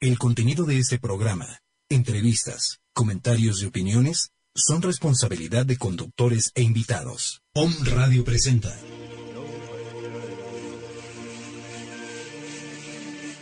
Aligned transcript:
el 0.00 0.18
contenido 0.18 0.64
de 0.64 0.78
este 0.78 0.98
programa, 0.98 1.60
entrevistas, 1.88 2.78
comentarios 2.92 3.62
y 3.62 3.66
opiniones 3.66 4.30
son 4.54 4.80
responsabilidad 4.80 5.66
de 5.66 5.76
conductores 5.76 6.52
e 6.54 6.62
invitados. 6.62 7.42
Om 7.54 7.72
Radio 7.84 8.24
presenta. 8.24 8.72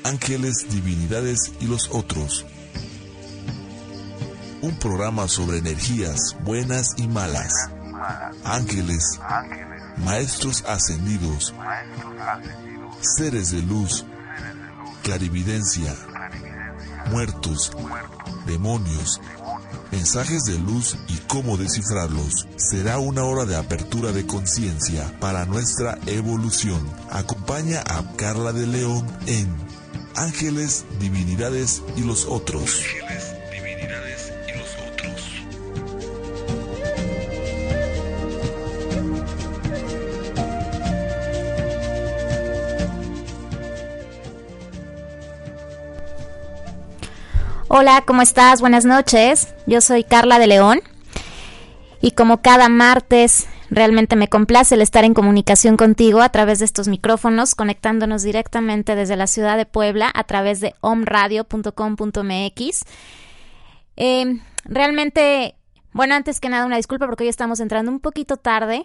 Ángeles, 0.04 0.66
Divinidades 0.70 1.52
y 1.60 1.66
los 1.66 1.90
otros. 1.90 2.46
Un 4.62 4.78
programa 4.78 5.28
sobre 5.28 5.58
energías 5.58 6.36
buenas 6.42 6.94
y 6.96 7.06
malas. 7.06 7.52
Ángeles, 8.44 9.20
maestros 9.98 10.64
ascendidos 10.66 11.52
seres 13.04 13.50
de 13.50 13.62
luz, 13.62 14.04
clarividencia, 15.02 15.94
muertos, 17.10 17.70
demonios, 18.46 19.20
mensajes 19.92 20.44
de 20.44 20.58
luz 20.58 20.96
y 21.08 21.16
cómo 21.28 21.56
descifrarlos. 21.56 22.46
Será 22.56 22.98
una 22.98 23.24
hora 23.24 23.44
de 23.44 23.56
apertura 23.56 24.12
de 24.12 24.26
conciencia 24.26 25.16
para 25.20 25.44
nuestra 25.44 25.98
evolución. 26.06 26.80
Acompaña 27.10 27.82
a 27.86 28.10
Carla 28.16 28.52
de 28.52 28.66
León 28.66 29.06
en 29.26 29.54
Ángeles, 30.16 30.84
Divinidades 30.98 31.82
y 31.96 32.02
los 32.02 32.26
otros. 32.26 32.82
Hola, 47.76 48.04
¿cómo 48.06 48.22
estás? 48.22 48.60
Buenas 48.60 48.84
noches. 48.84 49.52
Yo 49.66 49.80
soy 49.80 50.04
Carla 50.04 50.38
de 50.38 50.46
León 50.46 50.80
y 52.00 52.12
como 52.12 52.40
cada 52.40 52.68
martes 52.68 53.48
realmente 53.68 54.14
me 54.14 54.28
complace 54.28 54.76
el 54.76 54.80
estar 54.80 55.02
en 55.02 55.12
comunicación 55.12 55.76
contigo 55.76 56.20
a 56.20 56.28
través 56.28 56.60
de 56.60 56.66
estos 56.66 56.86
micrófonos, 56.86 57.56
conectándonos 57.56 58.22
directamente 58.22 58.94
desde 58.94 59.16
la 59.16 59.26
ciudad 59.26 59.56
de 59.56 59.66
Puebla 59.66 60.08
a 60.14 60.22
través 60.22 60.60
de 60.60 60.76
omradio.com.mx. 60.82 62.84
Em, 63.96 64.40
realmente, 64.64 65.56
bueno, 65.92 66.14
antes 66.14 66.38
que 66.38 66.48
nada 66.48 66.66
una 66.66 66.76
disculpa 66.76 67.06
porque 67.06 67.24
hoy 67.24 67.28
estamos 67.28 67.58
entrando 67.58 67.90
un 67.90 67.98
poquito 67.98 68.36
tarde, 68.36 68.84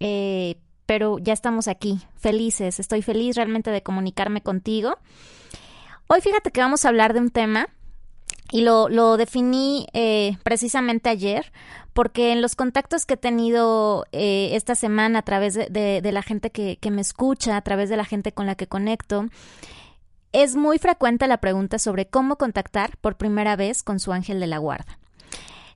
eh, 0.00 0.56
pero 0.84 1.18
ya 1.18 1.32
estamos 1.32 1.66
aquí, 1.66 2.02
felices. 2.18 2.78
Estoy 2.78 3.00
feliz 3.00 3.36
realmente 3.36 3.70
de 3.70 3.82
comunicarme 3.82 4.42
contigo. 4.42 4.98
Hoy 6.08 6.20
fíjate 6.20 6.50
que 6.50 6.60
vamos 6.60 6.84
a 6.84 6.88
hablar 6.88 7.14
de 7.14 7.20
un 7.20 7.30
tema 7.30 7.70
y 8.50 8.62
lo, 8.62 8.88
lo 8.88 9.16
definí 9.16 9.86
eh, 9.92 10.36
precisamente 10.42 11.08
ayer 11.08 11.52
porque 11.92 12.32
en 12.32 12.42
los 12.42 12.56
contactos 12.56 13.06
que 13.06 13.14
he 13.14 13.16
tenido 13.16 14.04
eh, 14.12 14.50
esta 14.52 14.74
semana 14.74 15.20
a 15.20 15.22
través 15.22 15.54
de, 15.54 16.00
la 16.12 16.22
gente 16.22 16.50
que, 16.50 16.76
que, 16.76 16.90
me 16.90 17.00
escucha, 17.00 17.56
a 17.56 17.62
través 17.62 17.88
de 17.88 17.96
la 17.96 18.04
gente 18.04 18.32
con 18.32 18.44
la 18.44 18.54
que 18.54 18.66
conecto, 18.66 19.24
es 20.32 20.56
muy 20.56 20.78
frecuente 20.78 21.26
la 21.26 21.38
pregunta 21.38 21.78
sobre 21.78 22.06
cómo 22.06 22.36
contactar 22.36 22.98
por 22.98 23.16
primera 23.16 23.56
vez 23.56 23.82
con 23.82 23.98
su 23.98 24.12
ángel 24.12 24.40
de 24.40 24.46
la 24.46 24.58
guarda. 24.58 24.98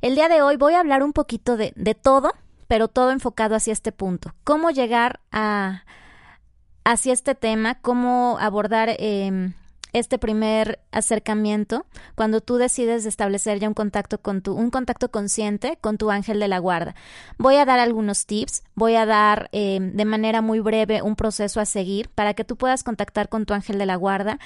El 0.02 0.14
día 0.14 0.28
de 0.28 0.42
hoy 0.42 0.56
voy 0.56 0.74
a 0.74 0.80
hablar 0.80 1.02
un 1.02 1.14
poquito 1.14 1.56
de, 1.56 1.72
de 1.74 1.94
todo, 1.94 2.32
pero 2.68 2.88
todo 2.88 3.12
enfocado 3.12 3.54
hacia 3.54 3.72
este 3.72 3.90
punto. 3.90 4.34
Cómo 4.44 4.70
llegar 4.70 5.20
a 5.32 5.84
hacia 6.84 7.12
este 7.12 7.34
tema, 7.34 7.76
cómo 7.76 8.36
abordar 8.40 8.90
eh, 8.98 9.52
este 9.92 10.18
primer 10.18 10.80
acercamiento 10.92 11.86
cuando 12.14 12.40
tú 12.40 12.56
decides 12.56 13.06
establecer 13.06 13.58
ya 13.58 13.68
un 13.68 13.74
contacto 13.74 14.18
con 14.18 14.42
tu, 14.42 14.54
un 14.54 14.70
contacto 14.70 15.10
consciente 15.10 15.78
con 15.80 15.98
tu 15.98 16.10
ángel 16.10 16.40
de 16.40 16.48
la 16.48 16.58
guarda. 16.58 16.94
Voy 17.38 17.56
a 17.56 17.64
dar 17.64 17.78
algunos 17.78 18.26
tips, 18.26 18.62
voy 18.74 18.96
a 18.96 19.06
dar 19.06 19.48
eh, 19.52 19.78
de 19.80 20.04
manera 20.04 20.40
muy 20.42 20.60
breve 20.60 21.02
un 21.02 21.16
proceso 21.16 21.60
a 21.60 21.66
seguir 21.66 22.08
para 22.08 22.34
que 22.34 22.44
tú 22.44 22.56
puedas 22.56 22.82
contactar 22.82 23.28
con 23.28 23.46
tu 23.46 23.54
ángel 23.54 23.78
de 23.78 23.86
la 23.86 23.96
guarda 23.96 24.38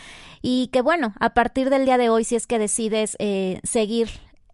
y 0.42 0.68
que 0.68 0.82
bueno, 0.82 1.14
a 1.20 1.34
partir 1.34 1.70
del 1.70 1.84
día 1.84 1.98
de 1.98 2.08
hoy, 2.08 2.24
si 2.24 2.36
es 2.36 2.46
que 2.46 2.58
decides 2.58 3.16
eh, 3.18 3.60
seguir 3.62 4.08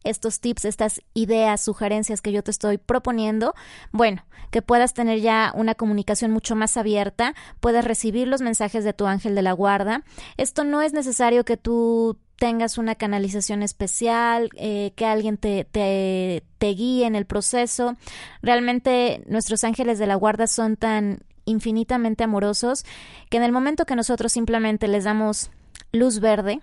estos 0.05 0.41
tips, 0.41 0.65
estas 0.65 1.03
ideas, 1.15 1.61
sugerencias 1.61 2.21
que 2.21 2.33
yo 2.33 2.43
te 2.43 2.50
estoy 2.50 2.78
proponiendo, 2.78 3.55
bueno, 3.93 4.25
que 4.50 4.62
puedas 4.62 4.94
tener 4.94 5.21
ya 5.21 5.53
una 5.55 5.75
comunicación 5.75 6.31
mucho 6.31 6.56
más 6.56 6.77
abierta, 6.77 7.34
puedes 7.61 7.84
recibir 7.84 8.28
los 8.28 8.41
mensajes 8.41 8.84
de 8.84 8.93
tu 8.93 9.06
ángel 9.06 9.34
de 9.34 9.43
la 9.43 9.53
guarda. 9.53 10.03
Esto 10.37 10.65
no 10.65 10.83
es 10.83 10.93
necesario 10.93 11.44
que 11.44 11.56
tú 11.56 12.19
tengas 12.37 12.78
una 12.78 12.94
canalización 12.94 13.62
especial, 13.62 14.49
eh, 14.56 14.93
que 14.97 15.05
alguien 15.05 15.37
te, 15.37 15.66
te, 15.71 16.43
te 16.59 16.69
guíe 16.69 17.06
en 17.06 17.15
el 17.15 17.27
proceso. 17.27 17.97
Realmente 18.43 19.22
nuestros 19.27 19.62
ángeles 19.62 19.99
de 19.99 20.06
la 20.06 20.15
guarda 20.15 20.47
son 20.47 20.77
tan 20.77 21.21
infinitamente 21.44 22.25
amorosos 22.25 22.84
que 23.28 23.37
en 23.37 23.43
el 23.43 23.53
momento 23.53 23.84
que 23.84 23.97
nosotros 23.97 24.33
simplemente 24.33 24.89
les 24.89 25.05
damos 25.05 25.50
luz 25.93 26.21
verde, 26.21 26.60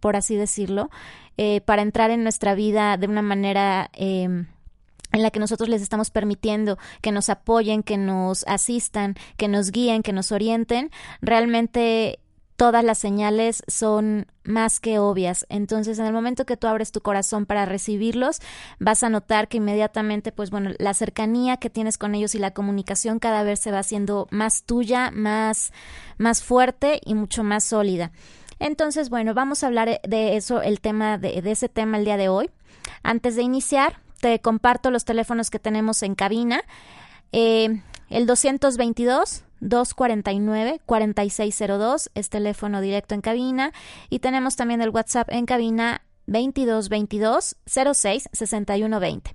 por 0.00 0.16
así 0.16 0.36
decirlo, 0.36 0.90
eh, 1.36 1.60
para 1.62 1.82
entrar 1.82 2.10
en 2.10 2.22
nuestra 2.22 2.54
vida 2.54 2.96
de 2.96 3.06
una 3.06 3.22
manera 3.22 3.90
eh, 3.94 4.24
en 4.24 5.22
la 5.22 5.30
que 5.30 5.40
nosotros 5.40 5.68
les 5.68 5.82
estamos 5.82 6.10
permitiendo 6.10 6.78
que 7.00 7.12
nos 7.12 7.28
apoyen, 7.28 7.82
que 7.82 7.96
nos 7.96 8.44
asistan, 8.46 9.14
que 9.36 9.48
nos 9.48 9.70
guíen, 9.70 10.02
que 10.02 10.12
nos 10.12 10.32
orienten, 10.32 10.90
realmente 11.20 12.20
todas 12.56 12.82
las 12.82 12.98
señales 12.98 13.62
son 13.68 14.26
más 14.44 14.80
que 14.80 14.98
obvias. 14.98 15.46
Entonces, 15.48 15.98
en 15.98 16.06
el 16.06 16.12
momento 16.12 16.46
que 16.46 16.56
tú 16.56 16.66
abres 16.66 16.90
tu 16.90 17.00
corazón 17.00 17.46
para 17.46 17.66
recibirlos, 17.66 18.40
vas 18.78 19.02
a 19.02 19.10
notar 19.10 19.48
que 19.48 19.58
inmediatamente, 19.58 20.32
pues 20.32 20.50
bueno, 20.50 20.70
la 20.78 20.94
cercanía 20.94 21.58
que 21.58 21.70
tienes 21.70 21.98
con 21.98 22.14
ellos 22.14 22.34
y 22.34 22.38
la 22.38 22.52
comunicación 22.52 23.18
cada 23.18 23.42
vez 23.42 23.60
se 23.60 23.70
va 23.70 23.80
haciendo 23.80 24.26
más 24.30 24.64
tuya, 24.64 25.10
más, 25.10 25.72
más 26.18 26.42
fuerte 26.42 27.00
y 27.04 27.14
mucho 27.14 27.44
más 27.44 27.64
sólida. 27.64 28.10
Entonces, 28.58 29.10
bueno, 29.10 29.34
vamos 29.34 29.62
a 29.62 29.66
hablar 29.66 30.00
de 30.02 30.36
eso, 30.36 30.62
el 30.62 30.80
tema 30.80 31.18
de, 31.18 31.42
ese 31.44 31.68
tema 31.68 31.98
el 31.98 32.04
día 32.04 32.16
de 32.16 32.28
hoy. 32.28 32.50
Antes 33.02 33.36
de 33.36 33.42
iniciar, 33.42 34.00
te 34.20 34.40
comparto 34.40 34.90
los 34.90 35.04
teléfonos 35.04 35.50
que 35.50 35.58
tenemos 35.58 36.02
en 36.02 36.14
cabina. 36.14 36.62
Eh, 37.32 37.82
el 38.08 38.26
222 38.26 39.44
249 39.60 40.80
4602 40.84 42.10
es 42.14 42.28
teléfono 42.28 42.80
directo 42.80 43.14
en 43.14 43.20
cabina 43.20 43.72
y 44.10 44.18
tenemos 44.18 44.56
también 44.56 44.82
el 44.82 44.90
WhatsApp 44.90 45.28
en 45.30 45.46
cabina 45.46 46.02
2222 46.26 47.56
06 47.66 48.28
6120. 48.32 49.34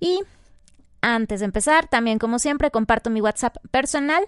Y 0.00 0.20
antes 1.00 1.40
de 1.40 1.46
empezar, 1.46 1.88
también 1.88 2.18
como 2.18 2.38
siempre 2.38 2.70
comparto 2.70 3.10
mi 3.10 3.20
WhatsApp 3.20 3.56
personal 3.70 4.24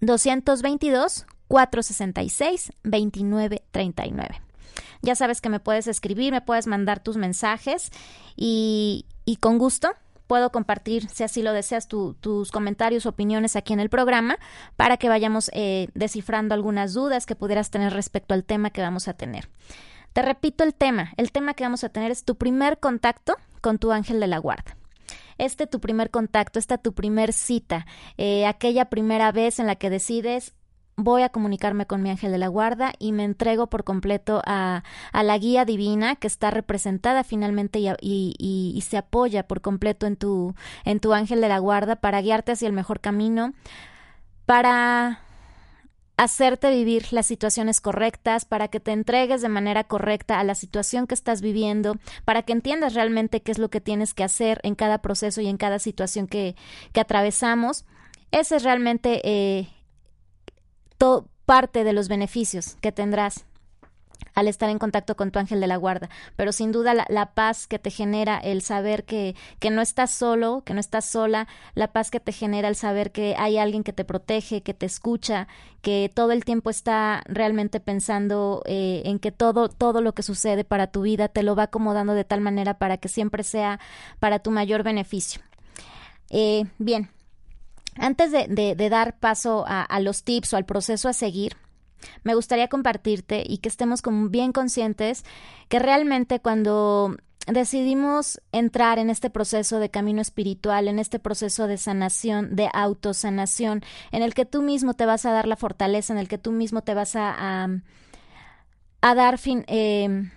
222 0.00 1.26
466-2939. 1.48 4.40
Ya 5.02 5.14
sabes 5.14 5.40
que 5.40 5.50
me 5.50 5.60
puedes 5.60 5.86
escribir, 5.86 6.32
me 6.32 6.40
puedes 6.40 6.66
mandar 6.66 6.98
tus 7.00 7.16
mensajes 7.16 7.92
y, 8.36 9.06
y 9.24 9.36
con 9.36 9.58
gusto 9.58 9.94
puedo 10.26 10.50
compartir, 10.50 11.08
si 11.10 11.22
así 11.22 11.42
lo 11.42 11.52
deseas, 11.52 11.88
tus 11.88 12.50
comentarios, 12.50 13.06
opiniones 13.06 13.56
aquí 13.56 13.72
en 13.72 13.80
el 13.80 13.90
programa 13.90 14.38
para 14.76 14.96
que 14.96 15.08
vayamos 15.08 15.50
eh, 15.52 15.88
descifrando 15.94 16.54
algunas 16.54 16.94
dudas 16.94 17.26
que 17.26 17.36
pudieras 17.36 17.70
tener 17.70 17.92
respecto 17.92 18.34
al 18.34 18.44
tema 18.44 18.70
que 18.70 18.80
vamos 18.80 19.08
a 19.08 19.14
tener. 19.14 19.48
Te 20.12 20.22
repito 20.22 20.64
el 20.64 20.74
tema, 20.74 21.12
el 21.16 21.32
tema 21.32 21.54
que 21.54 21.64
vamos 21.64 21.84
a 21.84 21.88
tener 21.88 22.10
es 22.10 22.24
tu 22.24 22.36
primer 22.36 22.78
contacto 22.78 23.36
con 23.60 23.78
tu 23.78 23.92
ángel 23.92 24.20
de 24.20 24.26
la 24.26 24.38
guarda 24.38 24.76
este 25.36 25.66
tu 25.66 25.80
primer 25.80 26.10
contacto, 26.10 26.58
esta 26.58 26.78
tu 26.78 26.94
primer 26.94 27.32
cita, 27.32 27.86
eh, 28.16 28.46
aquella 28.46 28.84
primera 28.84 29.32
vez 29.32 29.58
en 29.58 29.66
la 29.66 29.74
que 29.74 29.90
decides 29.90 30.54
voy 30.96 31.22
a 31.22 31.28
comunicarme 31.28 31.86
con 31.86 32.02
mi 32.02 32.10
ángel 32.10 32.32
de 32.32 32.38
la 32.38 32.48
guarda 32.48 32.92
y 32.98 33.12
me 33.12 33.24
entrego 33.24 33.68
por 33.68 33.84
completo 33.84 34.42
a, 34.46 34.84
a 35.12 35.22
la 35.22 35.38
guía 35.38 35.64
divina 35.64 36.16
que 36.16 36.26
está 36.26 36.50
representada 36.50 37.24
finalmente 37.24 37.78
y, 37.78 37.88
y, 38.00 38.34
y, 38.38 38.80
se 38.82 38.96
apoya 38.96 39.46
por 39.46 39.60
completo 39.60 40.06
en 40.06 40.16
tu, 40.16 40.54
en 40.84 41.00
tu 41.00 41.12
ángel 41.12 41.40
de 41.40 41.48
la 41.48 41.58
guarda 41.58 41.96
para 41.96 42.20
guiarte 42.20 42.52
hacia 42.52 42.68
el 42.68 42.72
mejor 42.72 43.00
camino, 43.00 43.54
para 44.46 45.20
hacerte 46.16 46.70
vivir 46.70 47.12
las 47.12 47.26
situaciones 47.26 47.80
correctas, 47.80 48.44
para 48.44 48.68
que 48.68 48.78
te 48.78 48.92
entregues 48.92 49.42
de 49.42 49.48
manera 49.48 49.84
correcta 49.84 50.38
a 50.38 50.44
la 50.44 50.54
situación 50.54 51.06
que 51.06 51.14
estás 51.14 51.40
viviendo, 51.40 51.96
para 52.24 52.42
que 52.42 52.52
entiendas 52.52 52.94
realmente 52.94 53.42
qué 53.42 53.50
es 53.50 53.58
lo 53.58 53.68
que 53.68 53.80
tienes 53.80 54.14
que 54.14 54.22
hacer 54.22 54.60
en 54.62 54.76
cada 54.76 54.98
proceso 54.98 55.40
y 55.40 55.48
en 55.48 55.56
cada 55.56 55.80
situación 55.80 56.28
que, 56.28 56.54
que 56.92 57.00
atravesamos. 57.00 57.84
Ese 58.30 58.56
es 58.56 58.62
realmente 58.62 59.20
eh, 59.24 59.68
parte 61.46 61.84
de 61.84 61.92
los 61.92 62.08
beneficios 62.08 62.76
que 62.80 62.92
tendrás 62.92 63.44
al 64.34 64.48
estar 64.48 64.68
en 64.68 64.78
contacto 64.78 65.16
con 65.16 65.30
tu 65.30 65.38
ángel 65.38 65.60
de 65.60 65.66
la 65.66 65.76
guarda, 65.76 66.08
pero 66.36 66.52
sin 66.52 66.72
duda 66.72 66.94
la, 67.08 67.34
paz 67.34 67.66
que 67.66 67.78
te 67.78 67.90
genera 67.90 68.38
el 68.38 68.62
saber 68.62 69.04
que, 69.04 69.34
que, 69.60 69.70
no 69.70 69.80
estás 69.80 70.10
solo, 70.10 70.62
que 70.64 70.74
no 70.74 70.80
estás 70.80 71.04
sola, 71.04 71.46
la 71.74 71.92
paz 71.92 72.10
que 72.10 72.20
te 72.20 72.32
genera 72.32 72.68
el 72.68 72.76
saber 72.76 73.12
que 73.12 73.34
hay 73.38 73.58
alguien 73.58 73.84
que 73.84 73.92
te 73.92 74.04
protege, 74.04 74.62
que 74.62 74.74
te 74.74 74.86
escucha, 74.86 75.46
que 75.82 76.10
todo 76.12 76.32
el 76.32 76.44
tiempo 76.44 76.70
está 76.70 77.22
realmente 77.26 77.80
pensando 77.80 78.62
eh, 78.66 79.02
en 79.04 79.18
que 79.18 79.32
todo, 79.32 79.68
todo 79.68 80.00
lo 80.00 80.12
que 80.14 80.22
sucede 80.22 80.64
para 80.64 80.88
tu 80.88 81.02
vida 81.02 81.28
te 81.28 81.42
lo 81.42 81.54
va 81.54 81.64
acomodando 81.64 82.14
de 82.14 82.24
tal 82.24 82.40
manera 82.40 82.78
para 82.78 82.96
que 82.96 83.08
siempre 83.08 83.42
sea 83.44 83.78
para 84.18 84.40
tu 84.40 84.50
mayor 84.50 84.82
beneficio. 84.82 85.42
Eh, 86.30 86.64
bien, 86.78 87.10
antes 87.96 88.32
de, 88.32 88.88
dar 88.90 89.18
paso 89.18 89.64
a, 89.66 89.82
a 89.82 90.00
los 90.00 90.24
tips 90.24 90.52
o 90.52 90.56
al 90.56 90.64
proceso 90.64 91.08
a 91.08 91.12
seguir, 91.12 91.56
me 92.22 92.34
gustaría 92.34 92.68
compartirte 92.68 93.42
y 93.46 93.58
que 93.58 93.68
estemos 93.68 94.02
como 94.02 94.28
bien 94.28 94.52
conscientes 94.52 95.24
que 95.68 95.78
realmente 95.78 96.40
cuando 96.40 97.16
decidimos 97.46 98.40
entrar 98.52 98.98
en 98.98 99.10
este 99.10 99.28
proceso 99.28 99.78
de 99.78 99.90
camino 99.90 100.22
espiritual, 100.22 100.88
en 100.88 100.98
este 100.98 101.18
proceso 101.18 101.66
de 101.66 101.76
sanación, 101.76 102.56
de 102.56 102.68
autosanación, 102.72 103.82
en 104.12 104.22
el 104.22 104.34
que 104.34 104.46
tú 104.46 104.62
mismo 104.62 104.94
te 104.94 105.06
vas 105.06 105.26
a 105.26 105.32
dar 105.32 105.46
la 105.46 105.56
fortaleza, 105.56 106.12
en 106.12 106.18
el 106.18 106.28
que 106.28 106.38
tú 106.38 106.52
mismo 106.52 106.82
te 106.82 106.94
vas 106.94 107.16
a, 107.16 107.68
a, 109.02 109.14
dar 109.14 109.38
fin, 109.38 109.64
eh, 109.66 110.30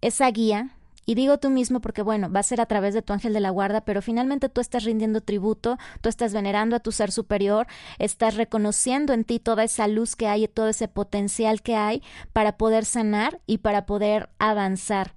esa 0.00 0.30
guía, 0.30 0.70
y 1.06 1.14
digo 1.14 1.38
tú 1.38 1.50
mismo 1.50 1.80
porque, 1.80 2.02
bueno, 2.02 2.30
va 2.30 2.40
a 2.40 2.44
ser 2.44 2.60
a 2.60 2.66
través 2.66 2.94
de 2.94 3.02
tu 3.02 3.12
ángel 3.12 3.32
de 3.32 3.40
la 3.40 3.50
guarda, 3.50 3.80
pero 3.82 4.02
finalmente 4.02 4.48
tú 4.48 4.60
estás 4.60 4.84
rindiendo 4.84 5.20
tributo, 5.20 5.78
tú 6.00 6.08
estás 6.08 6.32
venerando 6.32 6.76
a 6.76 6.80
tu 6.80 6.92
ser 6.92 7.10
superior, 7.10 7.66
estás 7.98 8.36
reconociendo 8.36 9.12
en 9.12 9.24
ti 9.24 9.38
toda 9.40 9.64
esa 9.64 9.88
luz 9.88 10.16
que 10.16 10.28
hay 10.28 10.44
y 10.44 10.48
todo 10.48 10.68
ese 10.68 10.88
potencial 10.88 11.62
que 11.62 11.76
hay 11.76 12.02
para 12.32 12.56
poder 12.56 12.84
sanar 12.84 13.40
y 13.46 13.58
para 13.58 13.86
poder 13.86 14.28
avanzar. 14.38 15.14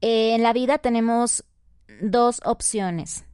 Eh, 0.00 0.34
en 0.34 0.42
la 0.42 0.52
vida 0.52 0.78
tenemos 0.78 1.44
dos 2.00 2.40
opciones 2.44 3.24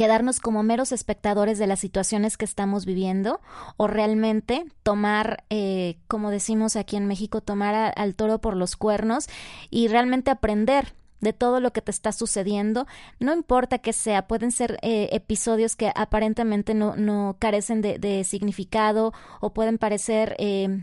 quedarnos 0.00 0.40
como 0.40 0.62
meros 0.62 0.92
espectadores 0.92 1.58
de 1.58 1.66
las 1.66 1.78
situaciones 1.78 2.38
que 2.38 2.46
estamos 2.46 2.86
viviendo 2.86 3.42
o 3.76 3.86
realmente 3.86 4.64
tomar, 4.82 5.44
eh, 5.50 5.98
como 6.08 6.30
decimos 6.30 6.74
aquí 6.76 6.96
en 6.96 7.06
México, 7.06 7.42
tomar 7.42 7.92
al 7.94 8.14
toro 8.14 8.38
por 8.38 8.56
los 8.56 8.76
cuernos 8.76 9.26
y 9.68 9.88
realmente 9.88 10.30
aprender 10.30 10.94
de 11.20 11.34
todo 11.34 11.60
lo 11.60 11.74
que 11.74 11.82
te 11.82 11.90
está 11.90 12.12
sucediendo, 12.12 12.86
no 13.18 13.34
importa 13.34 13.76
que 13.76 13.92
sea, 13.92 14.26
pueden 14.26 14.52
ser 14.52 14.78
eh, 14.80 15.10
episodios 15.12 15.76
que 15.76 15.92
aparentemente 15.94 16.72
no, 16.72 16.96
no 16.96 17.36
carecen 17.38 17.82
de, 17.82 18.24
significado 18.24 19.12
o 19.40 19.52
pueden 19.52 19.76
parecer 19.76 20.34
eh, 20.38 20.82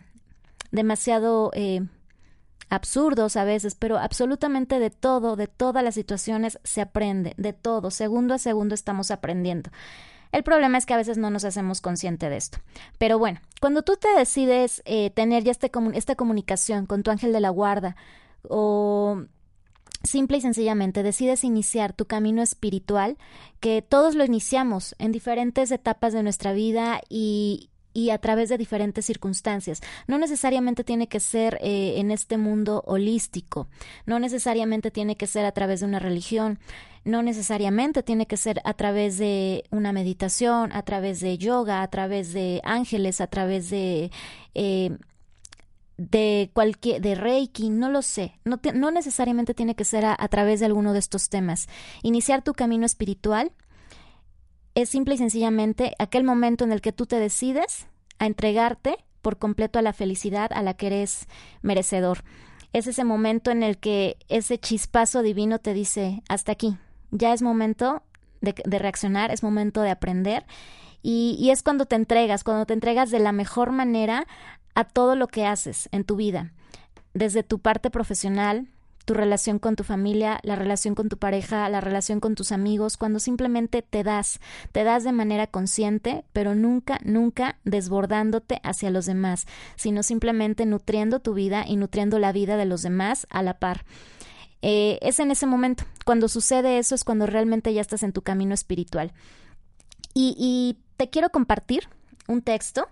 demasiado 0.69 1.49
absurdos 2.69 3.37
a 3.37 3.43
veces, 3.43 3.75
pero 3.75 3.97
absolutamente 3.97 4.79
de 4.79 4.89
todo, 4.89 5.35
de 5.35 5.47
todas 5.47 5.83
las 5.83 5.95
situaciones 5.95 6.59
se 6.63 6.81
aprende, 6.81 7.33
de 7.37 7.53
todo, 7.53 7.91
segundo 7.91 8.33
a 8.33 8.37
segundo 8.37 8.75
estamos 8.75 9.11
aprendiendo. 9.11 9.69
El 10.31 10.43
problema 10.43 10.77
es 10.77 10.85
que 10.85 10.93
a 10.93 10.97
veces 10.97 11.17
no 11.17 11.29
nos 11.29 11.45
hacemos 11.45 11.81
consciente 11.81 12.29
de 12.29 12.37
esto. 12.37 12.59
Pero 12.97 13.17
bueno, 13.17 13.39
cuando 13.61 13.81
tú 13.81 13.95
te 13.95 14.09
decides 14.17 14.81
eh, 14.85 15.09
tener 15.11 15.43
ya 15.43 15.51
este 15.51 15.71
esta 15.93 16.15
comunicación 16.15 16.85
con 16.85 17.03
tu 17.03 17.11
ángel 17.11 17.31
de 17.31 17.39
la 17.39 17.49
guarda 17.49 17.95
o 18.47 19.23
simple 20.03 20.37
y 20.37 20.41
sencillamente 20.41 21.03
decides 21.03 21.43
iniciar 21.43 21.93
tu 21.93 22.05
camino 22.05 22.41
espiritual, 22.41 23.17
que 23.59 23.81
todos 23.81 24.15
lo 24.15 24.25
iniciamos 24.25 24.95
en 24.99 25.11
diferentes 25.11 25.71
etapas 25.71 26.13
de 26.13 26.23
nuestra 26.23 26.53
vida 26.53 27.01
y, 27.09 27.69
y 27.97 28.11
a 28.11 28.19
través 28.19 28.49
de 28.49 28.59
diferentes 28.59 29.05
circunstancias. 29.05 29.81
No 30.05 30.19
necesariamente 30.19 30.83
tiene 30.83 31.07
que 31.07 31.19
ser 31.19 31.57
eh, 31.61 31.95
en 31.97 32.11
este 32.11 32.37
mundo 32.37 32.83
holístico, 32.85 33.67
no 34.05 34.19
necesariamente 34.19 34.91
tiene 34.91 35.15
que 35.15 35.25
ser 35.25 35.45
a 35.45 35.51
través 35.51 35.79
de 35.79 35.87
una 35.87 35.97
religión, 35.97 36.59
no 37.05 37.23
necesariamente 37.23 38.03
tiene 38.03 38.27
que 38.27 38.37
ser 38.37 38.61
a 38.65 38.75
través 38.75 39.17
de 39.17 39.63
una 39.71 39.93
meditación, 39.93 40.71
a 40.73 40.83
través 40.83 41.21
de 41.21 41.39
yoga, 41.39 41.81
a 41.81 41.87
través 41.87 42.33
de 42.33 42.61
ángeles, 42.63 43.19
a 43.19 43.27
través 43.27 43.71
de... 43.71 44.11
Eh, 44.53 44.95
de 45.99 46.51
cualquier 46.53 47.01
de 47.01 47.15
reiki 47.15 47.71
no 47.71 47.89
lo 47.89 48.03
sé 48.03 48.37
no, 48.45 48.59
no 48.75 48.91
necesariamente 48.91 49.55
tiene 49.55 49.73
que 49.73 49.83
ser 49.83 50.05
a, 50.05 50.15
a 50.15 50.27
través 50.27 50.59
de 50.59 50.67
alguno 50.67 50.93
de 50.93 50.99
estos 50.99 51.27
temas 51.27 51.67
iniciar 52.03 52.43
tu 52.43 52.53
camino 52.53 52.85
espiritual 52.85 53.51
es 54.77 54.89
simple 54.89 55.15
y 55.15 55.17
sencillamente 55.17 55.95
aquel 55.97 56.23
momento 56.23 56.63
en 56.63 56.71
el 56.71 56.81
que 56.81 56.91
tú 56.91 57.07
te 57.07 57.15
decides 57.17 57.87
a 58.19 58.27
entregarte 58.27 59.03
por 59.23 59.39
completo 59.39 59.79
a 59.79 59.81
la 59.81 59.91
felicidad 59.91 60.51
a 60.53 60.61
la 60.61 60.75
que 60.75 60.85
eres 60.85 61.25
merecedor. 61.63 62.23
Es 62.73 62.85
ese 62.85 63.03
momento 63.03 63.49
en 63.49 63.63
el 63.63 63.79
que 63.79 64.17
ese 64.29 64.59
chispazo 64.59 65.23
divino 65.23 65.57
te 65.57 65.73
dice, 65.73 66.21
hasta 66.29 66.51
aquí, 66.51 66.77
ya 67.09 67.33
es 67.33 67.41
momento 67.41 68.03
de, 68.41 68.53
reaccionar, 68.77 69.31
es 69.31 69.41
momento 69.41 69.81
de 69.81 69.89
aprender 69.89 70.45
y, 71.01 71.35
y 71.39 71.49
es 71.49 71.63
cuando 71.63 71.87
te 71.87 71.95
entregas, 71.95 72.43
cuando 72.43 72.67
te 72.67 72.73
entregas 72.73 73.09
de 73.09 73.17
la 73.17 73.31
mejor 73.31 73.71
manera 73.71 74.27
a 74.75 74.83
todo 74.83 75.15
lo 75.15 75.25
que 75.25 75.47
haces 75.47 75.89
en 75.91 76.03
tu 76.03 76.17
vida, 76.17 76.53
desde 77.15 77.41
tu 77.41 77.57
parte 77.57 77.89
profesional, 77.89 78.67
tu 79.07 79.13
relación 79.13 79.57
con 79.57 79.77
tu 79.77 79.85
familia, 79.85 80.37
la 80.43 80.57
relación 80.57 80.93
con 80.93 81.07
tu 81.07 81.17
pareja, 81.17 81.69
la 81.69 81.79
relación 81.79 82.19
con 82.19 82.35
tus 82.35 82.51
amigos, 82.51 82.97
cuando 82.97 83.21
simplemente 83.21 83.81
te 83.81 84.03
das, 84.03 84.41
te 84.73 84.83
das 84.83 85.05
de 85.05 85.13
manera 85.13 85.47
consciente, 85.47 86.25
pero 86.33 86.55
nunca, 86.55 86.99
nunca 87.05 87.57
desbordándote 87.63 88.59
hacia 88.63 88.89
los 88.89 89.05
demás, 89.05 89.47
sino 89.77 90.03
simplemente 90.03 90.65
nutriendo 90.65 91.21
tu 91.21 91.33
vida 91.33 91.63
y 91.65 91.77
nutriendo 91.77 92.19
la 92.19 92.33
vida 92.33 92.57
de 92.57 92.65
los 92.65 92.81
demás 92.81 93.27
a 93.29 93.43
la 93.43 93.59
par. 93.59 93.85
Eh, 94.61 94.99
es 95.01 95.19
en 95.19 95.31
ese 95.31 95.45
momento, 95.45 95.85
cuando 96.03 96.27
sucede 96.27 96.77
eso 96.77 96.93
es 96.93 97.05
cuando 97.05 97.27
realmente 97.27 97.73
ya 97.73 97.79
estás 97.79 98.03
en 98.03 98.11
tu 98.11 98.23
camino 98.23 98.53
espiritual. 98.53 99.13
Y, 100.13 100.79
te 100.97 101.09
quiero 101.11 101.29
compartir 101.29 101.87
un 102.27 102.41
texto 102.41 102.89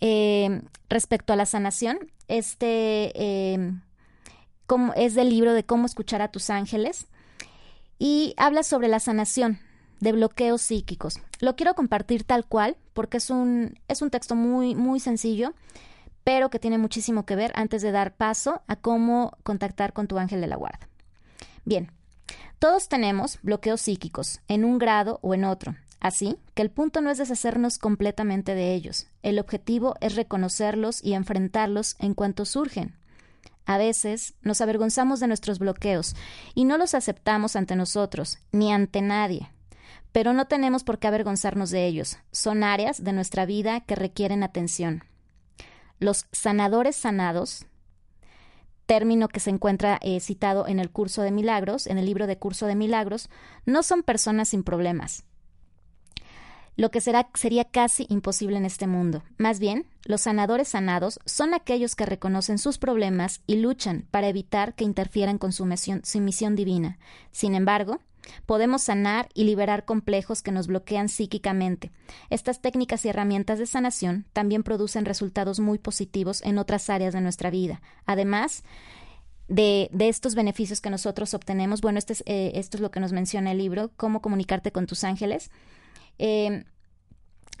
eh, 0.00 0.60
respecto 0.90 1.32
a 1.32 1.36
la 1.36 1.46
sanación. 1.46 1.98
Este 2.26 3.12
eh, 3.14 3.72
es 4.96 5.14
del 5.14 5.30
libro 5.30 5.52
de 5.52 5.64
cómo 5.64 5.86
escuchar 5.86 6.22
a 6.22 6.28
tus 6.28 6.50
ángeles 6.50 7.06
y 7.98 8.34
habla 8.36 8.62
sobre 8.62 8.88
la 8.88 9.00
sanación 9.00 9.58
de 10.00 10.12
bloqueos 10.12 10.62
psíquicos. 10.62 11.20
Lo 11.40 11.56
quiero 11.56 11.74
compartir 11.74 12.24
tal 12.24 12.44
cual 12.46 12.76
porque 12.92 13.18
es 13.18 13.30
un, 13.30 13.78
es 13.88 14.02
un 14.02 14.10
texto 14.10 14.34
muy, 14.34 14.74
muy 14.74 15.00
sencillo, 15.00 15.54
pero 16.24 16.50
que 16.50 16.58
tiene 16.58 16.78
muchísimo 16.78 17.26
que 17.26 17.36
ver 17.36 17.52
antes 17.54 17.82
de 17.82 17.92
dar 17.92 18.16
paso 18.16 18.62
a 18.66 18.76
cómo 18.76 19.36
contactar 19.42 19.92
con 19.92 20.06
tu 20.06 20.18
ángel 20.18 20.40
de 20.40 20.46
la 20.46 20.56
guarda. 20.56 20.88
Bien, 21.64 21.90
todos 22.58 22.88
tenemos 22.88 23.38
bloqueos 23.42 23.80
psíquicos 23.80 24.40
en 24.48 24.64
un 24.64 24.78
grado 24.78 25.18
o 25.22 25.34
en 25.34 25.44
otro. 25.44 25.76
Así 26.00 26.36
que 26.54 26.60
el 26.60 26.70
punto 26.70 27.00
no 27.00 27.10
es 27.10 27.18
deshacernos 27.18 27.78
completamente 27.78 28.54
de 28.54 28.74
ellos. 28.74 29.06
El 29.22 29.38
objetivo 29.38 29.94
es 30.00 30.16
reconocerlos 30.16 31.02
y 31.02 31.14
enfrentarlos 31.14 31.96
en 31.98 32.12
cuanto 32.12 32.44
surgen. 32.44 32.94
A 33.66 33.78
veces 33.78 34.34
nos 34.42 34.60
avergonzamos 34.60 35.20
de 35.20 35.26
nuestros 35.26 35.58
bloqueos 35.58 36.14
y 36.54 36.64
no 36.64 36.78
los 36.78 36.94
aceptamos 36.94 37.56
ante 37.56 37.76
nosotros, 37.76 38.38
ni 38.52 38.72
ante 38.72 39.00
nadie. 39.00 39.50
Pero 40.12 40.32
no 40.32 40.46
tenemos 40.46 40.84
por 40.84 40.98
qué 40.98 41.08
avergonzarnos 41.08 41.70
de 41.70 41.86
ellos. 41.86 42.18
Son 42.30 42.62
áreas 42.62 43.02
de 43.02 43.12
nuestra 43.12 43.46
vida 43.46 43.80
que 43.80 43.96
requieren 43.96 44.42
atención. 44.42 45.04
Los 45.98 46.26
sanadores 46.32 46.96
sanados, 46.96 47.66
término 48.86 49.28
que 49.28 49.40
se 49.40 49.50
encuentra 49.50 49.98
eh, 50.02 50.20
citado 50.20 50.68
en 50.68 50.78
el 50.78 50.90
curso 50.90 51.22
de 51.22 51.30
milagros, 51.30 51.86
en 51.86 51.98
el 51.98 52.04
libro 52.04 52.26
de 52.26 52.38
curso 52.38 52.66
de 52.66 52.74
milagros, 52.74 53.30
no 53.64 53.82
son 53.82 54.02
personas 54.02 54.50
sin 54.50 54.62
problemas, 54.62 55.24
lo 56.76 56.90
que 56.90 57.00
será, 57.00 57.28
sería 57.34 57.64
casi 57.64 58.06
imposible 58.08 58.56
en 58.56 58.64
este 58.64 58.86
mundo. 58.86 59.22
Más 59.38 59.60
bien, 59.60 59.86
los 60.04 60.22
sanadores 60.22 60.68
sanados 60.68 61.20
son 61.24 61.54
aquellos 61.54 61.94
que 61.94 62.06
reconocen 62.06 62.58
sus 62.58 62.78
problemas 62.78 63.40
y 63.46 63.56
luchan 63.56 64.06
para 64.10 64.28
evitar 64.28 64.74
que 64.74 64.84
interfieran 64.84 65.38
con 65.38 65.52
su 65.52 65.64
misión, 65.66 66.56
divina. 66.56 66.98
Sin 67.30 67.54
embargo, 67.54 68.00
Podemos 68.46 68.82
sanar 68.82 69.28
y 69.34 69.44
liberar 69.44 69.84
complejos 69.84 70.40
que 70.40 70.50
nos 70.50 70.66
bloquean 70.66 71.10
psíquicamente. 71.10 71.92
Estas 72.30 72.62
técnicas 72.62 73.04
y 73.04 73.10
herramientas 73.10 73.58
de 73.58 73.66
sanación 73.66 74.24
también 74.32 74.62
producen 74.62 75.04
resultados 75.04 75.60
muy 75.60 75.78
positivos 75.78 76.40
en 76.42 76.56
otras 76.56 76.88
áreas 76.88 77.12
de 77.12 77.20
nuestra 77.20 77.50
vida. 77.50 77.82
Además, 78.06 78.64
de, 79.48 79.90
de, 79.92 80.08
estos 80.08 80.34
beneficios 80.34 80.80
que 80.80 80.88
nosotros 80.88 81.34
obtenemos, 81.34 81.82
bueno, 81.82 81.98
este 81.98 82.14
es, 82.14 82.22
eh, 82.24 82.52
esto 82.54 82.78
es 82.78 82.80
lo 82.80 82.90
que 82.90 83.00
nos 83.00 83.12
menciona 83.12 83.52
el 83.52 83.58
libro, 83.58 83.90
cómo 83.96 84.22
comunicarte 84.22 84.72
con 84.72 84.86
tus 84.86 85.04
ángeles. 85.04 85.50
Eh, 86.18 86.64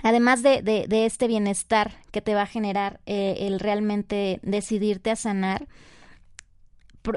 además 0.02 0.42
de, 0.42 0.62
de, 0.62 1.06
este 1.06 1.26
bienestar 1.26 1.92
que 2.10 2.20
te 2.20 2.34
va 2.34 2.42
a 2.42 2.46
generar 2.46 3.00
eh, 3.06 3.36
el 3.40 3.60
realmente 3.60 4.40
decidirte 4.42 5.10
a 5.10 5.16
sanar, 5.16 5.66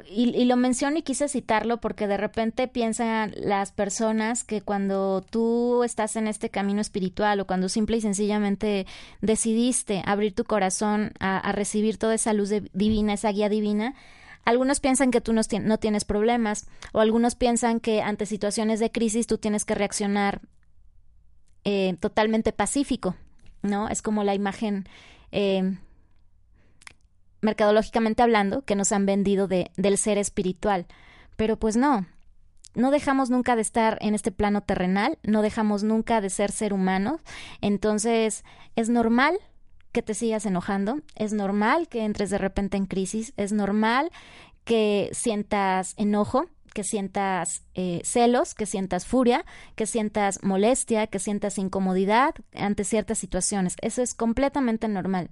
y, 0.10 0.46
lo 0.46 0.58
menciono 0.58 0.98
y 0.98 1.02
quise 1.02 1.30
citarlo 1.30 1.78
porque 1.78 2.08
de 2.08 2.18
repente 2.18 2.68
piensan 2.68 3.32
las 3.38 3.72
personas 3.72 4.44
que 4.44 4.62
cuando 4.62 5.22
tú 5.22 5.84
estás 5.84 6.18
en 6.18 6.28
este 6.28 6.50
camino 6.50 6.82
espiritual 6.82 7.40
o 7.40 7.48
cuando 7.48 7.70
simple 7.70 7.98
y 7.98 8.02
sencillamente 8.02 8.86
decidiste 9.22 10.04
abrir 10.06 10.34
tu 10.34 10.44
corazón 10.44 11.14
a, 11.20 11.52
recibir 11.54 11.98
toda 11.98 12.16
esa 12.16 12.34
luz 12.34 12.52
divina, 12.74 13.14
esa 13.14 13.32
guía 13.32 13.48
divina, 13.48 13.96
algunos 14.44 14.82
piensan 14.82 15.12
que 15.12 15.22
tú 15.22 15.32
no, 15.32 15.42
no, 15.62 15.78
tienes 15.78 16.04
problemas 16.04 16.68
o 16.92 17.00
algunos 17.00 17.36
piensan 17.36 17.80
que 17.80 18.02
ante 18.02 18.26
situaciones 18.26 18.80
de 18.82 18.92
crisis 18.92 19.26
tú 19.26 19.38
tienes 19.38 19.64
que 19.64 19.76
reaccionar 19.76 20.42
eh, 21.64 21.96
totalmente 22.00 22.52
pacífico, 22.52 23.16
¿no? 23.62 23.90
Es 23.90 24.02
como 24.02 24.24
la 24.24 24.36
imagen 24.36 24.88
eh, 25.32 25.78
mercadológicamente 27.42 28.24
hablando, 28.24 28.64
que 28.64 28.76
nos 28.76 28.92
han 28.92 29.06
vendido 29.06 29.48
de, 29.48 29.72
del 29.78 29.98
ser 29.98 30.18
espiritual. 30.18 30.88
Pero 31.36 31.58
pues 31.58 31.78
no, 31.78 32.06
no 32.76 32.92
dejamos 32.92 33.30
nunca 33.30 33.56
de 33.56 33.62
estar 33.62 33.98
en 34.02 34.16
este 34.16 34.32
plano 34.32 34.62
terrenal, 34.62 35.18
no 35.24 35.42
dejamos 35.42 35.84
nunca 35.84 36.22
de 36.22 36.30
ser 36.30 36.52
ser 36.52 36.74
humanos, 36.74 37.22
entonces 37.62 38.44
es 38.76 38.90
normal 38.90 39.38
que 39.92 40.02
te 40.02 40.14
sigas 40.14 40.46
enojando, 40.46 41.00
es 41.16 41.34
normal 41.34 41.88
que 41.88 42.06
entres 42.06 42.30
de 42.30 42.38
repente 42.38 42.78
en 42.78 42.86
crisis, 42.86 43.34
es 43.36 43.52
normal 43.52 44.12
que 44.64 45.10
sientas 45.14 45.94
enojo, 45.98 46.46
que 46.78 46.84
sientas 46.84 47.64
eh, 47.74 48.02
celos, 48.04 48.54
que 48.54 48.68
sientas 48.68 49.08
furia, 49.08 49.46
que 49.74 49.88
sientas 49.88 50.44
molestia, 50.44 51.08
que 51.08 51.18
sientas 51.18 51.58
incomodidad 51.58 52.36
ante 52.54 52.84
ciertas 52.84 53.18
situaciones. 53.18 53.78
Eso 53.82 54.04
es 54.04 54.14
completamente 54.14 54.88
normal. 54.88 55.32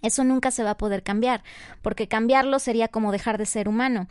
Eso 0.00 0.22
nunca 0.22 0.52
se 0.52 0.62
va 0.62 0.70
a 0.70 0.78
poder 0.78 1.02
cambiar, 1.02 1.42
porque 1.82 2.06
cambiarlo 2.06 2.60
sería 2.60 2.86
como 2.86 3.10
dejar 3.10 3.36
de 3.36 3.46
ser 3.46 3.68
humano. 3.68 4.06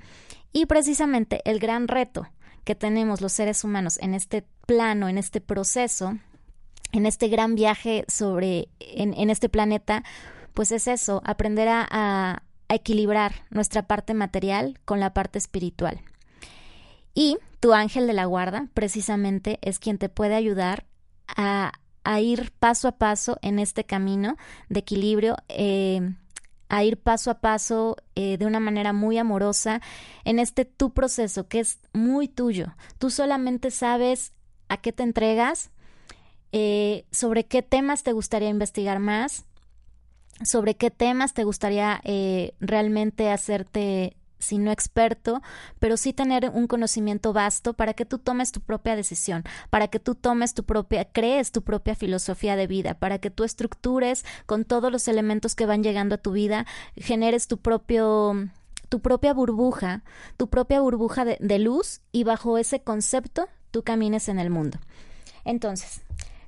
Y 0.52 0.66
precisamente 0.66 1.40
el 1.46 1.60
gran 1.60 1.88
reto 1.88 2.28
que 2.66 2.76
tenemos 2.76 3.22
los 3.22 3.32
seres 3.32 3.64
humanos 3.64 3.98
en 4.02 4.14
este 4.14 4.46
plano, 4.66 5.08
en 5.08 5.18
este 5.18 5.40
proceso, 5.40 6.18
en 6.92 7.06
este 7.06 7.30
gran 7.30 7.56
viaje 7.56 8.04
sobre, 8.10 8.68
en, 8.82 9.30
este 9.30 9.48
planeta, 9.48 10.04
pues 10.54 10.74
es 10.74 10.90
eso, 10.90 11.22
aprender 11.24 11.70
a, 11.70 11.88
a 11.90 12.76
equilibrar 12.76 13.46
nuestra 13.50 13.84
parte 13.84 14.14
material 14.14 14.78
con 14.84 15.00
la 15.00 15.14
parte 15.14 15.40
espiritual. 15.40 16.02
Y 17.20 17.38
tu 17.60 17.74
ángel 17.74 18.08
de 18.08 18.14
la 18.14 18.24
guarda 18.24 18.70
precisamente 18.74 19.60
es 19.62 19.78
quien 19.80 19.98
te 19.98 20.08
puede 20.08 20.36
ayudar 20.36 20.86
a 21.28 21.74
a 22.04 22.22
ir 22.22 22.52
paso 22.60 22.88
a 22.88 22.94
paso 22.94 23.38
en 23.42 23.60
este 23.60 23.84
camino 23.84 24.36
de 24.70 24.80
equilibrio, 24.80 25.36
eh, 25.48 26.16
a 26.68 26.84
ir 26.84 26.98
paso 26.98 27.30
a 27.30 27.40
paso 27.40 27.98
eh, 28.16 28.38
de 28.38 28.46
una 28.48 28.60
manera 28.60 28.94
muy 28.94 29.18
amorosa 29.18 29.82
en 30.24 30.40
este 30.40 30.66
tu 30.66 30.92
proceso 30.92 31.48
que 31.48 31.60
es 31.60 31.80
muy 31.94 32.28
tuyo. 32.28 32.74
Tú 32.98 33.10
solamente 33.10 33.70
sabes 33.70 34.34
a 34.70 34.78
qué 34.78 34.92
te 34.92 35.04
entregas, 35.04 35.72
eh, 36.52 37.06
sobre 37.12 37.46
qué 37.46 37.62
temas 37.62 38.02
te 38.02 38.12
gustaría 38.12 38.50
investigar 38.50 39.00
más, 39.00 39.46
sobre 40.44 40.76
qué 40.76 40.90
temas 40.90 41.34
te 41.34 41.44
gustaría 41.44 42.02
realmente 42.60 43.30
hacerte 43.30 44.16
sino 44.40 44.72
experto, 44.72 45.42
pero 45.80 45.98
sí 45.98 46.14
tener 46.14 46.50
un 46.50 46.68
conocimiento 46.68 47.34
vasto 47.34 47.74
para 47.74 47.94
que 47.94 48.06
tú 48.06 48.18
tomes 48.18 48.52
tu 48.52 48.62
propia 48.62 48.96
decisión, 48.96 49.44
para 49.70 49.90
que 49.90 50.00
tú 50.00 50.16
tomes 50.16 50.54
tu 50.54 50.64
propia, 50.64 51.06
crees 51.06 51.52
tu 51.52 51.62
propia 51.62 51.94
filosofía 51.94 52.56
de 52.56 52.68
vida, 52.68 52.94
para 52.96 53.20
que 53.20 53.30
tú 53.30 53.44
estructures 53.44 54.26
con 54.46 54.66
todos 54.66 54.92
los 54.92 55.08
elementos 55.08 55.56
que 55.56 55.66
van 55.66 55.84
llegando 55.84 56.16
a 56.16 56.20
tu 56.20 56.32
vida, 56.32 56.66
generes 56.96 57.48
tu 57.48 57.58
propio 57.58 58.50
tu 58.88 59.02
propia 59.02 59.34
burbuja, 59.34 60.02
tu 60.36 60.50
propia 60.50 60.82
burbuja 60.82 61.24
de, 61.24 61.60
luz 61.60 62.02
y 62.12 62.24
bajo 62.24 62.58
ese 62.58 62.82
concepto 62.82 63.48
tú 63.70 63.84
camines 63.84 64.30
en 64.30 64.40
el 64.40 64.50
mundo. 64.50 64.80
Entonces, 65.46 66.02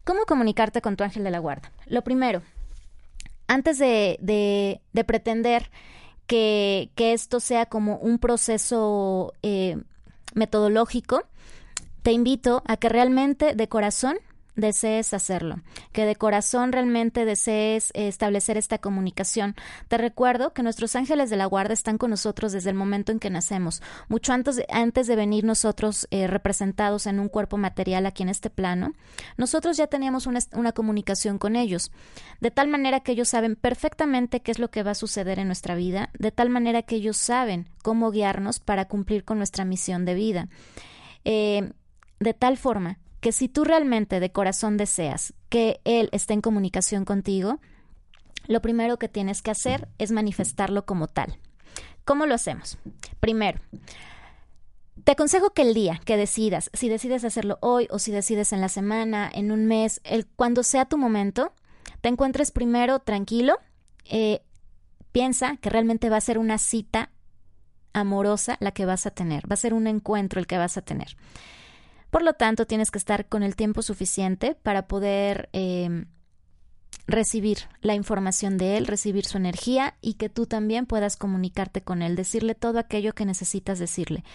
¿cómo 0.04 0.26
comunicarte 0.26 0.82
con 0.82 0.96
tu 0.96 1.04
ángel 1.04 1.24
de 1.24 1.30
la 1.30 1.38
guarda? 1.38 1.72
Lo 1.86 2.04
primero, 2.04 2.42
antes 3.48 3.78
de, 3.78 4.18
de, 4.22 4.82
de 4.92 5.04
pretender 5.04 5.70
que, 6.28 6.90
esto 6.98 7.40
sea 7.40 7.66
como 7.66 7.98
un 7.98 8.20
proceso 8.20 9.34
eh, 9.44 9.78
metodológico, 10.34 11.24
te 12.04 12.12
invito 12.12 12.64
a 12.66 12.78
que 12.78 12.90
realmente 12.90 13.56
de 13.56 13.68
corazón 13.68 14.18
desees 14.56 15.14
hacerlo, 15.14 15.62
que 15.92 16.06
de 16.06 16.16
corazón 16.16 16.72
realmente 16.72 17.26
desees 17.26 17.92
eh, 17.94 18.08
establecer 18.08 18.58
esta 18.58 18.78
comunicación. 18.78 19.56
Te 19.88 19.98
recuerdo 19.98 20.54
que 20.54 20.64
nuestros 20.64 20.96
ángeles 20.96 21.30
de 21.30 21.38
la 21.38 21.46
guarda 21.46 21.74
están 21.74 21.98
con 21.98 22.10
nosotros 22.10 22.52
desde 22.52 22.70
el 22.70 22.76
momento 22.76 23.12
en 23.12 23.20
que 23.20 23.30
nacemos, 23.30 23.82
mucho 24.10 24.34
antes 24.34 24.58
de, 24.58 24.66
antes 24.70 25.08
de 25.08 25.16
venir 25.16 25.44
nosotros 25.44 26.08
eh, 26.12 26.28
representados 26.28 27.08
en 27.08 27.20
un 27.20 27.30
cuerpo 27.30 27.58
material 27.58 28.06
aquí 28.06 28.24
en 28.24 28.30
este 28.30 28.50
plano. 28.50 28.94
Nosotros 29.38 29.78
ya 29.78 29.88
teníamos 29.88 30.28
una, 30.28 30.40
una 30.54 30.74
comunicación 30.74 31.38
con 31.38 31.56
ellos, 31.56 31.92
de 32.40 32.52
tal 32.52 32.68
manera 32.68 33.00
que 33.00 33.14
ellos 33.14 33.30
saben 33.30 33.56
perfectamente 33.56 34.42
qué 34.42 34.52
es 34.52 34.60
lo 34.60 34.70
que 34.70 34.84
va 34.84 34.92
a 34.92 34.96
suceder 34.96 35.40
en 35.40 35.48
nuestra 35.48 35.76
vida, 35.76 36.10
de 36.18 36.32
tal 36.32 36.50
manera 36.50 36.82
que 36.82 36.96
ellos 36.96 37.18
saben 37.18 37.70
cómo 37.84 38.12
guiarnos 38.12 38.60
para 38.60 38.86
cumplir 38.86 39.24
con 39.24 39.38
nuestra 39.38 39.66
misión 39.66 40.06
de 40.06 40.14
vida. 40.14 40.48
Eh, 41.24 41.72
de 42.20 42.34
tal 42.34 42.58
forma 42.58 43.00
que 43.22 43.32
si 43.32 43.48
tú 43.48 43.64
realmente 43.64 44.20
de 44.20 44.32
corazón 44.32 44.78
deseas 44.78 45.34
que 45.50 45.80
Él 45.86 46.10
esté 46.12 46.34
en 46.34 46.42
comunicación 46.42 47.06
contigo, 47.06 47.60
lo 48.48 48.62
primero 48.62 48.98
que 48.98 49.08
tienes 49.08 49.42
que 49.42 49.52
hacer 49.52 49.88
es 50.00 50.12
manifestarlo 50.12 50.86
como 50.86 51.08
tal. 51.08 51.38
¿Cómo 52.04 52.26
lo 52.26 52.34
hacemos? 52.34 52.80
Primero, 53.20 53.62
te 55.04 55.14
aconsejo 55.14 55.52
que 55.52 55.62
el 55.62 55.74
día 55.74 56.02
que 56.04 56.18
decidas, 56.18 56.70
si 56.74 56.90
decides 56.90 57.24
hacerlo 57.24 57.60
hoy 57.62 57.88
o 57.92 58.00
si 58.00 58.12
decides 58.12 58.54
en 58.54 58.62
la 58.62 58.70
semana, 58.70 59.30
en 59.32 59.52
un 59.52 59.68
mes, 59.68 60.02
el, 60.04 60.26
cuando 60.26 60.64
sea 60.64 60.86
tu 60.86 60.98
momento, 60.98 61.54
te 62.02 62.10
encuentres 62.10 62.52
primero 62.52 63.00
tranquilo, 63.00 63.60
eh, 64.06 64.42
piensa 65.12 65.58
que 65.58 65.70
realmente 65.70 66.10
va 66.10 66.18
a 66.18 66.22
ser 66.22 66.40
una 66.40 66.58
cita 66.58 67.12
amorosa 67.94 68.58
la 68.60 68.72
que 68.72 68.86
vas 68.86 69.06
a 69.06 69.12
tener, 69.12 69.50
va 69.50 69.54
a 69.54 69.58
ser 69.58 69.76
un 69.76 69.86
encuentro 69.86 70.40
el 70.40 70.48
que 70.48 70.58
vas 70.58 70.78
a 70.78 70.82
tener. 70.82 71.16
Por 72.12 72.24
lo 72.24 72.34
tanto, 72.34 72.68
tienes 72.68 72.92
que 72.92 72.98
estar 72.98 73.28
con 73.28 73.42
el 73.42 73.56
tiempo 73.56 73.82
suficiente 73.82 74.54
para 74.54 74.88
poder 74.88 75.50
em, 75.54 76.06
recibir 77.08 77.70
la 77.82 77.96
información 77.96 78.58
de 78.58 78.78
él, 78.78 78.86
recibir 78.86 79.26
su 79.26 79.38
energía 79.38 79.96
y 80.02 80.16
que 80.16 80.28
tú 80.28 80.46
también 80.46 80.86
puedas 80.86 81.16
comunicarte 81.16 81.82
con 81.82 82.02
él, 82.02 82.18
decirle 82.18 82.54
todo 82.54 82.80
aquello 82.80 83.14
que 83.14 83.26
necesitas 83.26 83.80
decirle. 83.80 84.26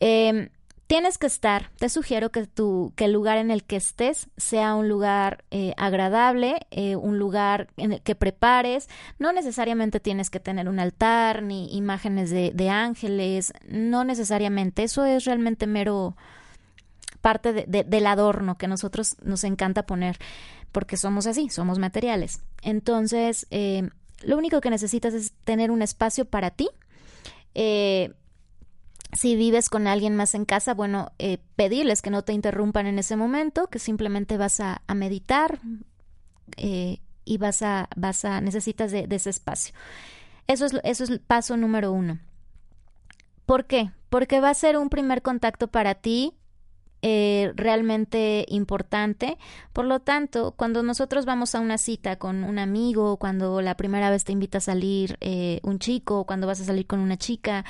Em, 0.00 0.48
tienes 0.88 1.16
que 1.16 1.28
estar, 1.28 1.70
te 1.78 1.88
sugiero 1.88 2.30
que, 2.30 2.44
tu, 2.48 2.92
que 2.96 3.04
el 3.04 3.12
lugar 3.12 3.38
en 3.38 3.52
el 3.52 3.62
que 3.62 3.76
estés 3.76 4.28
sea 4.36 4.74
un 4.74 4.88
lugar 4.88 5.44
eh, 5.52 5.74
agradable, 5.76 6.66
eh, 6.72 6.96
un 6.96 7.20
lugar 7.20 7.68
en 7.76 7.92
el 7.92 8.02
que 8.02 8.16
prepares. 8.16 8.88
No 9.20 9.32
necesariamente 9.32 10.00
tienes 10.00 10.28
que 10.28 10.40
tener 10.40 10.68
un 10.68 10.80
altar 10.80 11.44
ni 11.44 11.72
imágenes 11.76 12.30
de, 12.30 12.50
de 12.52 12.68
ángeles, 12.68 13.52
no 13.68 14.02
necesariamente. 14.02 14.82
Eso 14.82 15.04
es 15.04 15.24
realmente 15.24 15.68
mero 15.68 16.16
parte 17.20 17.64
del 17.66 18.06
adorno 18.06 18.58
que 18.58 18.68
nosotros 18.68 19.16
nos 19.22 19.44
encanta 19.44 19.86
poner, 19.86 20.18
porque 20.72 20.96
somos 20.96 21.26
así, 21.26 21.48
somos 21.48 21.78
materiales. 21.78 22.42
Entonces, 22.62 23.46
eh, 23.50 23.88
lo 24.22 24.36
único 24.36 24.60
que 24.60 24.70
necesitas 24.70 25.14
es 25.14 25.32
tener 25.44 25.70
un 25.70 25.82
espacio 25.82 26.24
para 26.24 26.50
ti. 26.50 26.68
Eh, 27.54 28.12
si 29.12 29.36
vives 29.36 29.68
con 29.68 29.86
alguien 29.86 30.16
más 30.16 30.34
en 30.34 30.44
casa, 30.44 30.74
bueno, 30.74 31.12
eh, 31.18 31.38
pedirles 31.56 32.02
que 32.02 32.10
no 32.10 32.22
te 32.24 32.32
interrumpan 32.32 32.86
en 32.86 32.98
ese 32.98 33.16
momento, 33.16 33.68
que 33.68 33.78
simplemente 33.78 34.36
vas 34.36 34.58
a, 34.60 34.82
meditar 34.94 35.60
y 36.56 37.38
vas 37.38 37.62
a, 37.62 37.88
vas 37.96 38.24
a, 38.24 38.40
necesitas 38.40 38.90
de, 38.90 39.06
ese 39.08 39.30
espacio. 39.30 39.74
Eso 40.46 40.66
es, 40.66 40.72
eso 40.82 41.04
es 41.04 41.10
el 41.10 41.20
paso 41.20 41.56
número 41.56 41.92
uno. 41.92 42.18
¿Por 43.46 43.66
qué? 43.66 43.92
Porque 44.10 44.40
va 44.40 44.50
a 44.50 44.54
ser 44.54 44.76
un 44.76 44.88
primer 44.88 45.22
contacto 45.22 45.68
para 45.68 45.94
ti 45.94 46.34
eh, 47.06 47.52
realmente 47.54 48.46
importante. 48.48 49.36
Por 49.74 49.84
lo 49.84 50.00
tanto, 50.00 50.54
cuando 50.56 50.82
nosotros 50.82 51.26
vamos 51.26 51.54
a 51.54 51.60
una 51.60 51.76
cita 51.76 52.16
con 52.16 52.44
un 52.44 52.58
amigo, 52.58 53.18
cuando 53.18 53.60
la 53.60 53.76
primera 53.76 54.08
vez 54.08 54.24
te 54.24 54.32
invita 54.32 54.56
a 54.56 54.62
salir 54.62 55.18
eh, 55.20 55.60
un 55.64 55.78
chico, 55.80 56.24
cuando 56.24 56.46
vas 56.46 56.62
a 56.62 56.64
salir 56.64 56.86
con 56.86 57.00
una 57.00 57.18
chica, 57.18 57.66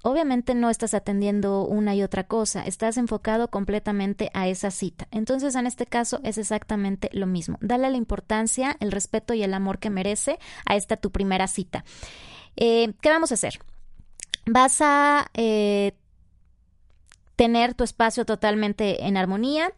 obviamente 0.00 0.54
no 0.54 0.70
estás 0.70 0.94
atendiendo 0.94 1.66
una 1.66 1.94
y 1.94 2.02
otra 2.02 2.26
cosa, 2.26 2.64
estás 2.64 2.96
enfocado 2.96 3.48
completamente 3.48 4.30
a 4.32 4.48
esa 4.48 4.70
cita. 4.70 5.06
Entonces, 5.10 5.54
en 5.54 5.66
este 5.66 5.84
caso 5.84 6.18
es 6.24 6.38
exactamente 6.38 7.10
lo 7.12 7.26
mismo. 7.26 7.58
Dale 7.60 7.90
la 7.90 7.98
importancia, 7.98 8.74
el 8.80 8.90
respeto 8.90 9.34
y 9.34 9.42
el 9.42 9.52
amor 9.52 9.78
que 9.78 9.90
merece 9.90 10.38
a 10.64 10.76
esta 10.76 10.96
tu 10.96 11.10
primera 11.10 11.46
cita. 11.46 11.84
Eh, 12.56 12.94
¿Qué 13.02 13.10
vamos 13.10 13.32
a 13.32 13.34
hacer? 13.34 13.58
Vas 14.46 14.78
a 14.80 15.30
tener 17.42 17.74
tu 17.74 17.82
espacio 17.82 18.24
totalmente 18.24 19.04
en 19.04 19.16
armonía. 19.16 19.72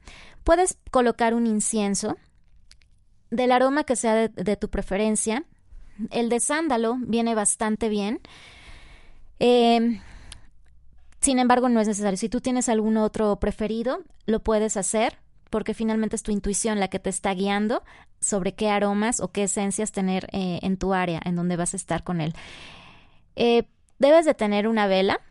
Puedes 0.44 0.76
colocar 0.90 1.32
un 1.32 1.46
incienso 1.46 2.18
del 3.30 3.52
aroma 3.52 3.84
que 3.84 3.96
sea 3.96 4.28
de, 4.28 4.56
tu 4.56 4.68
preferencia. 4.68 5.44
El 6.10 6.28
de 6.28 6.40
sándalo 6.40 6.98
viene 7.00 7.34
bastante 7.34 7.88
bien. 7.88 8.20
Eh, 9.40 9.98
sin 11.20 11.38
embargo, 11.38 11.70
no 11.70 11.80
es 11.80 11.88
necesario. 11.88 12.18
Si 12.18 12.28
tú 12.28 12.42
tienes 12.42 12.68
algún 12.68 12.98
otro 12.98 13.40
preferido, 13.40 14.02
lo 14.26 14.40
puedes 14.40 14.76
hacer 14.76 15.16
porque 15.48 15.72
finalmente 15.72 16.16
es 16.16 16.22
tu 16.22 16.32
intuición 16.32 16.80
la 16.80 16.88
que 16.88 16.98
te 16.98 17.08
está 17.08 17.32
guiando 17.32 17.82
sobre 18.20 18.52
qué 18.52 18.68
aromas 18.68 19.20
o 19.20 19.28
qué 19.28 19.44
esencias 19.44 19.90
tener 19.90 20.28
eh, 20.32 20.58
en 20.60 20.76
tu 20.76 20.92
área, 20.92 21.18
en 21.24 21.34
donde 21.34 21.56
vas 21.56 21.72
a 21.72 21.78
estar 21.78 22.04
con 22.04 22.20
él. 22.20 22.34
Eh, 23.36 23.64
debes 23.98 24.26
de 24.26 24.34
tener 24.34 24.68
una 24.68 24.86
vela, 24.86 25.22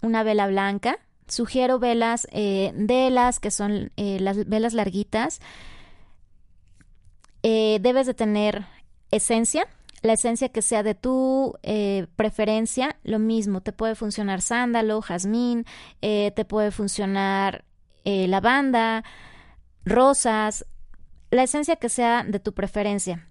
una 0.00 0.22
vela 0.22 0.46
blanca. 0.46 0.98
Sugiero 1.32 1.78
velas 1.78 2.26
eh, 2.30 2.72
de 2.74 3.10
las 3.10 3.40
que 3.40 3.50
son 3.50 3.90
las 3.96 4.48
velas 4.48 4.74
larguitas. 4.74 5.40
debes 7.42 8.06
de 8.06 8.14
tener 8.14 8.64
esencia, 9.10 9.68
la 10.02 10.14
esencia 10.14 10.48
que 10.48 10.62
sea 10.62 10.82
de 10.82 10.96
tu 10.96 11.54
eh, 11.62 12.08
preferencia, 12.16 12.96
lo 13.04 13.20
mismo, 13.20 13.60
te 13.60 13.72
puede 13.72 13.94
funcionar 13.94 14.40
sándalo, 14.40 15.00
jazmín, 15.00 15.64
eh, 16.00 16.32
te 16.34 16.44
puede 16.44 16.72
funcionar 16.72 17.64
eh, 18.04 18.26
lavanda, 18.26 19.04
rosas, 19.84 20.66
la 21.30 21.44
esencia 21.44 21.76
que 21.76 21.88
sea 21.88 22.24
de 22.24 22.40
tu 22.40 22.52
preferencia. 22.52 23.28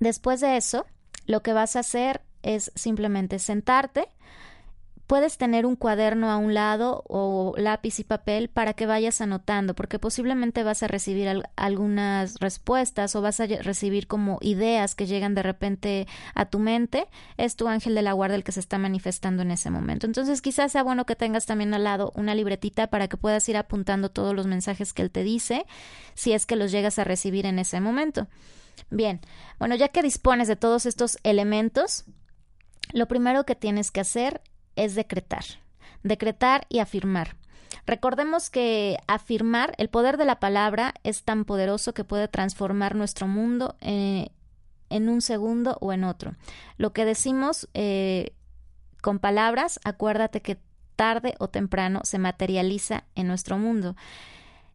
Después 0.00 0.40
de 0.40 0.56
eso, 0.56 0.86
lo 1.26 1.42
que 1.42 1.52
vas 1.52 1.76
a 1.76 1.80
hacer 1.80 2.22
es 2.42 2.72
simplemente 2.74 3.38
sentarte, 3.38 4.08
Puedes 5.10 5.38
tener 5.38 5.66
un 5.66 5.74
cuaderno 5.74 6.30
a 6.30 6.36
un 6.36 6.54
lado 6.54 7.02
o 7.08 7.52
lápiz 7.56 7.98
y 7.98 8.04
papel 8.04 8.48
para 8.48 8.74
que 8.74 8.86
vayas 8.86 9.20
anotando, 9.20 9.74
porque 9.74 9.98
posiblemente 9.98 10.62
vas 10.62 10.84
a 10.84 10.86
recibir 10.86 11.42
algunas 11.56 12.36
respuestas 12.38 13.16
o 13.16 13.20
vas 13.20 13.40
a 13.40 13.46
recibir 13.46 14.06
como 14.06 14.38
ideas 14.40 14.94
que 14.94 15.06
llegan 15.06 15.34
de 15.34 15.42
repente 15.42 16.06
a 16.36 16.44
tu 16.44 16.60
mente. 16.60 17.08
Es 17.38 17.56
tu 17.56 17.66
ángel 17.66 17.96
de 17.96 18.02
la 18.02 18.12
guarda 18.12 18.36
el 18.36 18.44
que 18.44 18.52
se 18.52 18.60
está 18.60 18.78
manifestando 18.78 19.42
en 19.42 19.50
ese 19.50 19.68
momento. 19.68 20.06
Entonces 20.06 20.40
quizás 20.40 20.70
sea 20.70 20.84
bueno 20.84 21.06
que 21.06 21.16
tengas 21.16 21.44
también 21.44 21.74
al 21.74 21.82
lado 21.82 22.12
una 22.14 22.36
libretita 22.36 22.86
para 22.86 23.08
que 23.08 23.16
puedas 23.16 23.48
ir 23.48 23.56
apuntando 23.56 24.12
todos 24.12 24.32
los 24.32 24.46
mensajes 24.46 24.92
que 24.92 25.02
él 25.02 25.10
te 25.10 25.24
dice, 25.24 25.66
si 26.14 26.34
es 26.34 26.46
que 26.46 26.54
los 26.54 26.70
llegas 26.70 27.00
a 27.00 27.04
recibir 27.04 27.46
en 27.46 27.58
ese 27.58 27.80
momento. 27.80 28.28
Bien, 28.90 29.20
bueno, 29.58 29.74
ya 29.74 29.88
que 29.88 30.02
dispones 30.02 30.46
de 30.46 30.54
todos 30.54 30.86
estos 30.86 31.18
elementos, 31.24 32.04
lo 32.92 33.08
primero 33.08 33.44
que 33.44 33.56
tienes 33.56 33.90
que 33.90 34.02
hacer 34.02 34.40
es 34.76 34.94
decretar. 34.94 35.44
Decretar 36.02 36.66
y 36.68 36.78
afirmar. 36.78 37.36
Recordemos 37.86 38.50
que 38.50 38.98
afirmar, 39.06 39.74
el 39.78 39.88
poder 39.88 40.16
de 40.16 40.24
la 40.24 40.40
palabra 40.40 40.94
es 41.02 41.22
tan 41.22 41.44
poderoso 41.44 41.94
que 41.94 42.04
puede 42.04 42.28
transformar 42.28 42.94
nuestro 42.94 43.26
mundo 43.26 43.76
eh, 43.80 44.30
en 44.90 45.08
un 45.08 45.22
segundo 45.22 45.78
o 45.80 45.92
en 45.92 46.04
otro. 46.04 46.34
Lo 46.76 46.92
que 46.92 47.04
decimos 47.04 47.68
eh, 47.74 48.34
con 49.00 49.18
palabras, 49.18 49.80
acuérdate 49.84 50.42
que 50.42 50.58
tarde 50.96 51.34
o 51.38 51.48
temprano 51.48 52.00
se 52.04 52.18
materializa 52.18 53.04
en 53.14 53.26
nuestro 53.26 53.56
mundo. 53.56 53.96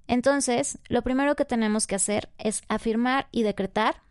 Entonces, 0.07 0.79
lo 0.87 1.01
primero 1.01 1.35
que 1.35 1.45
tenemos 1.45 1.87
que 1.87 1.95
hacer 1.95 2.29
es 2.37 2.63
afirmar 2.67 3.27
y 3.31 3.43
decretar 3.43 4.01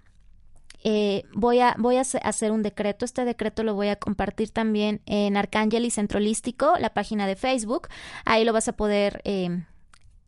eh, 0.87 1.25
voy, 1.33 1.61
a, 1.61 1.75
voy 1.79 1.97
a 1.97 2.03
hacer 2.03 2.53
un 2.53 2.63
decreto. 2.63 3.07
Este 3.07 3.25
decreto 3.25 3.65
lo 3.65 3.75
voy 3.75 3.89
a 3.89 3.97
compartir 3.97 4.51
también 4.51 5.01
en 5.07 5.39
Arcángel 5.39 5.87
y 5.87 5.91
Centrolístico, 5.91 6.75
la 6.79 6.93
página 6.93 7.27
de 7.27 7.37
Facebook. 7.37 7.89
Ahí 8.27 8.45
lo 8.45 8.53
vas 8.53 8.69
a 8.69 8.77
poder 8.77 9.23
eh, 9.25 9.65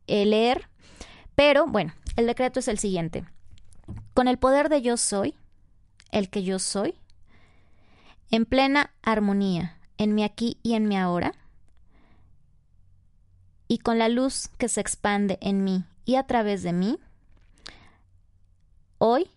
eh, 0.06 0.25
leer. 0.25 0.68
Pero 1.34 1.66
bueno, 1.66 1.92
el 2.16 2.26
decreto 2.26 2.60
es 2.60 2.68
el 2.68 2.78
siguiente. 2.78 3.26
Con 4.14 4.28
el 4.28 4.38
poder 4.38 4.70
de 4.70 4.80
yo 4.80 4.96
soy, 4.96 5.34
el 6.10 6.30
que 6.30 6.42
yo 6.42 6.58
soy, 6.58 6.94
en 8.31 8.46
plena 8.46 8.94
armonía, 9.02 9.78
en 9.98 10.14
mi 10.14 10.24
aquí 10.24 10.59
y 10.62 10.72
en 10.72 10.88
mi 10.88 10.96
ahora, 10.96 11.35
y 13.68 13.78
con 13.78 13.98
la 13.98 14.09
luz 14.09 14.48
que 14.57 14.68
se 14.68 14.81
expande 14.81 15.38
en 15.42 15.64
mí 15.64 15.85
y 16.07 16.14
a 16.14 16.26
través 16.26 16.62
de 16.62 16.72
mí, 16.72 16.98
hoy 18.98 19.31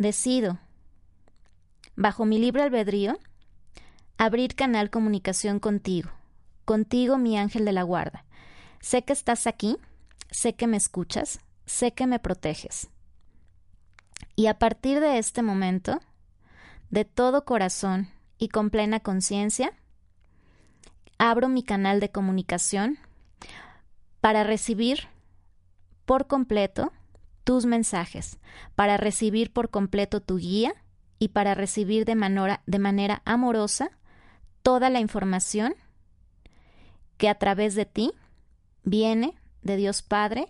Decido, 0.00 0.58
bajo 1.94 2.24
mi 2.24 2.38
libre 2.38 2.62
albedrío, 2.62 3.18
abrir 4.16 4.54
canal 4.54 4.88
comunicación 4.88 5.60
contigo, 5.60 6.08
contigo 6.64 7.18
mi 7.18 7.36
ángel 7.36 7.66
de 7.66 7.72
la 7.72 7.82
guarda. 7.82 8.24
Sé 8.80 9.02
que 9.02 9.12
estás 9.12 9.46
aquí, 9.46 9.76
sé 10.30 10.54
que 10.54 10.66
me 10.66 10.78
escuchas, 10.78 11.40
sé 11.66 11.92
que 11.92 12.06
me 12.06 12.18
proteges. 12.18 12.88
Y 14.36 14.46
a 14.46 14.58
partir 14.58 15.00
de 15.00 15.18
este 15.18 15.42
momento, 15.42 16.00
de 16.88 17.04
todo 17.04 17.44
corazón 17.44 18.08
y 18.38 18.48
con 18.48 18.70
plena 18.70 19.00
conciencia, 19.00 19.74
abro 21.18 21.50
mi 21.50 21.62
canal 21.62 22.00
de 22.00 22.10
comunicación 22.10 22.98
para 24.22 24.44
recibir 24.44 25.08
por 26.06 26.26
completo 26.26 26.90
tus 27.44 27.66
mensajes, 27.66 28.38
para 28.74 28.96
recibir 28.96 29.52
por 29.52 29.70
completo 29.70 30.20
tu 30.20 30.36
guía 30.36 30.74
y 31.18 31.28
para 31.28 31.54
recibir 31.54 32.04
de 32.04 32.14
manera, 32.14 32.62
de 32.66 32.78
manera 32.78 33.22
amorosa 33.24 33.90
toda 34.62 34.90
la 34.90 35.00
información 35.00 35.74
que 37.16 37.28
a 37.28 37.34
través 37.36 37.74
de 37.74 37.86
ti 37.86 38.12
viene 38.82 39.34
de 39.62 39.76
Dios 39.76 40.02
Padre 40.02 40.46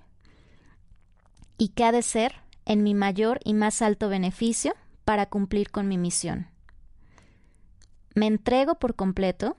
y 1.58 1.68
que 1.68 1.84
ha 1.84 1.92
de 1.92 2.02
ser 2.02 2.36
en 2.64 2.82
mi 2.82 2.94
mayor 2.94 3.40
y 3.44 3.54
más 3.54 3.82
alto 3.82 4.08
beneficio 4.08 4.74
para 5.04 5.26
cumplir 5.26 5.70
con 5.70 5.88
mi 5.88 5.98
misión. 5.98 6.48
Me 8.14 8.26
entrego 8.26 8.76
por 8.76 8.94
completo 8.94 9.56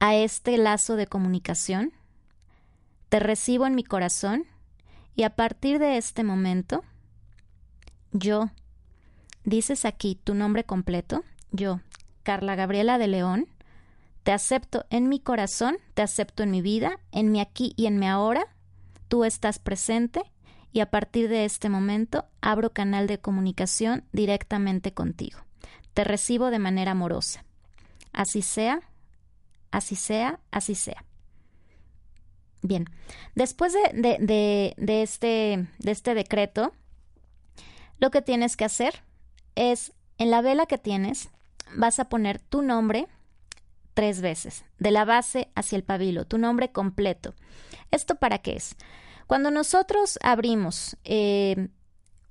a 0.00 0.14
este 0.14 0.56
lazo 0.58 0.96
de 0.96 1.06
comunicación, 1.06 1.92
te 3.08 3.18
recibo 3.18 3.66
en 3.66 3.74
mi 3.74 3.84
corazón 3.84 4.44
y 5.18 5.24
a 5.24 5.30
partir 5.30 5.80
de 5.80 5.96
este 5.96 6.22
momento, 6.22 6.84
yo, 8.12 8.50
dices 9.42 9.84
aquí 9.84 10.14
tu 10.14 10.32
nombre 10.32 10.62
completo, 10.62 11.24
yo, 11.50 11.80
Carla 12.22 12.54
Gabriela 12.54 12.98
de 12.98 13.08
León, 13.08 13.48
te 14.22 14.30
acepto 14.30 14.86
en 14.90 15.08
mi 15.08 15.18
corazón, 15.18 15.78
te 15.94 16.02
acepto 16.02 16.44
en 16.44 16.52
mi 16.52 16.62
vida, 16.62 17.00
en 17.10 17.32
mi 17.32 17.40
aquí 17.40 17.72
y 17.76 17.86
en 17.86 17.98
mi 17.98 18.06
ahora, 18.06 18.46
tú 19.08 19.24
estás 19.24 19.58
presente 19.58 20.22
y 20.70 20.78
a 20.78 20.90
partir 20.92 21.28
de 21.28 21.44
este 21.44 21.68
momento 21.68 22.26
abro 22.40 22.72
canal 22.72 23.08
de 23.08 23.18
comunicación 23.18 24.04
directamente 24.12 24.94
contigo. 24.94 25.40
Te 25.94 26.04
recibo 26.04 26.48
de 26.50 26.60
manera 26.60 26.92
amorosa. 26.92 27.44
Así 28.12 28.40
sea, 28.40 28.82
así 29.72 29.96
sea, 29.96 30.38
así 30.52 30.76
sea. 30.76 31.04
Bien, 32.62 32.86
después 33.34 33.72
de, 33.72 34.74
este, 35.02 35.66
de 35.78 35.90
este 35.90 36.14
decreto, 36.14 36.72
lo 37.98 38.10
que 38.10 38.22
tienes 38.22 38.56
que 38.56 38.64
hacer 38.64 39.02
es, 39.54 39.92
en 40.18 40.30
la 40.30 40.40
vela 40.40 40.66
que 40.66 40.78
tienes, 40.78 41.30
vas 41.76 42.00
a 42.00 42.08
poner 42.08 42.40
tu 42.40 42.62
nombre 42.62 43.06
tres 43.94 44.20
veces, 44.20 44.64
de 44.78 44.90
la 44.90 45.04
base 45.04 45.50
hacia 45.54 45.76
el 45.76 45.84
pabilo, 45.84 46.24
tu 46.24 46.38
nombre 46.38 46.70
completo. 46.70 47.34
¿Esto 47.90 48.16
para 48.16 48.38
qué 48.38 48.56
es? 48.56 48.76
Cuando 49.26 49.50
nosotros 49.50 50.18
abrimos 50.22 50.96
eh, 51.04 51.68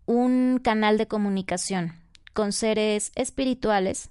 un 0.06 0.60
canal 0.63 0.98
de 0.98 1.08
comunicación 1.08 1.94
con 2.34 2.52
seres 2.52 3.12
espirituales, 3.16 4.10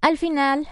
al 0.00 0.16
final 0.16 0.66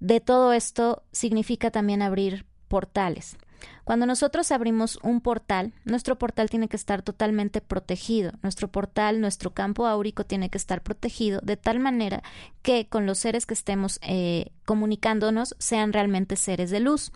de 0.00 0.20
todo 0.20 0.52
esto 0.52 1.04
significa 1.12 1.70
también 1.70 2.02
abrir 2.02 2.46
portales. 2.68 3.36
Cuando 3.84 4.06
nosotros 4.06 4.52
abrimos 4.52 4.98
un 5.02 5.20
portal, 5.20 5.74
nuestro 5.84 6.16
portal 6.16 6.48
tiene 6.48 6.68
que 6.68 6.76
estar 6.76 7.02
totalmente 7.02 7.60
protegido. 7.60 8.32
Nuestro 8.42 8.68
portal, 8.68 9.20
nuestro 9.20 9.52
campo 9.52 9.86
áurico 9.86 10.24
tiene 10.24 10.48
que 10.48 10.58
estar 10.58 10.82
protegido 10.82 11.40
de 11.42 11.56
tal 11.56 11.80
manera 11.80 12.22
que 12.62 12.88
con 12.88 13.04
los 13.04 13.18
seres 13.18 13.46
que 13.46 13.54
estemos 13.54 13.98
eh, 14.02 14.52
comunicándonos 14.64 15.56
sean 15.58 15.92
realmente 15.92 16.36
seres 16.36 16.70
de 16.70 16.80
luz. 16.80 17.12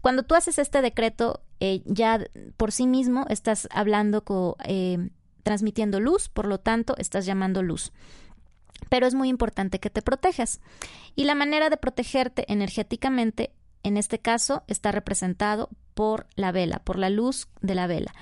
Cuando 0.00 0.22
tú 0.22 0.34
haces 0.34 0.58
este 0.58 0.80
decreto, 0.80 1.42
eh, 1.60 1.82
ya 1.84 2.24
por 2.56 2.72
sí 2.72 2.86
mismo 2.86 3.26
estás 3.28 3.68
hablando, 3.72 4.24
con, 4.24 4.54
eh, 4.64 5.10
transmitiendo 5.42 6.00
luz, 6.00 6.28
por 6.28 6.46
lo 6.46 6.58
tanto, 6.58 6.94
estás 6.98 7.26
llamando 7.26 7.62
luz 7.62 7.92
pero 8.88 9.06
es 9.06 9.14
muy 9.14 9.28
importante 9.28 9.80
que 9.80 9.90
te 9.90 10.02
protejas. 10.02 10.60
Y 11.14 11.24
la 11.24 11.34
manera 11.34 11.70
de 11.70 11.76
protegerte 11.76 12.44
energéticamente, 12.52 13.52
en 13.82 13.96
este 13.96 14.18
caso, 14.18 14.62
está 14.66 14.92
representado 14.92 15.68
por 15.94 16.26
la 16.36 16.52
vela, 16.52 16.80
por 16.80 16.98
la 16.98 17.10
luz 17.10 17.48
de 17.60 17.74
la 17.74 17.86
vela. 17.86 18.12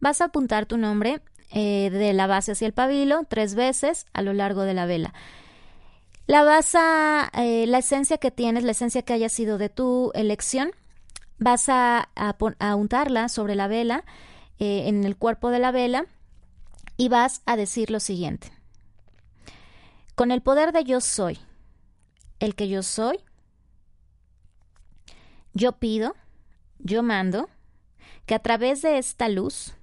Vas 0.00 0.20
a 0.20 0.26
apuntar 0.26 0.66
tu 0.66 0.78
nombre 0.78 1.20
eh, 1.50 1.90
de 1.90 2.12
la 2.12 2.26
base 2.26 2.52
hacia 2.52 2.66
el 2.66 2.74
pabilo 2.74 3.24
tres 3.28 3.54
veces 3.54 4.06
a 4.12 4.22
lo 4.22 4.32
largo 4.32 4.62
de 4.62 4.74
la 4.74 4.86
vela. 4.86 5.14
La 6.26 6.42
vas 6.44 6.74
a, 6.74 7.30
eh, 7.34 7.66
la 7.66 7.78
esencia 7.78 8.18
que 8.18 8.30
tienes, 8.30 8.62
la 8.62 8.72
esencia 8.72 9.02
que 9.02 9.14
haya 9.14 9.30
sido 9.30 9.56
de 9.56 9.70
tu 9.70 10.12
elección, 10.14 10.72
vas 11.38 11.68
a, 11.68 12.10
untarla 12.76 13.30
sobre 13.30 13.54
la 13.54 13.66
vela, 13.66 14.04
eh, 14.58 14.88
en 14.88 15.04
el 15.04 15.16
cuerpo 15.16 15.50
de 15.50 15.58
la 15.58 15.70
vela, 15.70 16.04
y 16.98 17.08
vas 17.08 17.40
a 17.46 17.56
decir 17.56 17.90
lo 17.90 17.98
siguiente. 17.98 18.52
Con 20.18 20.32
el 20.32 20.42
poder 20.42 20.72
de 20.72 20.82
yo 20.82 21.00
soy, 21.00 21.38
el 22.40 22.56
que 22.56 22.68
yo 22.68 22.82
soy, 22.82 23.20
yo 25.54 25.78
pido, 25.78 26.16
yo 26.80 27.04
mando, 27.04 27.48
que 28.26 28.34
a 28.34 28.40
través 28.40 28.82
de 28.82 28.98
esta 28.98 29.28
luz, 29.28 29.74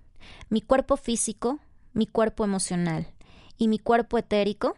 mi 0.50 0.60
cuerpo 0.60 0.98
físico, 0.98 1.60
mi 1.94 2.06
cuerpo 2.06 2.44
emocional 2.44 3.08
y 3.58 3.70
mi 3.70 3.80
cuerpo 3.80 4.18
etérico 4.18 4.76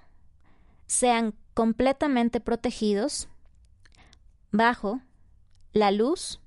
sean 0.85 1.33
completamente 1.55 2.39
protegidos 2.39 3.27
bajo 4.51 5.01
la 5.73 5.89
luz 5.89 6.39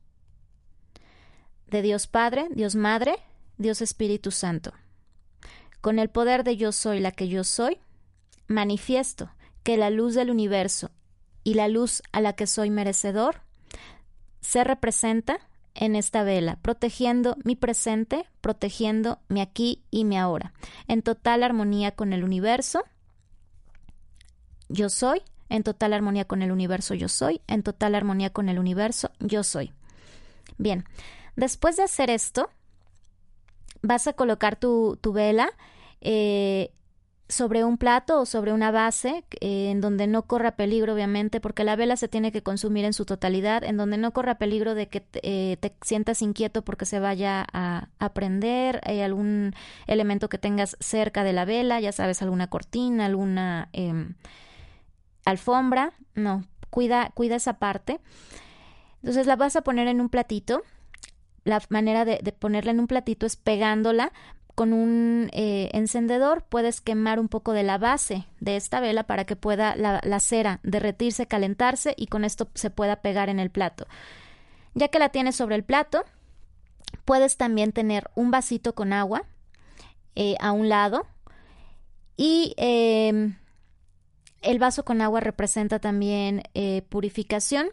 de 1.66 1.83
Dios 1.83 2.07
Padre, 2.07 2.46
Dios 2.53 2.77
Madre, 2.77 3.16
Dios 3.59 3.83
Espíritu 3.83 4.31
Santo. 4.31 4.73
Con 5.81 5.99
el 5.99 6.11
poder 6.11 6.44
de 6.44 6.57
yo 6.57 6.70
soy 6.70 7.01
la 7.01 7.11
que 7.11 7.27
yo 7.27 7.42
soy, 7.42 7.81
manifiesto 8.50 9.30
que 9.62 9.76
la 9.76 9.90
luz 9.90 10.14
del 10.14 10.30
universo 10.30 10.90
y 11.44 11.54
la 11.54 11.68
luz 11.68 12.02
a 12.12 12.20
la 12.20 12.34
que 12.34 12.46
soy 12.46 12.68
merecedor 12.68 13.42
se 14.40 14.64
representa 14.64 15.38
en 15.74 15.94
esta 15.94 16.24
vela, 16.24 16.58
protegiendo 16.60 17.36
mi 17.44 17.54
presente, 17.54 18.26
protegiendo 18.40 19.20
mi 19.28 19.40
aquí 19.40 19.84
y 19.90 20.04
mi 20.04 20.18
ahora, 20.18 20.52
en 20.88 21.02
total 21.02 21.44
armonía 21.44 21.92
con 21.92 22.12
el 22.12 22.24
universo. 22.24 22.82
Yo 24.68 24.88
soy, 24.88 25.22
en 25.48 25.62
total 25.62 25.92
armonía 25.92 26.24
con 26.24 26.42
el 26.42 26.50
universo 26.50 26.94
yo 26.94 27.08
soy, 27.08 27.40
en 27.46 27.62
total 27.62 27.94
armonía 27.94 28.30
con 28.30 28.48
el 28.48 28.58
universo 28.58 29.12
yo 29.20 29.44
soy. 29.44 29.72
Bien, 30.58 30.84
después 31.36 31.76
de 31.76 31.84
hacer 31.84 32.10
esto, 32.10 32.50
vas 33.80 34.08
a 34.08 34.12
colocar 34.12 34.56
tu, 34.56 34.98
tu 35.00 35.12
vela 35.12 35.52
eh, 36.00 36.72
sobre 37.30 37.64
un 37.64 37.78
plato 37.78 38.20
o 38.20 38.26
sobre 38.26 38.52
una 38.52 38.70
base 38.70 39.24
eh, 39.40 39.70
en 39.70 39.80
donde 39.80 40.06
no 40.06 40.22
corra 40.22 40.56
peligro, 40.56 40.94
obviamente, 40.94 41.40
porque 41.40 41.64
la 41.64 41.76
vela 41.76 41.96
se 41.96 42.08
tiene 42.08 42.32
que 42.32 42.42
consumir 42.42 42.84
en 42.84 42.92
su 42.92 43.04
totalidad, 43.04 43.62
en 43.62 43.76
donde 43.76 43.96
no 43.98 44.12
corra 44.12 44.36
peligro 44.36 44.74
de 44.74 44.88
que 44.88 45.00
te, 45.00 45.20
eh, 45.22 45.58
sientas 45.82 46.22
inquieto 46.22 46.62
porque 46.62 46.86
se 46.86 46.98
vaya 46.98 47.46
a, 47.52 47.88
prender, 48.12 48.80
hay 48.84 49.00
algún 49.00 49.54
elemento 49.86 50.28
que 50.28 50.38
tengas 50.38 50.76
cerca 50.80 51.22
de 51.22 51.32
la 51.32 51.44
vela, 51.44 51.80
ya 51.80 51.92
sabes, 51.92 52.20
alguna 52.22 52.48
cortina, 52.48 53.06
alguna 53.06 53.68
em, 53.72 54.14
alfombra, 55.24 55.92
no, 56.14 56.44
cuida, 56.70 57.12
cuida 57.14 57.36
esa 57.36 57.58
parte. 57.58 58.00
Entonces 58.96 59.26
la 59.26 59.36
vas 59.36 59.54
a 59.54 59.62
poner 59.62 59.86
en 59.86 60.00
un 60.00 60.08
platito. 60.08 60.62
La 61.44 61.62
manera 61.70 62.04
de 62.04 62.18
ponerla 62.38 62.72
en 62.72 62.80
un 62.80 62.86
platito 62.86 63.24
es 63.24 63.36
pegándola 63.36 64.12
con 64.61 64.75
un 64.75 65.31
eh, 65.33 65.70
encendedor 65.73 66.44
puedes 66.46 66.83
quemar 66.83 67.18
un 67.18 67.29
poco 67.29 67.55
de 67.55 67.62
la 67.62 67.79
base 67.79 68.27
de 68.40 68.57
esta 68.57 68.79
vela 68.81 69.05
para 69.05 69.25
que 69.25 69.35
pueda 69.35 69.75
la, 69.75 70.20
cera 70.20 70.61
derretirse, 70.62 71.25
calentarse 71.25 71.94
y 71.96 72.09
con 72.09 72.27
esto 72.27 72.51
se 72.53 72.68
pueda 72.68 72.96
pegar 72.96 73.31
en 73.31 73.40
el 73.40 73.49
plato. 73.49 73.87
Ya 74.75 74.88
que 74.88 74.99
la 74.99 75.09
tienes 75.09 75.35
sobre 75.35 75.57
el 75.57 75.64
plato, 75.64 76.05
puedes 77.07 77.38
también 77.38 77.73
tener 77.73 78.11
un 78.14 78.31
vasito 78.31 78.75
con 78.75 78.92
agua 78.92 79.23
eh, 80.14 80.35
a 80.40 80.53
un 80.53 80.68
lado 80.68 81.07
y 82.18 82.53
em, 82.59 83.37
el 84.42 84.59
vaso 84.59 84.85
con 84.85 85.03
agua 85.03 85.20
representa 85.20 85.79
también 85.79 86.42
eh, 86.55 86.83
purificación. 86.88 87.68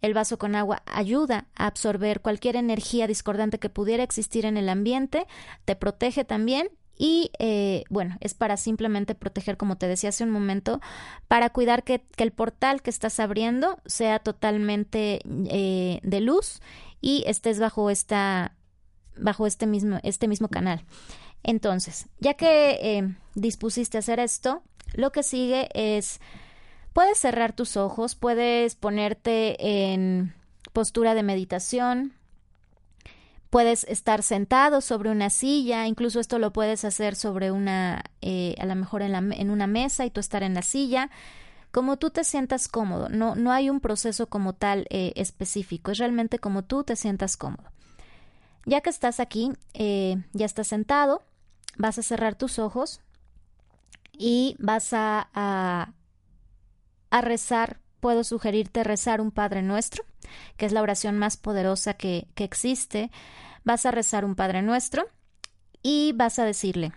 El 0.00 0.14
vaso 0.14 0.38
con 0.38 0.54
agua 0.54 0.82
ayuda 0.86 1.46
a 1.54 1.66
absorber 1.66 2.20
cualquier 2.20 2.56
energía 2.56 3.06
discordante 3.06 3.58
que 3.58 3.68
pudiera 3.68 4.02
existir 4.02 4.46
en 4.46 4.56
el 4.56 4.68
ambiente, 4.68 5.26
te 5.64 5.74
protege 5.74 6.24
también 6.24 6.68
y 6.96 7.32
eh, 7.38 7.84
bueno, 7.88 8.16
es 8.20 8.34
para 8.34 8.56
simplemente 8.56 9.14
proteger, 9.14 9.56
como 9.56 9.76
te 9.76 9.88
decía 9.88 10.10
hace 10.10 10.22
un 10.22 10.30
momento, 10.30 10.80
para 11.26 11.50
cuidar 11.50 11.82
que, 11.82 12.04
el 12.16 12.32
portal 12.32 12.82
que 12.82 12.90
estás 12.90 13.18
abriendo 13.18 13.80
sea 13.86 14.20
totalmente 14.20 15.20
eh, 15.26 15.98
de 16.02 16.20
luz 16.20 16.60
y 17.00 17.24
estés 17.26 17.58
bajo 17.58 17.90
esta 17.90 18.54
bajo 19.16 19.46
este 19.46 19.66
mismo, 19.66 19.98
este 20.04 20.28
mismo 20.28 20.48
canal. 20.48 20.84
Entonces, 21.42 22.06
ya 22.20 22.34
que 22.34 23.14
dispusiste 23.34 23.98
a 23.98 24.00
hacer 24.00 24.20
esto, 24.20 24.62
lo 24.94 25.12
que 25.12 25.22
sigue 25.22 25.68
es, 25.74 26.20
puedes 26.92 27.18
cerrar 27.18 27.52
tus 27.52 27.76
ojos, 27.76 28.14
puedes 28.14 28.74
ponerte 28.74 29.92
en 29.92 30.34
postura 30.72 31.14
de 31.14 31.22
meditación, 31.22 32.14
puedes 33.52 33.84
estar 33.84 34.22
sentado 34.22 34.80
sobre 34.80 35.10
una 35.10 35.28
silla, 35.28 35.86
incluso 35.86 36.20
esto 36.20 36.38
lo 36.38 36.54
puedes 36.54 36.86
hacer 36.86 37.14
sobre 37.14 37.50
una, 37.50 38.02
eh, 38.22 38.54
a 38.58 38.64
lo 38.64 38.74
mejor 38.74 39.02
en, 39.02 39.50
una 39.50 39.66
mesa 39.66 40.06
y 40.06 40.10
tú 40.10 40.20
estar 40.20 40.42
en 40.42 40.54
la 40.54 40.62
silla, 40.62 41.10
como 41.70 41.98
tú 41.98 42.08
te 42.08 42.24
sientas 42.24 42.66
cómodo, 42.66 43.10
no, 43.10 43.34
no 43.34 43.52
hay 43.52 43.68
un 43.68 43.80
proceso 43.80 44.26
como 44.26 44.54
tal 44.54 44.86
eh, 44.88 45.12
específico, 45.16 45.90
es 45.90 45.98
realmente 45.98 46.38
como 46.38 46.62
tú 46.62 46.82
te 46.82 46.96
sientas 46.96 47.36
cómodo. 47.36 47.64
Ya 48.64 48.80
que 48.80 48.88
estás 48.88 49.20
aquí, 49.20 49.52
eh, 49.74 50.16
ya 50.32 50.46
estás 50.46 50.68
sentado, 50.68 51.22
vas 51.76 51.98
a 51.98 52.02
cerrar 52.02 52.36
tus 52.36 52.58
ojos, 52.58 53.00
y 54.12 54.56
vas 54.58 54.92
a, 54.92 55.28
a, 57.10 57.20
rezar, 57.20 57.80
puedo 58.00 58.24
sugerirte 58.24 58.84
rezar 58.84 59.20
un 59.20 59.30
Padre 59.30 59.62
Nuestro, 59.62 60.04
que 60.56 60.66
es 60.66 60.72
la 60.72 60.82
oración 60.82 61.18
más 61.18 61.36
poderosa 61.36 61.94
que, 61.94 62.28
que 62.34 62.44
existe. 62.44 63.10
Vas 63.64 63.86
a 63.86 63.90
rezar 63.90 64.24
un 64.24 64.34
Padre 64.34 64.62
Nuestro 64.62 65.06
y 65.82 66.12
vas 66.14 66.38
a 66.38 66.44
decirle, 66.44 66.92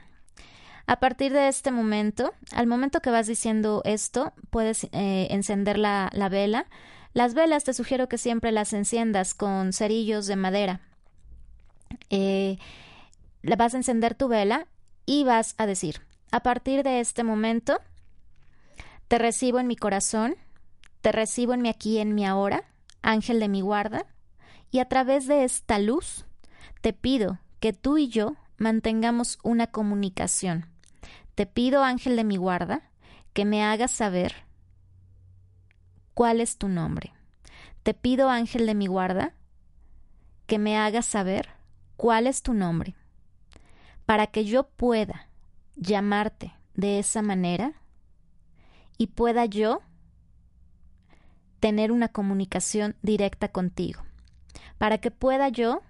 a 0.87 0.99
partir 0.99 1.33
de 1.33 1.47
este 1.47 1.71
momento, 1.71 2.33
al 2.51 2.67
momento 2.67 3.01
que 3.01 3.09
vas 3.09 3.25
diciendo 3.25 3.81
esto, 3.85 4.33
puedes 4.51 4.83
eh, 4.91 5.27
encender 5.31 5.79
la, 5.79 6.11
la, 6.13 6.29
vela. 6.29 6.67
Las 7.13 7.33
velas 7.33 7.63
te 7.63 7.73
sugiero 7.73 8.07
que 8.07 8.19
siempre 8.19 8.51
las 8.51 8.71
enciendas 8.73 9.33
con 9.33 9.73
cerillos 9.73 10.27
de 10.27 10.35
madera. 10.35 10.81
Eh, 12.11 12.59
vas 13.57 13.73
a 13.73 13.77
encender 13.77 14.13
tu 14.13 14.27
vela 14.27 14.67
y 15.07 15.23
vas 15.23 15.55
a 15.57 15.65
decir, 15.65 16.01
a 16.35 16.41
partir 16.41 16.83
de 16.83 16.99
este 16.99 17.23
momento, 17.23 17.79
te 19.07 19.17
recibo 19.17 19.57
en 19.59 19.67
mi 19.67 19.77
corazón, 19.77 20.35
te 20.99 21.13
recibo 21.13 21.53
en 21.53 21.61
mi 21.61 21.69
aquí, 21.69 21.99
en 21.99 22.13
mi 22.13 22.25
ahora, 22.25 22.65
ángel 23.01 23.39
de 23.39 23.47
mi 23.47 23.61
guarda, 23.61 24.05
y 24.69 24.79
a 24.79 24.89
través 24.89 25.27
de 25.27 25.45
esta 25.45 25.79
luz 25.79 26.25
te 26.81 26.91
pido 26.91 27.39
que 27.61 27.71
tú 27.71 27.97
y 27.97 28.09
yo 28.09 28.35
mantengamos 28.57 29.39
una 29.43 29.67
comunicación. 29.67 30.65
Te 31.35 31.45
pido, 31.45 31.85
ángel 31.85 32.17
de 32.17 32.25
mi 32.25 32.35
guarda, 32.35 32.81
que 33.31 33.45
me 33.45 33.63
hagas 33.63 33.91
saber 33.91 34.35
cuál 36.13 36.41
es 36.41 36.57
tu 36.57 36.67
nombre. 36.67 37.13
Te 37.81 37.93
pido, 37.93 38.29
ángel 38.29 38.65
de 38.65 38.75
mi 38.75 38.87
guarda, 38.87 39.35
que 40.47 40.59
me 40.59 40.77
hagas 40.77 41.05
saber 41.05 41.47
cuál 41.95 42.27
es 42.27 42.41
tu 42.41 42.53
nombre, 42.53 42.93
para 44.05 44.27
que 44.27 44.43
yo 44.43 44.67
pueda 44.67 45.29
llamarte 45.75 46.53
de 46.73 46.99
esa 46.99 47.21
manera 47.21 47.73
y 48.97 49.07
pueda 49.07 49.45
yo 49.45 49.81
tener 51.59 51.91
una 51.91 52.09
comunicación 52.09 52.95
directa 53.01 53.49
contigo, 53.49 54.03
para 54.77 54.99
que 54.99 55.11
pueda 55.11 55.49
yo 55.49 55.81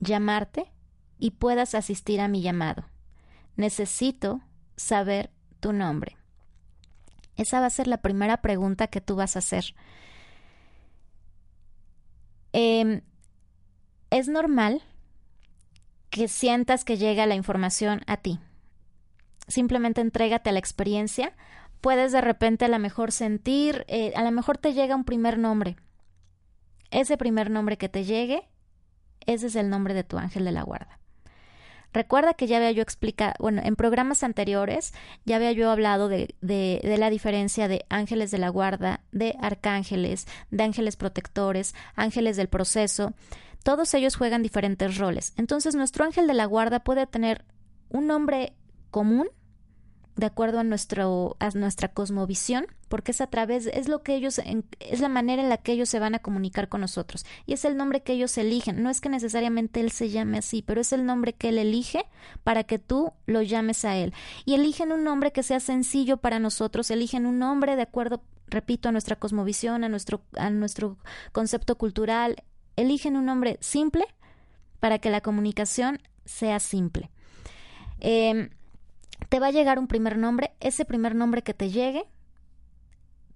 llamarte 0.00 0.72
y 1.18 1.32
puedas 1.32 1.74
asistir 1.74 2.20
a 2.20 2.28
mi 2.28 2.42
llamado. 2.42 2.84
Necesito 3.56 4.40
saber 4.76 5.30
tu 5.60 5.72
nombre. 5.72 6.16
Esa 7.36 7.60
va 7.60 7.66
a 7.66 7.70
ser 7.70 7.86
la 7.86 8.02
primera 8.02 8.38
pregunta 8.38 8.88
que 8.88 9.00
tú 9.00 9.16
vas 9.16 9.36
a 9.36 9.40
hacer. 9.40 9.74
Em, 12.52 13.02
es 14.10 14.28
normal 14.28 14.82
que 16.10 16.26
sientas 16.26 16.84
que 16.84 16.96
llega 16.96 17.26
la 17.26 17.36
información 17.36 18.00
a 18.06 18.16
ti 18.16 18.40
simplemente 19.50 20.00
entrégate 20.00 20.50
a 20.50 20.52
la 20.52 20.58
experiencia. 20.58 21.34
Puedes 21.80 22.12
de 22.12 22.20
repente 22.20 22.64
a 22.64 22.68
lo 22.68 22.78
mejor 22.78 23.12
sentir, 23.12 23.84
eh, 23.88 24.12
a 24.16 24.22
lo 24.22 24.30
mejor 24.30 24.58
te 24.58 24.72
llega 24.72 24.96
un 24.96 25.04
primer 25.04 25.38
nombre. 25.38 25.76
Ese 26.90 27.16
primer 27.16 27.50
nombre 27.50 27.78
que 27.78 27.88
te 27.88 28.04
llegue, 28.04 28.48
ese 29.26 29.46
es 29.46 29.56
el 29.56 29.70
nombre 29.70 29.94
de 29.94 30.04
tu 30.04 30.18
ángel 30.18 30.44
de 30.44 30.52
la 30.52 30.62
guarda. 30.62 30.98
Recuerda 31.92 32.34
que 32.34 32.46
ya 32.46 32.58
había 32.58 32.70
yo 32.70 32.82
explicado, 32.82 33.34
bueno, 33.40 33.62
en 33.64 33.74
programas 33.74 34.22
anteriores 34.22 34.94
ya 35.24 35.36
había 35.36 35.50
yo 35.52 35.70
hablado 35.70 36.08
de, 36.08 36.36
de, 36.40 36.80
de, 36.84 36.98
la 36.98 37.10
diferencia 37.10 37.66
de 37.66 37.84
ángeles 37.88 38.30
de 38.30 38.38
la 38.38 38.48
guarda, 38.48 39.00
de 39.10 39.34
arcángeles, 39.40 40.26
de 40.52 40.62
ángeles 40.62 40.94
protectores, 40.96 41.74
ángeles 41.96 42.36
del 42.36 42.48
proceso. 42.48 43.12
Todos 43.64 43.92
ellos 43.94 44.14
juegan 44.14 44.42
diferentes 44.42 44.98
roles. 44.98 45.34
Entonces 45.36 45.74
nuestro 45.74 46.04
ángel 46.04 46.28
de 46.28 46.34
la 46.34 46.44
guarda 46.44 46.80
puede 46.80 47.06
tener 47.06 47.44
un 47.88 48.06
nombre 48.06 48.54
común 48.90 49.28
de 50.16 50.26
acuerdo 50.26 50.58
a, 50.58 50.64
nuestro, 50.64 51.36
a 51.38 51.50
nuestra 51.50 51.88
cosmovisión, 51.88 52.66
porque 52.88 53.12
es 53.12 53.20
a 53.20 53.28
través, 53.28 53.66
es 53.66 53.88
lo 53.88 54.02
que 54.02 54.14
ellos, 54.14 54.40
es 54.80 55.00
la 55.00 55.08
manera 55.08 55.42
en 55.42 55.48
la 55.48 55.58
que 55.58 55.72
ellos 55.72 55.88
se 55.88 55.98
van 55.98 56.14
a 56.14 56.18
comunicar 56.18 56.68
con 56.68 56.80
nosotros. 56.80 57.24
Y 57.46 57.52
es 57.52 57.64
el 57.64 57.76
nombre 57.76 58.02
que 58.02 58.12
ellos 58.12 58.36
eligen. 58.36 58.82
No 58.82 58.90
es 58.90 59.00
que 59.00 59.08
necesariamente 59.08 59.80
él 59.80 59.90
se 59.90 60.10
llame 60.10 60.38
así, 60.38 60.62
pero 60.62 60.80
es 60.80 60.92
el 60.92 61.06
nombre 61.06 61.32
que 61.32 61.50
él 61.50 61.58
elige 61.58 62.04
para 62.44 62.64
que 62.64 62.78
tú 62.78 63.12
lo 63.26 63.42
llames 63.42 63.84
a 63.84 63.96
él. 63.96 64.12
Y 64.44 64.54
eligen 64.54 64.92
un 64.92 65.04
nombre 65.04 65.32
que 65.32 65.42
sea 65.42 65.60
sencillo 65.60 66.16
para 66.18 66.38
nosotros, 66.38 66.90
eligen 66.90 67.26
un 67.26 67.38
nombre 67.38 67.76
de 67.76 67.82
acuerdo, 67.82 68.22
repito, 68.48 68.88
a 68.88 68.92
nuestra 68.92 69.16
cosmovisión, 69.16 69.84
a 69.84 69.88
nuestro, 69.88 70.22
a 70.36 70.50
nuestro 70.50 70.98
concepto 71.32 71.78
cultural. 71.78 72.42
Eligen 72.76 73.16
un 73.16 73.26
nombre 73.26 73.58
simple 73.60 74.04
para 74.80 74.98
que 74.98 75.10
la 75.10 75.20
comunicación 75.20 76.00
sea 76.24 76.58
simple. 76.58 77.10
Eh, 78.00 78.50
te 79.30 79.38
va 79.38 79.46
a 79.46 79.52
llegar 79.52 79.78
un 79.78 79.86
primer 79.86 80.18
nombre, 80.18 80.52
ese 80.60 80.84
primer 80.84 81.14
nombre 81.14 81.42
que 81.42 81.54
te 81.54 81.70
llegue, 81.70 82.04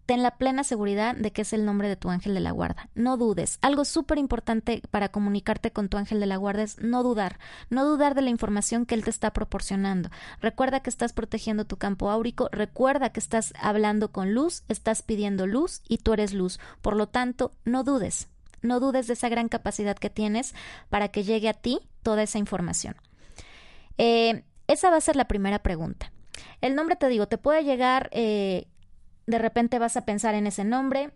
ten 0.06 0.24
la 0.24 0.36
plena 0.36 0.64
seguridad 0.64 1.14
de 1.14 1.30
que 1.32 1.42
es 1.42 1.52
el 1.52 1.64
nombre 1.64 1.88
de 1.88 1.94
tu 1.94 2.10
ángel 2.10 2.34
de 2.34 2.40
la 2.40 2.50
guarda. 2.50 2.90
No 2.96 3.16
dudes. 3.16 3.58
Algo 3.62 3.84
súper 3.84 4.18
importante 4.18 4.82
para 4.90 5.10
comunicarte 5.10 5.70
con 5.70 5.88
tu 5.88 5.96
ángel 5.96 6.18
de 6.18 6.26
la 6.26 6.36
guarda 6.36 6.64
es 6.64 6.80
no 6.80 7.04
dudar. 7.04 7.38
No 7.70 7.84
dudar 7.84 8.16
de 8.16 8.22
la 8.22 8.30
información 8.30 8.86
que 8.86 8.96
él 8.96 9.04
te 9.04 9.10
está 9.10 9.32
proporcionando. 9.32 10.10
Recuerda 10.40 10.80
que 10.80 10.90
estás 10.90 11.12
protegiendo 11.12 11.64
tu 11.64 11.76
campo 11.76 12.10
áurico. 12.10 12.48
Recuerda 12.50 13.10
que 13.10 13.20
estás 13.20 13.54
hablando 13.58 14.10
con 14.10 14.34
luz, 14.34 14.64
estás 14.68 15.02
pidiendo 15.02 15.46
luz 15.46 15.80
y 15.88 15.98
tú 15.98 16.12
eres 16.12 16.34
luz. 16.34 16.58
Por 16.82 16.96
lo 16.96 17.08
tanto, 17.08 17.52
no 17.64 17.84
dudes. 17.84 18.28
No 18.62 18.80
dudes 18.80 19.06
de 19.06 19.12
esa 19.12 19.28
gran 19.28 19.48
capacidad 19.48 19.96
que 19.96 20.10
tienes 20.10 20.56
para 20.90 21.08
que 21.08 21.22
llegue 21.22 21.48
a 21.48 21.54
ti 21.54 21.78
toda 22.02 22.24
esa 22.24 22.38
información. 22.38 22.96
Eh, 23.96 24.42
esa 24.66 24.90
va 24.90 24.96
a 24.96 25.00
ser 25.00 25.16
la 25.16 25.28
primera 25.28 25.60
pregunta. 25.60 26.12
El 26.60 26.74
nombre, 26.74 26.96
te 26.96 27.08
digo, 27.08 27.26
te 27.26 27.38
puede 27.38 27.64
llegar, 27.64 28.08
eh, 28.12 28.66
de 29.26 29.38
repente 29.38 29.78
vas 29.78 29.96
a 29.96 30.04
pensar 30.04 30.34
en 30.34 30.46
ese 30.46 30.64
nombre, 30.64 31.12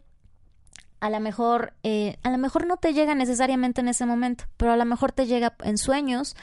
a 1.00 1.10
lo 1.10 1.20
mejor, 1.20 1.74
eh, 1.82 2.18
a 2.22 2.30
lo 2.30 2.38
mejor 2.38 2.66
no 2.66 2.76
te 2.76 2.92
llega 2.92 3.14
necesariamente 3.14 3.80
en 3.80 3.88
ese 3.88 4.04
momento, 4.04 4.44
pero 4.56 4.72
a 4.72 4.76
lo 4.76 4.84
mejor 4.84 5.12
te 5.12 5.26
llega 5.26 5.54
en 5.62 5.78
sueños, 5.78 6.36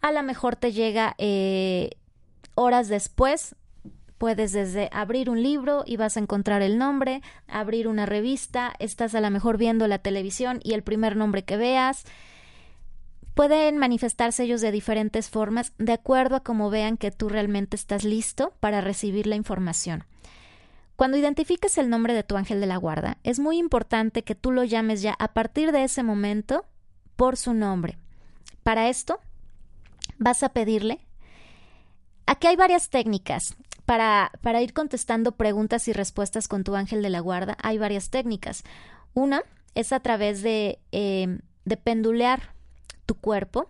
a 0.00 0.12
lo 0.12 0.22
mejor 0.22 0.56
te 0.56 0.72
llega 0.72 1.14
eh, 1.18 1.90
horas 2.54 2.88
después. 2.88 3.54
Puedes 4.18 4.52
desde 4.52 4.90
abrir 4.92 5.30
un 5.30 5.42
libro 5.42 5.82
y 5.86 5.96
vas 5.96 6.18
a 6.18 6.20
encontrar 6.20 6.60
el 6.60 6.76
nombre, 6.76 7.22
abrir 7.48 7.88
una 7.88 8.04
revista, 8.04 8.74
estás 8.78 9.14
a 9.14 9.20
lo 9.22 9.30
mejor 9.30 9.56
viendo 9.56 9.88
la 9.88 9.98
televisión 9.98 10.60
y 10.62 10.74
el 10.74 10.82
primer 10.82 11.16
nombre 11.16 11.42
que 11.42 11.56
veas, 11.56 12.04
Pueden 13.34 13.78
manifestarse 13.78 14.44
ellos 14.44 14.60
de 14.60 14.72
diferentes 14.72 15.30
formas 15.30 15.72
de 15.78 15.92
acuerdo 15.92 16.36
a 16.36 16.42
cómo 16.42 16.70
vean 16.70 16.96
que 16.96 17.10
tú 17.10 17.28
realmente 17.28 17.76
estás 17.76 18.04
listo 18.04 18.52
para 18.60 18.80
recibir 18.80 19.26
la 19.26 19.36
información. 19.36 20.04
Cuando 20.96 21.16
identifiques 21.16 21.78
el 21.78 21.88
nombre 21.88 22.12
de 22.12 22.24
tu 22.24 22.36
ángel 22.36 22.60
de 22.60 22.66
la 22.66 22.76
guarda, 22.76 23.16
es 23.22 23.38
muy 23.38 23.56
importante 23.56 24.22
que 24.22 24.34
tú 24.34 24.52
lo 24.52 24.64
llames 24.64 25.00
ya 25.00 25.14
a 25.18 25.32
partir 25.32 25.72
de 25.72 25.84
ese 25.84 26.02
momento 26.02 26.66
por 27.16 27.36
su 27.38 27.54
nombre. 27.54 27.96
Para 28.62 28.90
esto, 28.90 29.18
vas 30.18 30.42
a 30.42 30.50
pedirle. 30.50 31.00
Aquí 32.26 32.48
hay 32.48 32.56
varias 32.56 32.90
técnicas. 32.90 33.56
Para, 33.86 34.30
para 34.42 34.60
ir 34.60 34.72
contestando 34.74 35.32
preguntas 35.32 35.88
y 35.88 35.92
respuestas 35.92 36.48
con 36.48 36.64
tu 36.64 36.76
ángel 36.76 37.02
de 37.02 37.10
la 37.10 37.20
guarda, 37.20 37.56
hay 37.62 37.78
varias 37.78 38.10
técnicas. 38.10 38.62
Una 39.14 39.42
es 39.74 39.92
a 39.92 40.00
través 40.00 40.42
de, 40.42 40.78
eh, 40.92 41.38
de 41.64 41.76
pendulear 41.76 42.54
tu 43.10 43.16
cuerpo, 43.16 43.68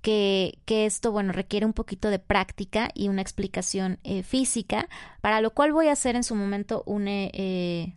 que, 0.00 0.58
que, 0.64 0.86
esto, 0.86 1.12
bueno, 1.12 1.34
requiere 1.34 1.66
un 1.66 1.74
poquito 1.74 2.08
de 2.08 2.18
práctica 2.18 2.88
y 2.94 3.08
una 3.08 3.20
explicación 3.20 3.98
eh, 4.04 4.22
física, 4.22 4.88
para 5.20 5.42
lo 5.42 5.50
cual 5.50 5.74
voy 5.74 5.88
a 5.88 5.92
hacer 5.92 6.16
en 6.16 6.24
su 6.24 6.34
momento 6.34 6.82
un, 6.86 7.06
eh, 7.06 7.30
eh, 7.34 7.92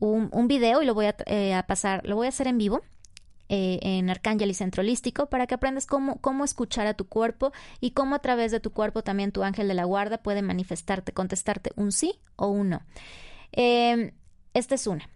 un, 0.00 0.48
video 0.48 0.82
y 0.82 0.86
lo 0.86 0.94
voy 0.94 1.06
a, 1.06 1.64
pasar, 1.68 2.04
lo 2.04 2.16
voy 2.16 2.26
a 2.26 2.30
hacer 2.30 2.48
en 2.48 2.58
vivo. 2.58 2.82
en 3.48 4.10
Arcángel 4.10 4.50
y 4.50 4.54
Centro 4.54 4.82
Holístico 4.82 5.26
para 5.26 5.46
que 5.46 5.54
aprendas 5.54 5.86
cómo, 5.86 6.20
cómo 6.20 6.44
escuchar 6.44 6.88
a 6.88 6.94
tu 6.94 7.06
cuerpo 7.06 7.52
y 7.80 7.92
cómo 7.92 8.16
a 8.16 8.18
través 8.18 8.50
de 8.50 8.58
tu 8.58 8.72
cuerpo 8.72 9.02
también 9.02 9.30
tu 9.30 9.44
ángel 9.44 9.68
de 9.68 9.74
la 9.74 9.84
guarda 9.84 10.18
puede 10.18 10.42
manifestarte, 10.42 11.12
contestarte 11.12 11.70
un 11.76 11.92
sí 11.92 12.18
o 12.34 12.48
un 12.48 12.70
no. 12.70 12.82
esta 13.52 14.74
es 14.74 14.88
una. 14.88 15.08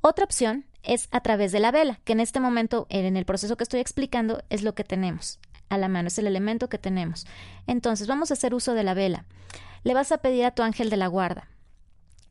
Otra 0.00 0.24
opción 0.24 0.64
es 0.82 1.08
a 1.10 1.20
través 1.20 1.52
de 1.52 1.60
la 1.60 1.70
vela, 1.70 2.00
que 2.04 2.12
en 2.12 2.20
este 2.20 2.40
momento, 2.40 2.86
en 2.88 3.16
el 3.16 3.24
proceso 3.26 3.56
que 3.56 3.64
estoy 3.64 3.80
explicando, 3.80 4.42
es 4.48 4.62
lo 4.62 4.74
que 4.74 4.84
tenemos 4.84 5.38
a 5.68 5.78
la 5.78 5.88
mano, 5.88 6.08
es 6.08 6.18
el 6.18 6.26
elemento 6.26 6.68
que 6.68 6.78
tenemos. 6.78 7.26
Entonces, 7.66 8.08
vamos 8.08 8.30
a 8.30 8.34
hacer 8.34 8.54
uso 8.54 8.74
de 8.74 8.82
la 8.82 8.94
vela. 8.94 9.24
Le 9.84 9.94
vas 9.94 10.10
a 10.12 10.18
pedir 10.18 10.44
a 10.44 10.50
tu 10.50 10.62
ángel 10.62 10.90
de 10.90 10.96
la 10.96 11.06
guarda. 11.06 11.48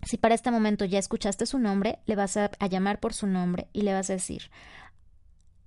Si 0.03 0.17
para 0.17 0.36
este 0.36 0.51
momento 0.51 0.86
ya 0.86 0.99
escuchaste 0.99 1.45
su 1.45 1.60
nombre, 1.60 1.99
le 2.05 2.15
vas 2.15 2.38
a, 2.38 2.51
llamar 2.69 2.99
por 2.99 3.13
su 3.13 3.27
nombre 3.27 3.67
y 3.73 3.82
le 3.82 3.93
vas 3.93 4.10
a 4.10 4.13
decir, 4.13 4.49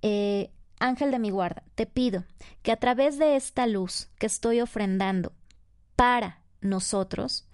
eh, 0.01 0.51
ángel 0.79 1.11
de 1.11 1.19
mi 1.19 1.29
guarda, 1.29 1.63
te 1.75 1.85
pido 1.85 2.25
que 2.61 2.71
a 2.71 2.77
través 2.77 3.17
de 3.17 3.35
esta 3.35 3.67
luz 3.67 4.09
que 4.17 4.25
estoy 4.25 4.61
ofrendando 4.61 5.33
para 5.95 6.41
nosotros, 6.61 7.47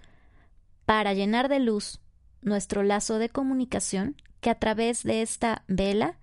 para 0.86 1.12
llenar 1.12 1.48
de 1.48 1.60
luz 1.60 2.00
nuestro 2.40 2.82
lazo 2.82 3.18
de 3.18 3.28
comunicación, 3.28 4.16
que 4.40 4.50
a 4.50 4.58
través 4.58 5.02
de 5.02 5.22
esta 5.22 5.64
vela 5.68 6.18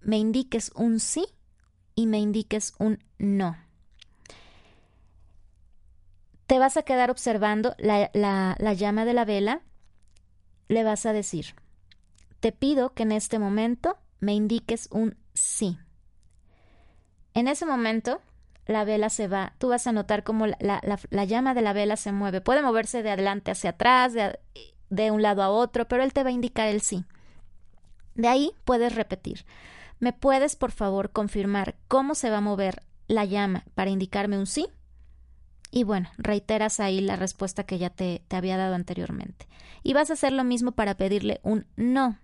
me 0.00 0.18
indiques 0.18 0.70
un 0.74 1.00
sí 1.00 1.26
y 1.94 2.06
me 2.06 2.18
indiques 2.18 2.74
un 2.78 3.02
no. 3.18 3.56
Te 6.46 6.58
vas 6.58 6.76
a 6.76 6.82
quedar 6.82 7.10
observando 7.10 7.74
la, 7.78 8.10
la, 8.14 8.72
llama 8.72 9.04
de 9.04 9.12
la 9.12 9.24
vela, 9.24 9.62
le 10.68 10.82
vas 10.82 11.04
a 11.04 11.12
decir, 11.12 11.54
te 12.40 12.52
pido 12.52 12.94
que 12.94 13.02
en 13.02 13.12
este 13.12 13.38
momento 13.38 13.98
me 14.20 14.34
indiques 14.34 14.88
un 14.90 15.16
sí. 15.34 15.78
En 17.34 17.48
ese 17.48 17.66
momento, 17.66 18.22
la 18.66 18.84
vela 18.84 19.10
se 19.10 19.28
va, 19.28 19.54
tú 19.58 19.68
vas 19.68 19.86
a 19.86 19.92
notar 19.92 20.24
cómo 20.24 20.46
la, 20.46 20.56
la, 20.60 20.98
la, 21.10 21.24
llama 21.24 21.52
de 21.52 21.62
la 21.62 21.72
vela 21.72 21.96
se 21.96 22.12
mueve. 22.12 22.40
Puede 22.40 22.62
moverse 22.62 23.02
de 23.02 23.10
adelante 23.10 23.50
hacia 23.50 23.70
atrás, 23.70 24.14
de, 24.14 24.38
de 24.88 25.10
un 25.10 25.20
lado 25.20 25.42
a 25.42 25.50
otro, 25.50 25.86
pero 25.86 26.02
él 26.02 26.12
te 26.12 26.22
va 26.22 26.30
a 26.30 26.32
indicar 26.32 26.68
el 26.68 26.80
sí. 26.80 27.04
De 28.18 28.26
ahí 28.26 28.50
puedes 28.64 28.96
repetir. 28.96 29.46
¿Me 30.00 30.12
puedes, 30.12 30.56
por 30.56 30.72
favor, 30.72 31.10
confirmar 31.10 31.76
cómo 31.86 32.16
se 32.16 32.30
va 32.30 32.38
a 32.38 32.42
mover 32.42 32.82
la 33.06 33.24
llama 33.24 33.64
para 33.74 33.90
indicarme 33.90 34.36
un 34.36 34.46
sí? 34.46 34.66
Y 35.70 35.84
bueno, 35.84 36.10
reiteras 36.18 36.80
ahí 36.80 37.00
la 37.00 37.14
respuesta 37.14 37.62
que 37.62 37.78
ya 37.78 37.90
te, 37.90 38.22
te 38.26 38.36
había 38.36 38.56
dado 38.56 38.74
anteriormente. 38.74 39.46
Y 39.84 39.92
vas 39.92 40.10
a 40.10 40.14
hacer 40.14 40.32
lo 40.32 40.42
mismo 40.42 40.72
para 40.72 40.96
pedirle 40.96 41.38
un 41.44 41.64
no. 41.76 42.18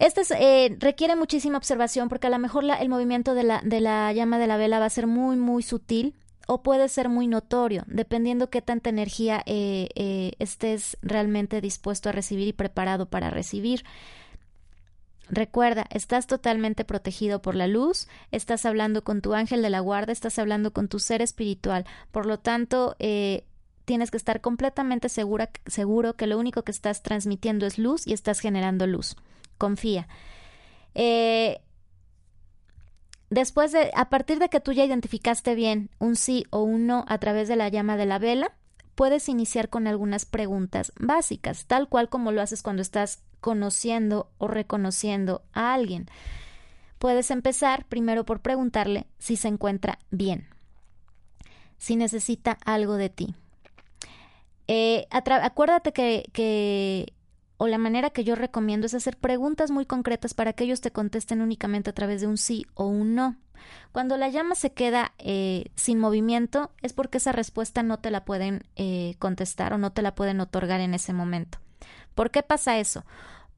Este 0.00 0.22
eh, 0.38 0.76
requiere 0.80 1.14
muchísima 1.14 1.56
observación 1.56 2.08
porque 2.08 2.26
a 2.26 2.30
lo 2.30 2.40
mejor 2.40 2.64
la, 2.64 2.74
el 2.74 2.88
movimiento 2.88 3.34
de 3.34 3.44
la, 3.44 3.60
de 3.64 3.80
la 3.80 4.12
llama 4.12 4.38
de 4.38 4.48
la 4.48 4.56
vela 4.56 4.80
va 4.80 4.86
a 4.86 4.90
ser 4.90 5.06
muy, 5.06 5.36
muy 5.36 5.62
sutil 5.62 6.16
o 6.46 6.62
puede 6.62 6.88
ser 6.88 7.08
muy 7.08 7.26
notorio, 7.26 7.82
dependiendo 7.86 8.50
qué 8.50 8.62
tanta 8.62 8.88
energía 8.88 9.42
eh, 9.46 9.88
eh, 9.94 10.32
estés 10.38 10.96
realmente 11.02 11.60
dispuesto 11.60 12.08
a 12.08 12.12
recibir 12.12 12.48
y 12.48 12.52
preparado 12.52 13.06
para 13.06 13.30
recibir. 13.30 13.84
Recuerda, 15.28 15.86
estás 15.90 16.28
totalmente 16.28 16.84
protegido 16.84 17.42
por 17.42 17.56
la 17.56 17.66
luz, 17.66 18.06
estás 18.30 18.64
hablando 18.64 19.02
con 19.02 19.22
tu 19.22 19.34
ángel 19.34 19.60
de 19.60 19.70
la 19.70 19.80
guarda, 19.80 20.12
estás 20.12 20.38
hablando 20.38 20.72
con 20.72 20.86
tu 20.86 21.00
ser 21.00 21.20
espiritual. 21.20 21.84
Por 22.12 22.26
lo 22.26 22.38
tanto, 22.38 22.94
eh, 23.00 23.44
tienes 23.84 24.12
que 24.12 24.16
estar 24.16 24.40
completamente 24.40 25.08
seguro 25.08 26.16
que 26.16 26.26
lo 26.28 26.38
único 26.38 26.62
que 26.62 26.70
estás 26.70 27.02
transmitiendo 27.02 27.66
es 27.66 27.76
luz 27.76 28.06
y 28.06 28.12
estás 28.12 28.38
generando 28.38 28.86
luz. 28.86 29.16
Confía. 29.58 30.06
Después 33.30 33.72
de, 33.72 33.90
a 33.94 34.08
partir 34.08 34.38
de 34.38 34.48
que 34.48 34.60
tú 34.60 34.72
ya 34.72 34.84
identificaste 34.84 35.54
bien 35.54 35.90
un 35.98 36.16
sí 36.16 36.44
o 36.50 36.62
un 36.62 36.86
no 36.86 37.04
a 37.08 37.18
través 37.18 37.48
de 37.48 37.56
la 37.56 37.68
llama 37.68 37.96
de 37.96 38.06
la 38.06 38.18
vela, 38.18 38.52
puedes 38.94 39.28
iniciar 39.28 39.68
con 39.68 39.86
algunas 39.86 40.24
preguntas 40.24 40.92
básicas, 40.98 41.66
tal 41.66 41.88
cual 41.88 42.08
como 42.08 42.32
lo 42.32 42.40
haces 42.40 42.62
cuando 42.62 42.82
estás 42.82 43.22
conociendo 43.40 44.30
o 44.38 44.48
reconociendo 44.48 45.42
a 45.52 45.74
alguien. 45.74 46.06
Puedes 46.98 47.30
empezar 47.30 47.84
primero 47.86 48.24
por 48.24 48.40
preguntarle 48.40 49.06
si 49.18 49.36
se 49.36 49.48
encuentra 49.48 49.98
bien, 50.10 50.48
si 51.78 51.96
necesita 51.96 52.58
algo 52.64 52.94
de 52.94 53.10
ti. 53.10 53.34
Eh, 54.68 55.06
acuérdate 55.10 55.92
que, 55.92 56.28
que 56.32 57.12
o 57.58 57.66
la 57.68 57.78
manera 57.78 58.10
que 58.10 58.24
yo 58.24 58.34
recomiendo 58.34 58.86
es 58.86 58.94
hacer 58.94 59.16
preguntas 59.16 59.70
muy 59.70 59.86
concretas 59.86 60.34
para 60.34 60.52
que 60.52 60.64
ellos 60.64 60.80
te 60.80 60.90
contesten 60.90 61.40
únicamente 61.40 61.90
a 61.90 61.94
través 61.94 62.20
de 62.20 62.26
un 62.26 62.36
sí 62.36 62.66
o 62.74 62.86
un 62.86 63.14
no. 63.14 63.36
Cuando 63.92 64.16
la 64.16 64.28
llama 64.28 64.54
se 64.54 64.72
queda 64.72 65.12
eh, 65.18 65.70
sin 65.74 65.98
movimiento 65.98 66.70
es 66.82 66.92
porque 66.92 67.18
esa 67.18 67.32
respuesta 67.32 67.82
no 67.82 67.98
te 67.98 68.10
la 68.10 68.24
pueden 68.24 68.64
eh, 68.76 69.16
contestar 69.18 69.72
o 69.72 69.78
no 69.78 69.92
te 69.92 70.02
la 70.02 70.14
pueden 70.14 70.40
otorgar 70.40 70.80
en 70.80 70.94
ese 70.94 71.12
momento. 71.12 71.58
¿Por 72.14 72.30
qué 72.30 72.42
pasa 72.42 72.78
eso? 72.78 73.04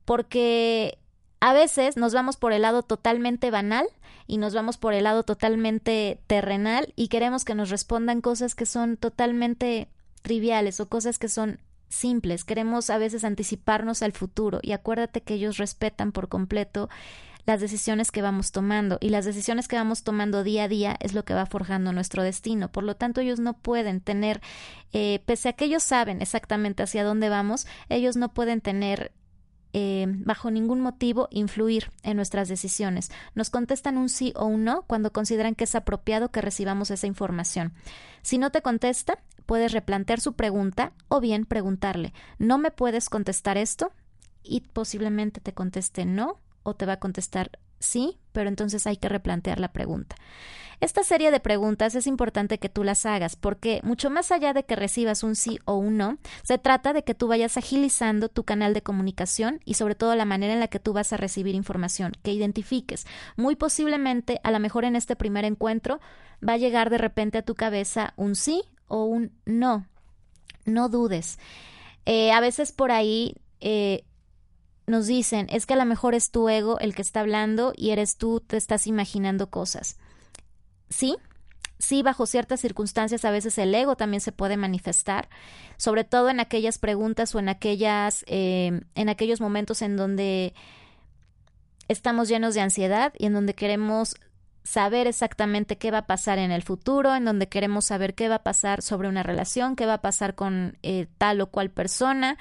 Porque 0.04 0.98
A 1.40 1.52
veces 1.52 1.96
nos 1.96 2.14
vamos 2.14 2.36
por 2.36 2.52
el 2.52 2.62
lado 2.62 2.82
totalmente 2.82 3.50
banal 3.50 3.86
y 4.26 4.38
nos 4.38 4.54
vamos 4.54 4.76
por 4.76 4.92
el 4.94 5.04
lado 5.04 5.22
totalmente 5.22 6.20
terrenal 6.26 6.92
y 6.96 7.08
queremos 7.08 7.44
que 7.44 7.54
nos 7.54 7.70
respondan 7.70 8.20
cosas 8.20 8.54
que 8.54 8.66
son 8.66 8.96
totalmente 8.96 9.88
triviales 10.22 10.80
o 10.80 10.88
cosas 10.88 11.18
que 11.18 11.28
son 11.28 11.60
simples. 11.88 12.44
Queremos 12.44 12.90
a 12.90 12.98
veces 12.98 13.24
anticiparnos 13.24 14.02
al 14.02 14.12
futuro 14.12 14.60
y 14.62 14.72
acuérdate 14.72 15.22
que 15.22 15.34
ellos 15.34 15.56
respetan 15.56 16.12
por 16.12 16.28
completo 16.28 16.88
las 17.48 17.62
decisiones 17.62 18.12
que 18.12 18.20
vamos 18.20 18.52
tomando 18.52 18.98
y 19.00 19.08
las 19.08 19.24
decisiones 19.24 19.68
que 19.68 19.76
vamos 19.76 20.02
tomando 20.02 20.44
día 20.44 20.64
a 20.64 20.68
día 20.68 20.96
es 21.00 21.14
lo 21.14 21.24
que 21.24 21.32
va 21.32 21.46
forjando 21.46 21.94
nuestro 21.94 22.22
destino. 22.22 22.70
Por 22.70 22.84
lo 22.84 22.94
tanto, 22.94 23.22
ellos 23.22 23.40
no 23.40 23.54
pueden 23.54 24.02
tener, 24.02 24.42
eh, 24.92 25.22
pese 25.24 25.48
a 25.48 25.52
que 25.54 25.64
ellos 25.64 25.82
saben 25.82 26.20
exactamente 26.20 26.82
hacia 26.82 27.04
dónde 27.04 27.30
vamos, 27.30 27.66
ellos 27.88 28.16
no 28.16 28.34
pueden 28.34 28.60
tener 28.60 29.12
eh, 29.72 30.06
bajo 30.08 30.50
ningún 30.50 30.80
motivo 30.80 31.28
influir 31.30 31.90
en 32.02 32.16
nuestras 32.16 32.48
decisiones. 32.48 33.10
Nos 33.34 33.50
contestan 33.50 33.98
un 33.98 34.08
sí 34.08 34.32
o 34.36 34.46
un 34.46 34.64
no 34.64 34.82
cuando 34.82 35.12
consideran 35.12 35.54
que 35.54 35.64
es 35.64 35.74
apropiado 35.74 36.30
que 36.30 36.40
recibamos 36.40 36.90
esa 36.90 37.06
información. 37.06 37.72
Si 38.22 38.38
no 38.38 38.50
te 38.50 38.62
contesta, 38.62 39.18
puedes 39.46 39.72
replantear 39.72 40.20
su 40.20 40.34
pregunta 40.34 40.92
o 41.08 41.20
bien 41.20 41.44
preguntarle, 41.44 42.12
¿no 42.38 42.58
me 42.58 42.70
puedes 42.70 43.08
contestar 43.08 43.56
esto? 43.56 43.92
Y 44.42 44.60
posiblemente 44.60 45.40
te 45.40 45.52
conteste 45.52 46.04
no 46.04 46.40
o 46.62 46.74
te 46.74 46.86
va 46.86 46.94
a 46.94 47.00
contestar 47.00 47.50
sí, 47.78 48.18
pero 48.38 48.50
entonces 48.50 48.86
hay 48.86 48.96
que 48.96 49.08
replantear 49.08 49.58
la 49.58 49.72
pregunta. 49.72 50.14
Esta 50.78 51.02
serie 51.02 51.32
de 51.32 51.40
preguntas 51.40 51.96
es 51.96 52.06
importante 52.06 52.58
que 52.58 52.68
tú 52.68 52.84
las 52.84 53.04
hagas 53.04 53.34
porque 53.34 53.80
mucho 53.82 54.10
más 54.10 54.30
allá 54.30 54.52
de 54.52 54.62
que 54.62 54.76
recibas 54.76 55.24
un 55.24 55.34
sí 55.34 55.58
o 55.64 55.74
un 55.74 55.96
no, 55.96 56.18
se 56.44 56.56
trata 56.56 56.92
de 56.92 57.02
que 57.02 57.14
tú 57.14 57.26
vayas 57.26 57.56
agilizando 57.56 58.28
tu 58.28 58.44
canal 58.44 58.74
de 58.74 58.82
comunicación 58.82 59.58
y 59.64 59.74
sobre 59.74 59.96
todo 59.96 60.14
la 60.14 60.24
manera 60.24 60.52
en 60.52 60.60
la 60.60 60.68
que 60.68 60.78
tú 60.78 60.92
vas 60.92 61.12
a 61.12 61.16
recibir 61.16 61.56
información, 61.56 62.12
que 62.22 62.32
identifiques. 62.32 63.08
Muy 63.36 63.56
posiblemente, 63.56 64.40
a 64.44 64.52
lo 64.52 64.60
mejor 64.60 64.84
en 64.84 64.94
este 64.94 65.16
primer 65.16 65.44
encuentro, 65.44 65.98
va 66.48 66.52
a 66.52 66.58
llegar 66.58 66.90
de 66.90 66.98
repente 66.98 67.38
a 67.38 67.42
tu 67.44 67.56
cabeza 67.56 68.14
un 68.14 68.36
sí 68.36 68.62
o 68.86 69.02
un 69.02 69.32
no. 69.46 69.88
No 70.64 70.88
dudes. 70.88 71.40
Eh, 72.06 72.30
a 72.30 72.38
veces 72.38 72.70
por 72.70 72.92
ahí 72.92 73.34
eh, 73.60 74.04
nos 74.88 75.06
dicen, 75.06 75.46
es 75.50 75.66
que 75.66 75.74
a 75.74 75.76
lo 75.76 75.84
mejor 75.84 76.14
es 76.14 76.30
tu 76.30 76.48
ego 76.48 76.78
el 76.80 76.94
que 76.94 77.02
está 77.02 77.20
hablando 77.20 77.72
y 77.76 77.90
eres 77.90 78.16
tú, 78.16 78.40
te 78.40 78.56
estás 78.56 78.86
imaginando 78.86 79.50
cosas. 79.50 79.98
Sí, 80.88 81.16
sí, 81.78 82.02
bajo 82.02 82.26
ciertas 82.26 82.60
circunstancias 82.60 83.24
a 83.24 83.30
veces 83.30 83.58
el 83.58 83.74
ego 83.74 83.96
también 83.96 84.20
se 84.20 84.32
puede 84.32 84.56
manifestar, 84.56 85.28
sobre 85.76 86.04
todo 86.04 86.30
en 86.30 86.40
aquellas 86.40 86.78
preguntas 86.78 87.34
o 87.34 87.38
en 87.38 87.48
aquellas, 87.48 88.24
eh, 88.26 88.80
en 88.94 89.08
aquellos 89.08 89.40
momentos 89.40 89.82
en 89.82 89.96
donde 89.96 90.54
estamos 91.88 92.28
llenos 92.28 92.54
de 92.54 92.62
ansiedad 92.62 93.12
y 93.18 93.26
en 93.26 93.34
donde 93.34 93.54
queremos 93.54 94.16
saber 94.68 95.06
exactamente 95.06 95.78
qué 95.78 95.90
va 95.90 95.98
a 95.98 96.06
pasar 96.06 96.38
en 96.38 96.50
el 96.50 96.62
futuro, 96.62 97.14
en 97.14 97.24
donde 97.24 97.48
queremos 97.48 97.86
saber 97.86 98.14
qué 98.14 98.28
va 98.28 98.36
a 98.36 98.42
pasar 98.42 98.82
sobre 98.82 99.08
una 99.08 99.22
relación, 99.22 99.76
qué 99.76 99.86
va 99.86 99.94
a 99.94 100.02
pasar 100.02 100.34
con 100.34 100.76
eh, 100.82 101.06
tal 101.16 101.40
o 101.40 101.46
cual 101.46 101.70
persona. 101.70 102.36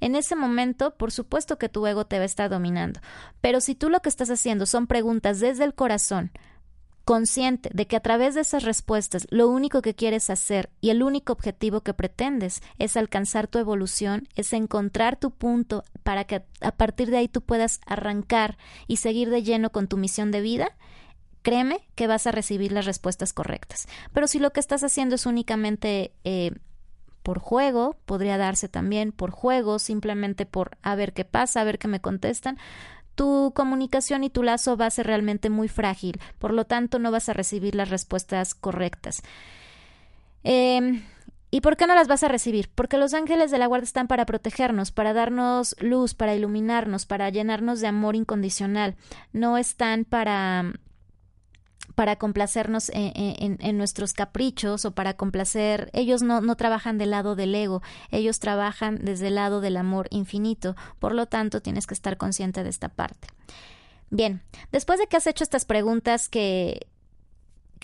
En 0.00 0.16
ese 0.16 0.36
momento, 0.36 0.94
por 0.96 1.12
supuesto 1.12 1.58
que 1.58 1.68
tu 1.68 1.86
ego 1.86 2.06
te 2.06 2.16
va 2.16 2.22
a 2.22 2.26
estar 2.26 2.48
dominando. 2.48 3.00
Pero 3.42 3.60
si 3.60 3.74
tú 3.74 3.90
lo 3.90 4.00
que 4.00 4.08
estás 4.08 4.30
haciendo 4.30 4.64
son 4.64 4.86
preguntas 4.86 5.38
desde 5.38 5.64
el 5.64 5.74
corazón, 5.74 6.30
consciente 7.04 7.68
de 7.74 7.86
que 7.86 7.96
a 7.96 8.00
través 8.00 8.34
de 8.34 8.40
esas 8.40 8.64
respuestas 8.64 9.26
lo 9.30 9.48
único 9.48 9.82
que 9.82 9.94
quieres 9.94 10.30
hacer 10.30 10.70
y 10.80 10.88
el 10.90 11.02
único 11.02 11.34
objetivo 11.34 11.82
que 11.82 11.92
pretendes 11.94 12.62
es 12.78 12.96
alcanzar 12.96 13.48
tu 13.48 13.58
evolución, 13.58 14.28
es 14.34 14.54
encontrar 14.54 15.16
tu 15.16 15.30
punto 15.30 15.84
para 16.02 16.24
que 16.24 16.42
a 16.62 16.72
partir 16.72 17.10
de 17.10 17.18
ahí 17.18 17.28
tú 17.28 17.42
puedas 17.42 17.80
arrancar 17.84 18.56
y 18.86 18.96
seguir 18.96 19.28
de 19.28 19.42
lleno 19.42 19.70
con 19.70 19.88
tu 19.88 19.98
misión 19.98 20.30
de 20.30 20.40
vida, 20.40 20.74
créeme 21.46 21.78
que 21.94 22.08
vas 22.08 22.26
a 22.26 22.32
recibir 22.32 22.72
las 22.72 22.86
respuestas 22.86 23.32
correctas. 23.32 23.86
Pero 24.12 24.26
si 24.26 24.40
lo 24.40 24.52
que 24.52 24.58
estás 24.58 24.82
haciendo 24.82 25.14
es 25.14 25.26
únicamente 25.26 26.10
eh, 26.24 26.50
por 27.22 27.38
juego, 27.38 27.94
podría 28.04 28.36
darse 28.36 28.68
también 28.68 29.12
por 29.12 29.30
juego, 29.30 29.78
simplemente 29.78 30.44
por 30.44 30.76
a 30.82 30.96
ver 30.96 31.12
qué 31.12 31.24
pasa, 31.24 31.60
a 31.60 31.64
ver 31.64 31.78
qué 31.78 31.86
me 31.86 32.00
contestan, 32.00 32.58
tu 33.14 33.52
comunicación 33.54 34.24
y 34.24 34.30
tu 34.30 34.42
lazo 34.42 34.76
va 34.76 34.86
a 34.86 34.90
ser 34.90 35.06
realmente 35.06 35.48
muy 35.48 35.68
frágil, 35.68 36.20
por 36.40 36.52
lo 36.52 36.64
tanto 36.64 36.98
no 36.98 37.12
vas 37.12 37.28
a 37.28 37.32
recibir 37.32 37.76
las 37.76 37.90
respuestas 37.90 38.56
correctas. 38.56 39.22
Em, 40.42 41.04
¿Y 41.52 41.60
por 41.60 41.76
qué 41.76 41.86
no 41.86 41.94
las 41.94 42.08
vas 42.08 42.24
a 42.24 42.28
recibir? 42.28 42.70
Porque 42.74 42.98
los 42.98 43.14
ángeles 43.14 43.52
de 43.52 43.58
la 43.58 43.68
guardia 43.68 43.84
están 43.84 44.08
para 44.08 44.26
protegernos, 44.26 44.90
para 44.90 45.12
darnos 45.12 45.76
luz, 45.78 46.12
para 46.12 46.34
iluminarnos, 46.34 47.06
para 47.06 47.30
llenarnos 47.30 47.80
de 47.80 47.86
amor 47.86 48.16
incondicional. 48.16 48.96
No 49.32 49.56
están 49.56 50.04
para 50.04 50.72
para 51.96 52.16
complacernos 52.16 52.90
en, 52.92 53.78
nuestros 53.78 54.12
caprichos 54.12 54.84
o 54.84 54.92
para 54.92 55.14
complacer. 55.14 55.90
Ellos 55.94 56.22
no, 56.22 56.42
no 56.42 56.54
trabajan 56.54 56.98
del 56.98 57.10
lado 57.10 57.34
del 57.34 57.54
ego, 57.54 57.82
ellos 58.10 58.38
trabajan 58.38 58.98
desde 59.02 59.28
el 59.28 59.36
lado 59.36 59.60
del 59.62 59.78
amor 59.78 60.06
infinito. 60.10 60.76
Por 61.00 61.14
lo 61.14 61.26
tanto, 61.26 61.62
tienes 61.62 61.86
que 61.86 61.94
estar 61.94 62.18
consciente 62.18 62.62
de 62.62 62.68
esta 62.68 62.90
parte. 62.90 63.28
Bien, 64.10 64.42
después 64.70 65.00
de 65.00 65.06
que 65.06 65.16
has 65.16 65.26
hecho 65.26 65.42
estas 65.42 65.64
preguntas 65.64 66.28
que, 66.28 66.86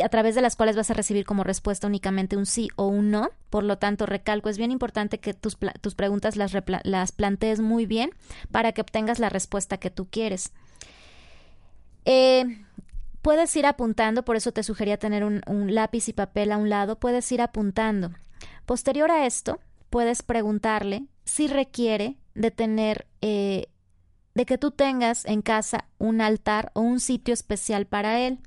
a 0.05 0.11
través 0.11 0.35
de 0.35 0.43
las 0.43 0.57
cuales 0.57 0.77
vas 0.77 0.91
a 0.91 0.95
recibir 0.95 1.25
como 1.25 1.43
respuesta 1.43 1.87
únicamente 1.87 2.37
un 2.37 2.45
sí 2.45 2.69
o 2.77 2.89
un 2.89 3.11
no. 3.11 3.31
Por 3.49 3.65
lo 3.65 3.79
tanto, 3.79 4.05
recalco, 4.05 4.51
es 4.51 4.59
bien 4.59 4.71
importante 4.73 5.21
que 5.21 5.33
tus, 5.33 5.57
tus 5.81 5.95
preguntas 5.95 6.37
las, 6.37 6.53
las 6.85 7.13
plantees 7.13 7.61
muy 7.61 7.87
bien 7.87 8.11
para 8.51 8.73
que 8.73 8.83
obtengas 8.83 9.19
la 9.19 9.31
respuesta 9.31 9.79
que 9.79 9.89
tú 9.89 10.07
quieres. 10.11 10.53
Eh, 12.05 12.45
puedes 13.23 13.55
ir 13.57 13.67
apuntando, 13.67 14.25
por 14.25 14.37
eso 14.37 14.53
te 14.53 14.65
sugería 14.65 14.99
tener 14.99 15.25
un, 15.25 15.41
lápiz 15.75 16.09
y 16.09 16.13
papel 16.13 16.53
a 16.53 16.59
un 16.59 16.69
lado, 16.69 16.99
puedes 16.99 17.31
ir 17.33 17.41
apuntando. 17.41 18.11
Posterior 18.67 19.11
a 19.11 19.27
esto, 19.27 19.61
puedes 19.89 20.23
preguntarle 20.23 21.05
si 21.25 21.47
requiere 21.47 22.17
de 22.35 22.51
tener, 22.51 23.07
eh, 23.21 23.67
de 24.35 24.45
que 24.45 24.59
tú 24.59 24.73
tengas 24.73 25.25
en 25.25 25.43
casa 25.43 25.87
un 25.99 26.21
altar 26.21 26.73
o 26.75 26.81
un 26.81 26.99
sitio 27.01 27.33
especial 27.33 27.87
para 27.87 28.21
él. 28.21 28.41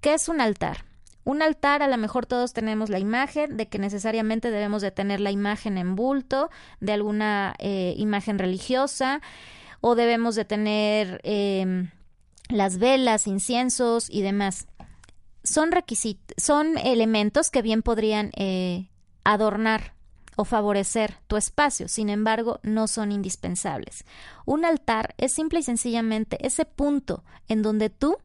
¿Qué 0.00 0.14
es 0.14 0.28
un 0.28 0.40
altar? 0.40 0.84
Un 1.24 1.40
altar, 1.40 1.82
a 1.82 1.88
lo 1.88 1.96
mejor 1.96 2.26
todos 2.26 2.52
tenemos 2.52 2.90
la 2.90 2.98
imagen 2.98 3.56
de 3.56 3.68
que 3.68 3.78
necesariamente 3.78 4.50
debemos 4.50 4.82
de 4.82 4.90
tener 4.90 5.20
la 5.20 5.30
imagen 5.30 5.78
en 5.78 5.96
bulto 5.96 6.50
de 6.80 6.92
alguna 6.92 7.54
eh, 7.58 7.94
imagen 7.96 8.38
religiosa 8.38 9.22
o 9.80 9.94
debemos 9.94 10.34
de 10.34 10.44
tener 10.44 11.20
em, 11.24 11.88
las 12.48 12.78
velas, 12.78 13.26
inciensos 13.26 14.08
y 14.10 14.22
demás. 14.22 14.66
Son 15.42 15.70
son 16.36 16.78
elementos 16.78 17.50
que 17.50 17.62
bien 17.62 17.82
podrían 17.82 18.30
eh, 18.36 18.88
adornar 19.24 19.94
o 20.36 20.44
favorecer 20.44 21.18
tu 21.26 21.36
espacio, 21.36 21.88
sin 21.88 22.08
embargo, 22.08 22.58
no 22.62 22.88
son 22.88 23.12
indispensables. 23.12 24.04
Un 24.46 24.64
altar 24.64 25.14
es 25.18 25.32
simple 25.32 25.60
y 25.60 25.62
sencillamente 25.62 26.44
ese 26.44 26.64
punto 26.64 27.24
en 27.46 27.62
donde 27.62 27.90
tú 27.90 28.16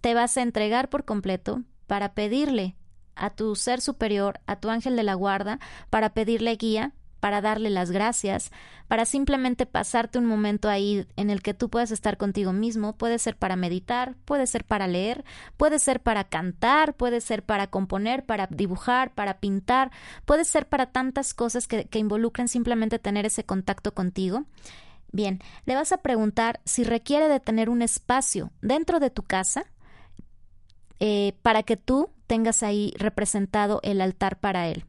te 0.00 0.14
vas 0.14 0.36
a 0.36 0.42
entregar 0.42 0.88
por 0.88 1.04
completo 1.04 1.62
para 1.86 2.14
pedirle 2.14 2.76
a 3.16 3.30
tu 3.30 3.56
ser 3.56 3.80
superior, 3.80 4.40
a 4.46 4.56
tu 4.56 4.70
ángel 4.70 4.94
de 4.94 5.02
la 5.02 5.14
guarda, 5.14 5.58
para 5.90 6.10
pedirle 6.14 6.54
guía, 6.54 6.92
para 7.20 7.40
darle 7.40 7.70
las 7.70 7.90
gracias, 7.90 8.50
para 8.86 9.04
simplemente 9.04 9.66
pasarte 9.66 10.18
un 10.18 10.26
momento 10.26 10.68
ahí 10.68 11.06
en 11.16 11.30
el 11.30 11.42
que 11.42 11.54
tú 11.54 11.68
puedas 11.68 11.90
estar 11.90 12.16
contigo 12.16 12.52
mismo, 12.52 12.96
puede 12.96 13.18
ser 13.18 13.36
para 13.36 13.56
meditar, 13.56 14.14
puede 14.24 14.46
ser 14.46 14.64
para 14.64 14.86
leer, 14.86 15.24
puede 15.56 15.78
ser 15.78 16.00
para 16.00 16.24
cantar, 16.24 16.94
puede 16.94 17.20
ser 17.20 17.42
para 17.42 17.66
componer, 17.66 18.24
para 18.24 18.46
dibujar, 18.46 19.14
para 19.14 19.40
pintar, 19.40 19.90
puede 20.24 20.44
ser 20.44 20.68
para 20.68 20.86
tantas 20.86 21.34
cosas 21.34 21.66
que, 21.66 21.88
involucran 21.98 22.46
simplemente 22.46 23.00
tener 23.00 23.26
ese 23.26 23.44
contacto 23.44 23.92
contigo. 23.92 24.44
Bien, 25.10 25.40
le 25.64 25.74
vas 25.74 25.90
a 25.90 25.98
preguntar 25.98 26.60
si 26.64 26.84
requiere 26.84 27.28
de 27.28 27.40
tener 27.40 27.70
un 27.70 27.82
espacio 27.82 28.52
dentro 28.62 29.00
de 29.00 29.10
tu 29.10 29.24
casa 29.24 29.64
eh, 31.00 31.34
para 31.42 31.64
que 31.64 31.76
tú 31.76 32.10
tengas 32.28 32.62
ahí 32.62 32.92
representado 32.98 33.80
el 33.82 34.00
altar 34.00 34.38
para 34.38 34.68
él. 34.68 34.84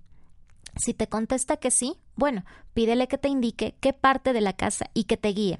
Si 0.75 0.93
te 0.93 1.07
contesta 1.07 1.57
que 1.57 1.71
sí, 1.71 1.97
bueno, 2.19 2.45
pídele 2.73 3.07
que 3.07 3.17
te 3.17 3.29
indique 3.29 3.75
qué 3.79 3.93
parte 3.93 4.33
de 4.33 4.41
la 4.41 4.53
casa 4.53 4.89
y 4.93 5.05
que 5.05 5.17
te 5.17 5.29
guíe. 5.29 5.59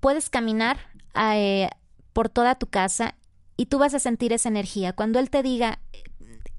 Puedes 0.00 0.30
caminar 0.30 0.78
eh, 1.14 1.68
por 2.12 2.28
toda 2.28 2.56
tu 2.56 2.66
casa 2.66 3.14
y 3.56 3.66
tú 3.66 3.78
vas 3.78 3.94
a 3.94 4.00
sentir 4.00 4.32
esa 4.32 4.48
energía. 4.48 4.92
Cuando 4.94 5.18
él 5.18 5.30
te 5.30 5.42
diga, 5.42 5.78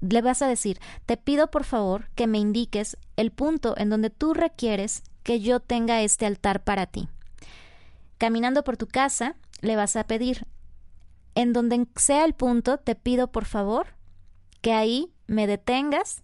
le 0.00 0.22
vas 0.22 0.42
a 0.42 0.48
decir, 0.48 0.80
te 1.06 1.16
pido 1.16 1.50
por 1.50 1.64
favor 1.64 2.08
que 2.14 2.26
me 2.26 2.38
indiques 2.38 2.96
el 3.16 3.30
punto 3.30 3.74
en 3.76 3.90
donde 3.90 4.10
tú 4.10 4.34
requieres 4.34 5.02
que 5.22 5.40
yo 5.40 5.60
tenga 5.60 6.02
este 6.02 6.26
altar 6.26 6.64
para 6.64 6.86
ti. 6.86 7.08
Caminando 8.18 8.64
por 8.64 8.76
tu 8.76 8.86
casa, 8.86 9.36
le 9.60 9.76
vas 9.76 9.96
a 9.96 10.04
pedir, 10.04 10.46
en 11.34 11.52
donde 11.52 11.86
sea 11.96 12.24
el 12.24 12.34
punto, 12.34 12.78
te 12.78 12.94
pido 12.94 13.32
por 13.32 13.44
favor 13.44 13.88
que 14.60 14.72
ahí 14.72 15.12
me 15.26 15.46
detengas 15.46 16.22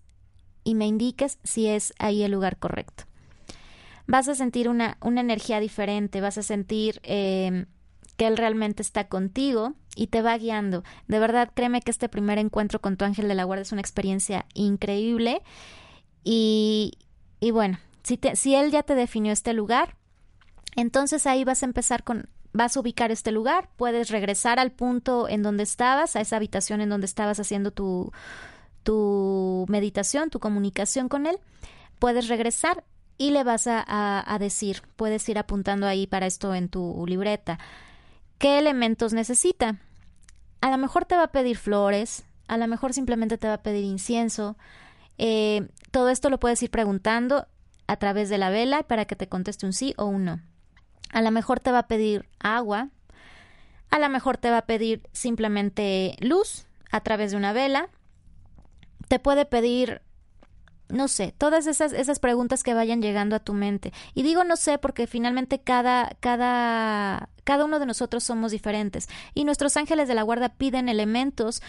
y 0.68 0.74
me 0.74 0.86
indiques 0.86 1.38
si 1.44 1.66
es 1.66 1.94
ahí 1.98 2.22
el 2.22 2.32
lugar 2.32 2.58
correcto. 2.58 3.04
Vas 4.06 4.28
a 4.28 4.34
sentir 4.34 4.68
una, 4.68 4.98
una 5.00 5.22
energía 5.22 5.60
diferente, 5.60 6.20
vas 6.20 6.36
a 6.36 6.42
sentir 6.42 7.00
em, 7.04 7.64
que 8.18 8.26
Él 8.26 8.36
realmente 8.36 8.82
está 8.82 9.08
contigo 9.08 9.72
y 9.96 10.08
te 10.08 10.20
va 10.20 10.36
guiando. 10.36 10.84
De 11.06 11.20
verdad, 11.20 11.50
créeme 11.54 11.80
que 11.80 11.90
este 11.90 12.10
primer 12.10 12.36
encuentro 12.36 12.82
con 12.82 12.98
tu 12.98 13.06
ángel 13.06 13.28
de 13.28 13.34
la 13.34 13.44
guarda 13.44 13.62
es 13.62 13.72
una 13.72 13.80
experiencia 13.80 14.44
increíble. 14.52 15.40
Y, 16.22 16.98
y 17.40 17.50
bueno, 17.50 17.78
si, 18.02 18.18
te, 18.18 18.36
si 18.36 18.54
Él 18.54 18.70
ya 18.70 18.82
te 18.82 18.94
definió 18.94 19.32
este 19.32 19.54
lugar, 19.54 19.96
entonces 20.76 21.26
ahí 21.26 21.44
vas 21.44 21.62
a 21.62 21.66
empezar 21.66 22.04
con, 22.04 22.28
vas 22.52 22.76
a 22.76 22.80
ubicar 22.80 23.10
este 23.10 23.32
lugar, 23.32 23.70
puedes 23.76 24.10
regresar 24.10 24.58
al 24.58 24.70
punto 24.70 25.30
en 25.30 25.42
donde 25.42 25.62
estabas, 25.62 26.14
a 26.14 26.20
esa 26.20 26.36
habitación 26.36 26.82
en 26.82 26.90
donde 26.90 27.06
estabas 27.06 27.40
haciendo 27.40 27.70
tu, 27.70 28.12
tu 28.82 29.66
meditación, 29.68 30.30
tu 30.30 30.40
comunicación 30.40 31.08
con 31.08 31.26
Él, 31.26 31.38
puedes 31.98 32.28
regresar 32.28 32.84
y 33.16 33.30
le 33.30 33.44
vas 33.44 33.66
a, 33.66 33.84
a, 33.86 34.38
decir, 34.38 34.82
puedes 34.96 35.28
ir 35.28 35.38
apuntando 35.38 35.86
ahí 35.86 36.06
para 36.06 36.26
esto 36.26 36.54
en 36.54 36.68
tu 36.68 37.04
libreta 37.06 37.58
qué 38.38 38.58
elementos 38.58 39.12
necesita. 39.12 39.76
A 40.60 40.70
lo 40.70 40.78
mejor 40.78 41.04
te 41.04 41.16
va 41.16 41.24
a 41.24 41.32
pedir 41.32 41.56
flores, 41.56 42.24
a 42.46 42.56
lo 42.56 42.66
mejor 42.66 42.92
simplemente 42.92 43.38
te 43.38 43.48
va 43.48 43.54
a 43.54 43.62
pedir 43.62 43.84
incienso. 43.84 44.56
Eh, 45.18 45.68
todo 45.90 46.08
esto 46.08 46.30
lo 46.30 46.38
puedes 46.38 46.62
ir 46.62 46.70
preguntando 46.70 47.46
a 47.86 47.96
través 47.96 48.28
de 48.28 48.38
la 48.38 48.50
vela 48.50 48.82
para 48.84 49.04
que 49.04 49.16
te 49.16 49.28
conteste 49.28 49.66
un 49.66 49.72
sí 49.72 49.94
o 49.96 50.06
un 50.06 50.24
no. 50.24 50.40
A 51.10 51.22
lo 51.22 51.30
mejor 51.30 51.60
te 51.60 51.72
va 51.72 51.80
a 51.80 51.88
pedir 51.88 52.28
agua, 52.38 52.90
a 53.90 53.98
lo 53.98 54.08
mejor 54.08 54.36
te 54.36 54.50
va 54.50 54.58
a 54.58 54.66
pedir 54.66 55.02
simplemente 55.12 56.16
luz 56.20 56.66
a 56.90 57.00
través 57.00 57.30
de 57.30 57.36
una 57.36 57.52
vela, 57.52 57.88
te 59.08 59.18
puede 59.18 59.44
pedir 59.44 60.02
no 60.88 61.08
sé, 61.08 61.34
todas 61.36 61.66
esas, 61.66 61.92
esas 61.92 62.18
preguntas 62.18 62.62
que 62.62 62.74
vayan 62.74 63.02
llegando 63.02 63.36
a 63.36 63.40
tu 63.40 63.52
mente. 63.52 63.92
Y 64.14 64.22
digo 64.22 64.44
no 64.44 64.56
sé 64.56 64.78
porque 64.78 65.06
finalmente 65.06 65.60
cada, 65.60 66.16
cada, 66.20 67.28
cada 67.44 67.64
uno 67.64 67.78
de 67.78 67.86
nosotros 67.86 68.24
somos 68.24 68.52
diferentes. 68.52 69.08
Y 69.34 69.44
nuestros 69.44 69.76
ángeles 69.76 70.08
de 70.08 70.14
la 70.14 70.22
guarda 70.22 70.48
piden 70.50 70.88
elementos 70.88 71.62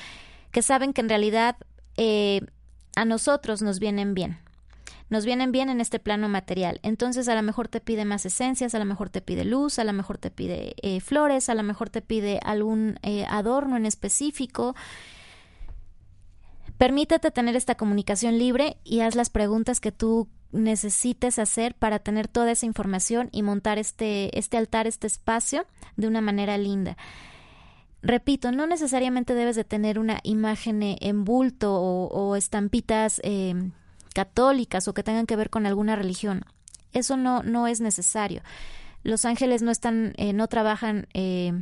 que 0.52 0.62
saben 0.62 0.94
que 0.94 1.02
en 1.02 1.10
realidad 1.10 1.58
eh, 1.98 2.42
a 2.96 3.06
nosotros 3.06 3.62
nos 3.62 3.80
vienen 3.80 4.14
bien. 4.14 4.40
Nos 5.10 5.26
vienen 5.26 5.52
bien 5.52 5.70
en 5.70 5.82
este 5.82 6.00
plano 6.00 6.30
material. 6.30 6.80
Entonces 6.84 7.28
a 7.28 7.36
lo 7.36 7.42
mejor 7.42 7.68
te 7.68 7.82
pide 7.82 8.06
más 8.06 8.26
esencias, 8.26 8.76
a 8.76 8.80
lo 8.80 8.86
mejor 8.86 9.10
te 9.10 9.22
pide 9.22 9.44
luz, 9.44 9.80
a 9.80 9.84
lo 9.84 9.92
mejor 9.92 10.18
te 10.18 10.30
pide 10.30 10.76
eh, 10.82 11.02
flores, 11.02 11.50
a 11.50 11.56
lo 11.56 11.64
mejor 11.64 11.90
te 11.90 12.02
pide 12.02 12.40
algún 12.44 13.00
eh, 13.02 13.26
adorno 13.28 13.76
en 13.76 13.86
específico. 13.86 14.76
Permítete 16.80 17.30
tener 17.30 17.58
esta 17.58 17.76
comunicación 17.76 18.40
libre 18.40 18.78
y 18.86 19.02
haz 19.02 19.14
las 19.14 19.30
preguntas 19.30 19.82
que 19.82 19.92
tú 19.92 20.30
necesites 20.54 21.38
hacer 21.38 21.76
para 21.76 22.00
tener 22.00 22.30
toda 22.30 22.54
esa 22.54 22.66
información 22.66 23.28
y 23.34 23.44
montar 23.44 23.78
este, 23.78 24.40
este 24.40 24.56
altar, 24.56 24.88
este 24.88 25.06
espacio 25.06 25.66
de 25.98 26.08
una 26.08 26.22
manera 26.22 26.58
linda. 26.58 26.96
Repito, 28.02 28.54
no 28.54 28.66
necesariamente 28.66 29.34
debes 29.36 29.58
de 29.58 29.66
tener 29.66 30.00
una 30.00 30.22
imagen 30.24 30.80
en 30.82 31.26
bulto 31.26 31.76
o, 31.76 32.38
estampitas 32.38 33.20
eh, 33.26 33.56
católicas 34.14 34.88
o 34.88 34.94
que 34.94 35.04
tengan 35.04 35.26
que 35.26 35.36
ver 35.36 35.50
con 35.50 35.66
alguna 35.66 35.98
religión. 35.98 36.46
Eso 36.94 37.18
no, 37.18 37.44
no 37.44 37.68
es 37.68 37.82
necesario. 37.82 38.42
Los 39.04 39.26
ángeles 39.26 39.62
no 39.62 39.72
están, 39.72 40.14
eh, 40.16 40.32
no 40.32 40.48
trabajan 40.48 41.08
eh, 41.14 41.62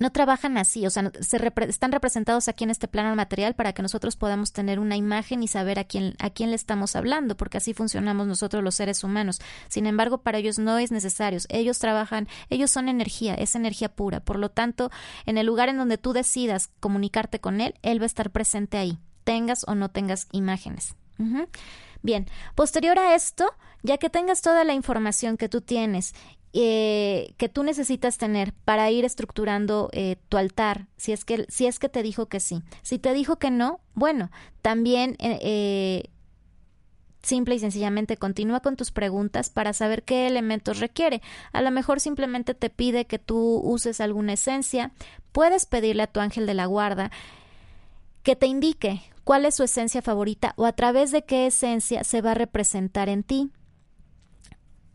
no 0.00 0.10
trabajan 0.10 0.56
así, 0.56 0.86
o 0.86 0.90
sea, 0.90 1.12
se 1.20 1.52
están 1.68 1.92
representados 1.92 2.48
aquí 2.48 2.64
en 2.64 2.70
este 2.70 2.88
plano 2.88 3.14
material 3.14 3.54
para 3.54 3.74
que 3.74 3.82
nosotros 3.82 4.16
podamos 4.16 4.52
tener 4.52 4.80
una 4.80 4.96
imagen 4.96 5.42
y 5.42 5.48
saber 5.48 5.78
a 5.78 5.84
quién, 5.84 6.14
a 6.18 6.30
quién 6.30 6.50
le 6.50 6.56
estamos 6.56 6.96
hablando, 6.96 7.36
porque 7.36 7.58
así 7.58 7.74
funcionamos 7.74 8.26
nosotros 8.26 8.64
los 8.64 8.74
seres 8.74 9.04
humanos. 9.04 9.40
Sin 9.68 9.86
embargo, 9.86 10.18
para 10.22 10.38
ellos 10.38 10.58
no 10.58 10.78
es 10.78 10.90
necesario. 10.90 11.38
Ellos 11.50 11.78
trabajan, 11.78 12.28
ellos 12.48 12.70
son 12.70 12.88
energía, 12.88 13.34
es 13.34 13.54
energía 13.54 13.90
pura. 13.90 14.20
Por 14.20 14.38
lo 14.38 14.50
tanto, 14.50 14.90
en 15.26 15.36
el 15.36 15.46
lugar 15.46 15.68
en 15.68 15.76
donde 15.76 15.98
tú 15.98 16.14
decidas 16.14 16.70
comunicarte 16.80 17.38
con 17.38 17.60
él, 17.60 17.74
él 17.82 18.00
va 18.00 18.04
a 18.04 18.06
estar 18.06 18.30
presente 18.30 18.78
ahí, 18.78 18.98
tengas 19.24 19.64
o 19.68 19.74
no 19.74 19.90
tengas 19.90 20.28
imágenes. 20.32 20.96
Bien, 22.02 22.26
posterior 22.54 22.98
a 22.98 23.14
esto, 23.14 23.44
ya 23.82 23.98
que 23.98 24.08
tengas 24.08 24.40
toda 24.40 24.64
la 24.64 24.72
información 24.72 25.36
que 25.36 25.50
tú 25.50 25.60
tienes 25.60 26.14
eh, 26.52 27.34
que 27.36 27.48
tú 27.48 27.62
necesitas 27.62 28.18
tener 28.18 28.52
para 28.64 28.90
ir 28.90 29.04
estructurando 29.04 29.88
eh, 29.92 30.16
tu 30.28 30.36
altar, 30.36 30.86
si 30.96 31.12
es, 31.12 31.24
que, 31.24 31.46
si 31.48 31.66
es 31.66 31.78
que 31.78 31.88
te 31.88 32.02
dijo 32.02 32.26
que 32.26 32.40
sí. 32.40 32.62
Si 32.82 32.98
te 32.98 33.14
dijo 33.14 33.36
que 33.36 33.50
no, 33.50 33.80
bueno, 33.94 34.30
también 34.62 35.16
eh, 35.20 36.10
simple 37.22 37.54
y 37.54 37.58
sencillamente 37.58 38.16
continúa 38.16 38.60
con 38.60 38.76
tus 38.76 38.90
preguntas 38.90 39.50
para 39.50 39.72
saber 39.72 40.02
qué 40.02 40.26
elementos 40.26 40.80
requiere. 40.80 41.22
A 41.52 41.62
lo 41.62 41.70
mejor 41.70 42.00
simplemente 42.00 42.54
te 42.54 42.70
pide 42.70 43.06
que 43.06 43.18
tú 43.18 43.60
uses 43.62 44.00
alguna 44.00 44.32
esencia. 44.32 44.92
Puedes 45.32 45.66
pedirle 45.66 46.04
a 46.04 46.06
tu 46.08 46.20
ángel 46.20 46.46
de 46.46 46.54
la 46.54 46.66
guarda 46.66 47.10
que 48.22 48.36
te 48.36 48.46
indique 48.46 49.02
cuál 49.24 49.44
es 49.44 49.54
su 49.54 49.62
esencia 49.62 50.02
favorita 50.02 50.54
o 50.56 50.66
a 50.66 50.72
través 50.72 51.10
de 51.10 51.22
qué 51.22 51.46
esencia 51.46 52.04
se 52.04 52.20
va 52.20 52.32
a 52.32 52.34
representar 52.34 53.08
en 53.08 53.22
ti. 53.22 53.50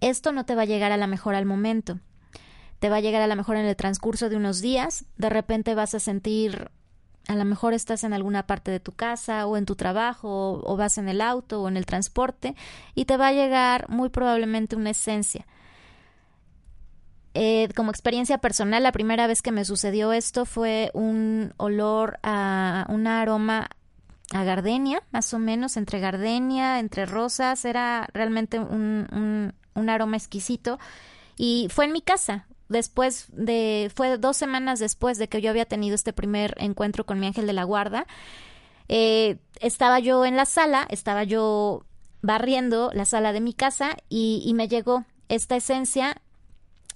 Esto 0.06 0.32
no 0.32 0.46
te 0.46 0.54
va 0.54 0.62
a 0.62 0.66
llegar 0.66 0.92
a 0.92 0.98
la 0.98 1.08
mejor 1.08 1.34
al 1.34 1.48
momento. 1.48 1.98
Te 2.78 2.90
va 2.90 2.98
a 2.98 3.00
llegar 3.00 3.24
a 3.24 3.28
la 3.28 3.36
mejor 3.36 3.58
en 3.58 3.66
el 3.66 3.76
transcurso 3.76 4.30
de 4.30 4.36
unos 4.36 4.62
días. 4.62 5.06
De 5.18 5.32
repente 5.32 5.74
vas 5.74 5.96
a 5.96 6.00
sentir, 6.00 6.70
a 7.28 7.34
lo 7.34 7.44
mejor 7.44 7.74
estás 7.74 8.04
en 8.04 8.14
alguna 8.14 8.46
parte 8.46 8.70
de 8.70 8.80
tu 8.80 8.92
casa 8.92 9.48
o 9.48 9.58
en 9.58 9.66
tu 9.66 9.76
trabajo 9.76 10.62
o, 10.64 10.78
vas 10.78 11.00
en 11.00 11.10
el 11.10 11.22
auto 11.22 11.60
o 11.64 11.68
en 11.70 11.76
el 11.76 11.88
transporte 11.88 12.56
y 12.94 13.06
te 13.06 13.18
va 13.18 13.30
a 13.30 13.34
llegar 13.34 13.90
muy 13.90 14.10
probablemente 14.10 14.76
una 14.76 14.92
esencia. 14.92 15.48
Eh, 17.34 17.70
como 17.76 17.90
experiencia 17.90 18.38
personal, 18.38 18.84
la 18.84 18.92
primera 18.92 19.26
vez 19.26 19.42
que 19.42 19.52
me 19.52 19.66
sucedió 19.66 20.14
esto 20.14 20.46
fue 20.46 20.92
un 20.94 21.52
olor 21.58 22.20
a 22.22 22.86
un 22.90 23.08
aroma 23.08 23.70
a 24.34 24.44
gardenia, 24.44 25.02
más 25.10 25.34
o 25.34 25.40
menos, 25.40 25.78
entre 25.78 26.00
gardenia, 26.00 26.78
entre 26.78 27.08
rosas, 27.08 27.66
era 27.66 28.08
realmente 28.14 28.60
un, 28.60 29.08
un 29.12 29.54
aroma 29.76 30.18
exquisito. 30.18 30.80
Y 31.38 31.68
fue 31.70 31.86
en 31.86 31.92
mi 31.92 32.02
casa, 32.02 32.48
después 32.70 33.28
de, 33.32 33.92
fue 33.94 34.18
dos 34.18 34.38
semanas 34.38 34.80
después 34.80 35.18
de 35.18 35.28
que 35.28 35.42
yo 35.42 35.50
había 35.50 35.66
tenido 35.66 35.96
este 35.96 36.14
primer 36.14 36.56
encuentro 36.58 37.06
con 37.06 37.20
mi 37.20 37.28
ángel 37.28 37.48
de 37.48 37.54
la 37.54 37.64
guarda. 37.64 38.08
Eh, 38.88 39.38
estaba 39.60 40.00
yo 40.00 40.26
en 40.26 40.36
la 40.36 40.46
sala, 40.46 40.88
estaba 40.90 41.24
yo 41.24 41.86
barriendo 42.22 42.92
la 42.94 43.06
sala 43.06 43.34
de 43.34 43.42
mi 43.42 43.54
casa 43.54 43.98
y, 44.10 44.52
me 44.56 44.68
llegó 44.68 45.06
esta 45.30 45.56
esencia. 45.56 46.22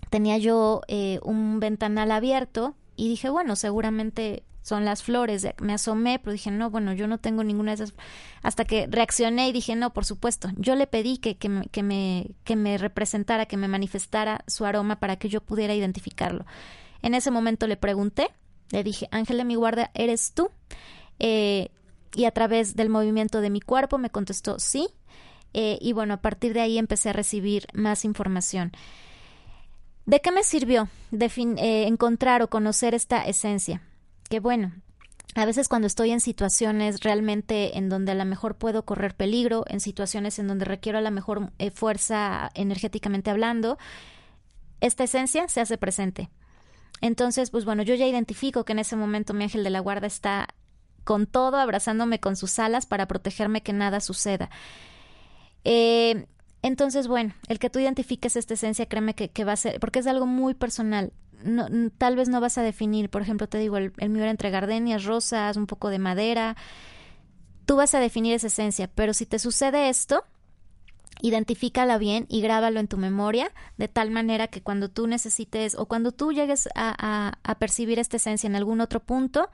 Tenía 0.09 0.37
yo 0.37 0.81
eh, 0.87 1.19
un 1.23 1.59
ventanal 1.59 2.11
abierto 2.11 2.75
y 2.95 3.09
dije, 3.09 3.29
bueno, 3.29 3.55
seguramente 3.55 4.43
son 4.69 4.85
las 4.85 5.01
flores. 5.01 5.47
Me 5.59 5.73
asomé, 5.73 6.19
pero 6.19 6.31
dije, 6.31 6.51
no, 6.51 6.69
bueno, 6.69 6.93
yo 6.93 7.07
no 7.07 7.17
tengo 7.17 7.43
ninguna 7.43 7.71
de 7.71 7.83
esas. 7.83 7.95
Hasta 8.43 8.65
que 8.65 8.87
reaccioné 8.87 9.49
y 9.49 9.51
dije, 9.51 9.75
no, 9.75 9.91
por 9.91 10.05
supuesto. 10.05 10.49
Yo 10.57 10.75
le 10.75 10.85
pedí 10.85 11.17
que, 11.17 11.37
que, 11.37 11.49
me, 11.49 11.65
que, 11.67 11.81
me, 11.81 12.27
que 12.43 12.55
me 12.55 12.77
representara, 12.77 13.47
que 13.47 13.57
me 13.57 13.67
manifestara 13.67 14.43
su 14.47 14.65
aroma 14.65 14.99
para 14.99 15.15
que 15.17 15.27
yo 15.27 15.41
pudiera 15.41 15.73
identificarlo. 15.73 16.45
En 17.01 17.15
ese 17.15 17.31
momento 17.31 17.65
le 17.65 17.77
pregunté, 17.77 18.29
le 18.69 18.83
dije, 18.83 19.09
Ángel 19.11 19.37
de 19.37 19.45
mi 19.45 19.55
guarda, 19.55 19.89
¿eres 19.95 20.33
tú? 20.33 20.51
Eh, 21.17 21.69
y 22.13 22.25
a 22.25 22.31
través 22.31 22.75
del 22.75 22.89
movimiento 22.89 23.41
de 23.41 23.49
mi 23.49 23.61
cuerpo 23.61 23.97
me 23.97 24.11
contestó 24.11 24.59
sí. 24.59 24.87
Eh, 25.53 25.79
y 25.81 25.93
bueno, 25.93 26.13
a 26.13 26.21
partir 26.21 26.53
de 26.53 26.61
ahí 26.61 26.77
empecé 26.77 27.09
a 27.09 27.13
recibir 27.13 27.65
más 27.73 28.05
información. 28.05 28.71
¿De 30.05 30.21
qué 30.21 30.31
me 30.31 30.43
sirvió 30.43 30.89
eh, 31.11 31.85
encontrar 31.87 32.43
o 32.43 32.49
conocer 32.49 32.93
esta 32.93 33.25
esencia? 33.25 33.81
Que 34.29 34.39
bueno, 34.39 34.71
a 35.35 35.45
veces 35.45 35.67
cuando 35.67 35.87
estoy 35.87 36.11
en 36.11 36.21
situaciones 36.21 37.01
realmente 37.01 37.77
en 37.77 37.89
donde 37.89 38.13
a 38.13 38.15
lo 38.15 38.25
mejor 38.25 38.55
puedo 38.55 38.85
correr 38.85 39.15
peligro, 39.15 39.63
en 39.67 39.79
situaciones 39.79 40.39
en 40.39 40.47
donde 40.47 40.65
requiero 40.65 40.97
a 40.97 41.01
la 41.01 41.11
mejor 41.11 41.51
eh, 41.59 41.71
fuerza 41.71 42.49
energéticamente 42.55 43.29
hablando, 43.29 43.77
esta 44.81 45.03
esencia 45.03 45.47
se 45.47 45.61
hace 45.61 45.77
presente. 45.77 46.29
Entonces, 47.01 47.51
pues 47.51 47.65
bueno, 47.65 47.83
yo 47.83 47.95
ya 47.95 48.07
identifico 48.07 48.65
que 48.65 48.73
en 48.73 48.79
ese 48.79 48.95
momento 48.95 49.33
mi 49.33 49.43
ángel 49.43 49.63
de 49.63 49.69
la 49.69 49.79
guarda 49.79 50.07
está 50.07 50.47
con 51.03 51.27
todo, 51.27 51.57
abrazándome 51.57 52.19
con 52.19 52.35
sus 52.35 52.59
alas 52.59 52.85
para 52.85 53.07
protegerme 53.07 53.61
que 53.61 53.73
nada 53.73 53.99
suceda. 53.99 54.49
Eh, 55.63 56.27
entonces, 56.61 57.07
bueno, 57.07 57.33
el 57.47 57.59
que 57.59 57.69
tú 57.69 57.79
identifiques 57.79 58.35
esta 58.35 58.55
esencia, 58.55 58.85
créeme 58.87 59.15
que, 59.15 59.29
que 59.29 59.45
va 59.45 59.53
a 59.53 59.57
ser, 59.57 59.79
porque 59.79 59.99
es 59.99 60.07
algo 60.07 60.25
muy 60.25 60.53
personal 60.53 61.13
no, 61.43 61.67
tal 61.97 62.15
vez 62.15 62.29
no 62.29 62.41
vas 62.41 62.57
a 62.57 62.63
definir, 62.63 63.09
por 63.09 63.21
ejemplo, 63.21 63.47
te 63.47 63.57
digo, 63.57 63.77
el, 63.77 63.93
el 63.97 64.09
mío 64.09 64.23
era 64.23 64.31
entre 64.31 64.49
gardenias, 64.49 65.05
rosas, 65.05 65.57
un 65.57 65.67
poco 65.67 65.89
de 65.89 65.99
madera. 65.99 66.55
Tú 67.65 67.75
vas 67.75 67.93
a 67.95 67.99
definir 67.99 68.33
esa 68.33 68.47
esencia, 68.47 68.89
pero 68.93 69.13
si 69.13 69.25
te 69.25 69.39
sucede 69.39 69.89
esto, 69.89 70.23
identifícala 71.21 71.97
bien 71.97 72.25
y 72.29 72.41
grábalo 72.41 72.79
en 72.79 72.87
tu 72.87 72.97
memoria, 72.97 73.51
de 73.77 73.87
tal 73.87 74.11
manera 74.11 74.47
que 74.47 74.61
cuando 74.61 74.89
tú 74.89 75.07
necesites 75.07 75.75
o 75.75 75.85
cuando 75.85 76.11
tú 76.11 76.31
llegues 76.31 76.67
a, 76.75 76.95
a, 76.97 77.39
a 77.43 77.55
percibir 77.55 77.99
esta 77.99 78.17
esencia 78.17 78.47
en 78.47 78.55
algún 78.55 78.81
otro 78.81 79.01
punto, 79.01 79.49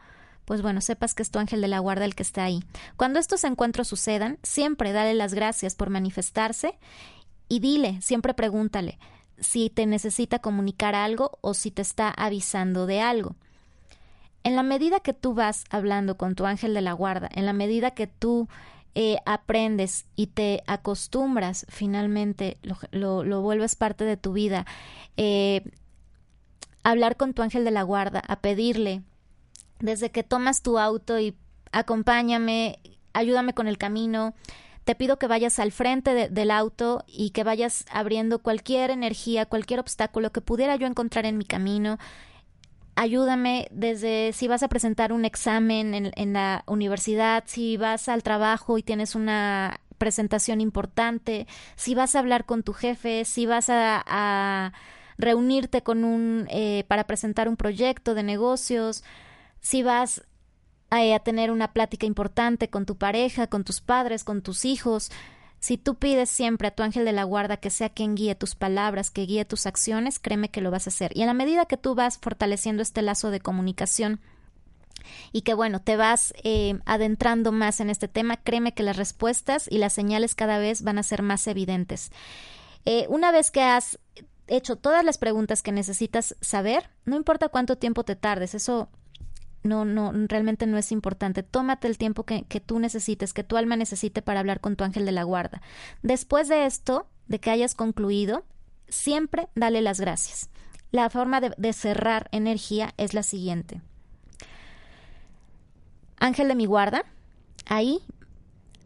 pues 0.46 0.62
bueno, 0.62 0.80
sepas 0.80 1.16
que 1.16 1.24
es 1.24 1.32
tu 1.32 1.40
ángel 1.40 1.62
de 1.62 1.68
la 1.68 1.80
guarda 1.80 2.06
el 2.06 2.16
que 2.16 2.24
está 2.24 2.44
ahí. 2.44 2.64
Cuando 2.98 3.20
estos 3.20 3.44
encuentros 3.44 3.88
sucedan, 3.88 4.38
siempre 4.44 4.92
dale 4.92 5.16
las 5.16 5.34
gracias 5.34 5.76
por 5.76 5.90
manifestarse 5.90 6.78
y 7.50 7.60
dile, 7.60 8.00
siempre 8.02 8.34
pregúntale, 8.34 9.00
si 9.40 9.70
te 9.70 9.86
necesita 9.86 10.40
comunicar 10.40 10.96
algo 10.96 11.38
o 11.42 11.54
si 11.54 11.72
te 11.72 11.82
está 11.82 12.10
avisando 12.10 12.86
de 12.86 13.02
algo. 13.02 13.36
En 14.44 14.56
la 14.56 14.64
medida 14.64 15.00
que 15.00 15.14
tú 15.14 15.34
vas 15.34 15.64
hablando 15.70 16.18
con 16.18 16.36
tu 16.36 16.46
ángel 16.46 16.74
de 16.74 16.82
la 16.82 16.94
guarda, 16.94 17.30
en 17.34 17.46
la 17.46 17.54
medida 17.54 17.92
que 17.92 18.08
tú 18.08 18.48
eh, 18.94 19.18
aprendes 19.26 20.06
y 20.16 20.28
te 20.28 20.64
acostumbras, 20.68 21.66
finalmente 21.68 22.58
lo, 22.92 23.42
vuelves 23.42 23.76
parte 23.76 24.06
de 24.06 24.18
tu 24.18 24.34
vida, 24.34 24.66
eh, 25.18 25.64
hablar 26.84 27.18
con 27.18 27.34
tu 27.34 27.42
ángel 27.42 27.66
de 27.66 27.72
la 27.72 27.84
guarda, 27.84 28.22
a 28.26 28.40
pedirle, 28.40 29.02
desde 29.80 30.12
que 30.12 30.24
tomas 30.24 30.62
tu 30.62 30.80
auto 30.80 31.20
y 31.20 31.36
acompáñame, 31.72 32.80
ayúdame 33.14 33.54
con 33.54 33.68
el 33.68 33.78
camino, 33.78 34.34
te 34.86 34.94
pido 34.94 35.18
que 35.18 35.28
vayas 35.28 35.58
al 35.58 35.72
frente 35.72 36.30
del 36.30 36.52
auto 36.52 37.04
y 37.08 37.32
que 37.32 37.44
vayas 37.44 37.86
abriendo 37.90 38.40
cualquier 38.40 38.92
energía, 38.92 39.48
cualquier 39.48 39.80
obstáculo 39.80 40.32
que 40.32 40.42
pudiera 40.42 40.76
yo 40.76 40.86
encontrar 40.86 41.26
en 41.26 41.40
mi 41.40 41.46
camino. 41.46 41.98
Ayúdame 42.96 43.68
desde 43.72 44.32
si 44.32 44.48
vas 44.48 44.62
a 44.62 44.68
presentar 44.68 45.12
un 45.12 45.26
examen 45.26 46.12
en, 46.16 46.34
la 46.34 46.64
universidad, 46.68 47.44
si 47.48 47.78
vas 47.78 48.08
al 48.08 48.22
trabajo 48.22 48.78
y 48.78 48.84
tienes 48.84 49.16
una 49.16 49.82
presentación 49.98 50.62
importante, 50.62 51.48
si 51.76 51.96
vas 51.96 52.16
a 52.16 52.20
hablar 52.20 52.46
con 52.46 52.62
tu 52.62 52.74
jefe, 52.74 53.26
si 53.26 53.48
vas 53.48 53.66
a, 53.70 54.72
reunirte 55.18 55.82
con 55.82 56.04
un 56.04 56.46
eh, 56.50 56.84
para 56.90 57.06
presentar 57.06 57.48
un 57.48 57.56
proyecto 57.56 58.16
de 58.16 58.24
negocios, 58.24 59.04
si 59.62 59.82
vas 59.82 60.24
a 60.90 61.20
tener 61.20 61.52
una 61.52 61.74
plática 61.74 62.06
importante 62.06 62.70
con 62.70 62.86
tu 62.86 62.96
pareja, 62.96 63.48
con 63.48 63.64
tus 63.64 63.82
padres, 63.82 64.24
con 64.24 64.42
tus 64.42 64.66
hijos, 64.66 65.12
si 65.66 65.78
tú 65.78 65.96
pides 65.96 66.30
siempre 66.30 66.68
a 66.68 66.72
tu 66.76 66.84
ángel 66.84 67.06
de 67.06 67.12
la 67.12 67.24
guarda 67.24 67.58
que 67.58 67.72
sea 67.72 67.90
quien 67.90 68.14
guíe 68.14 68.36
tus 68.36 68.54
palabras, 68.54 69.10
que 69.10 69.26
guíe 69.26 69.46
tus 69.46 69.66
acciones, 69.66 70.20
créeme 70.20 70.50
que 70.50 70.62
lo 70.62 70.70
vas 70.70 70.86
a 70.86 70.92
hacer. 70.92 71.12
Y 71.18 71.24
a 71.24 71.26
la 71.26 71.34
medida 71.34 71.66
que 71.66 71.76
tú 71.76 71.96
vas 71.96 72.20
fortaleciendo 72.20 72.84
este 72.84 73.02
lazo 73.02 73.32
de 73.32 73.40
comunicación, 73.40 74.20
y 75.32 75.42
que 75.42 75.56
bueno, 75.56 75.82
te 75.82 75.98
vas 75.98 76.36
eh, 76.44 76.80
adentrando 76.86 77.52
más 77.52 77.80
en 77.80 77.90
este 77.90 78.08
tema, 78.08 78.38
créeme 78.38 78.76
que 78.76 78.84
las 78.84 78.96
respuestas 78.96 79.68
y 79.70 79.80
las 79.80 79.94
señales 79.94 80.36
cada 80.36 80.60
vez 80.60 80.84
van 80.84 81.00
a 81.00 81.04
ser 81.04 81.24
más 81.24 81.48
evidentes. 81.48 82.12
Eh, 82.86 83.08
una 83.10 83.32
vez 83.32 83.50
que 83.50 83.64
has 83.64 83.98
hecho 84.48 84.76
todas 84.76 85.04
las 85.04 85.18
preguntas 85.18 85.64
que 85.64 85.72
necesitas 85.72 86.36
saber, 86.42 86.92
no 87.06 87.16
importa 87.16 87.50
cuánto 87.50 87.76
tiempo 87.76 88.04
te 88.04 88.16
tardes, 88.16 88.54
eso 88.54 88.88
no, 89.66 89.86
no, 89.86 90.12
realmente 90.28 90.68
no 90.68 90.78
es 90.78 90.92
importante. 90.92 91.44
Tómate 91.44 91.88
el 91.88 91.98
tiempo 91.98 92.24
que, 92.24 92.44
tú 92.66 92.80
necesites, 92.80 93.34
que 93.34 93.44
tu 93.44 93.58
alma 93.58 93.76
necesite 93.76 94.22
para 94.22 94.40
hablar 94.40 94.62
con 94.62 94.76
tu 94.76 94.84
ángel 94.84 95.06
de 95.06 95.12
la 95.12 95.24
guarda. 95.24 95.62
Después 96.02 96.48
de 96.48 96.66
esto, 96.66 97.08
de 97.28 97.40
que 97.40 97.52
hayas 97.52 97.76
concluido, 97.76 98.46
siempre 98.88 99.50
dale 99.56 99.82
las 99.82 100.00
gracias. 100.00 100.50
La 100.92 101.10
forma 101.10 101.42
de, 101.42 101.54
de 101.58 101.74
cerrar 101.74 102.30
energía 102.32 102.94
es 102.98 103.14
la 103.14 103.24
siguiente. 103.24 103.82
Ángel 106.18 106.48
de 106.48 106.56
mi 106.56 106.66
guarda, 106.66 107.04
ahí 107.66 108.02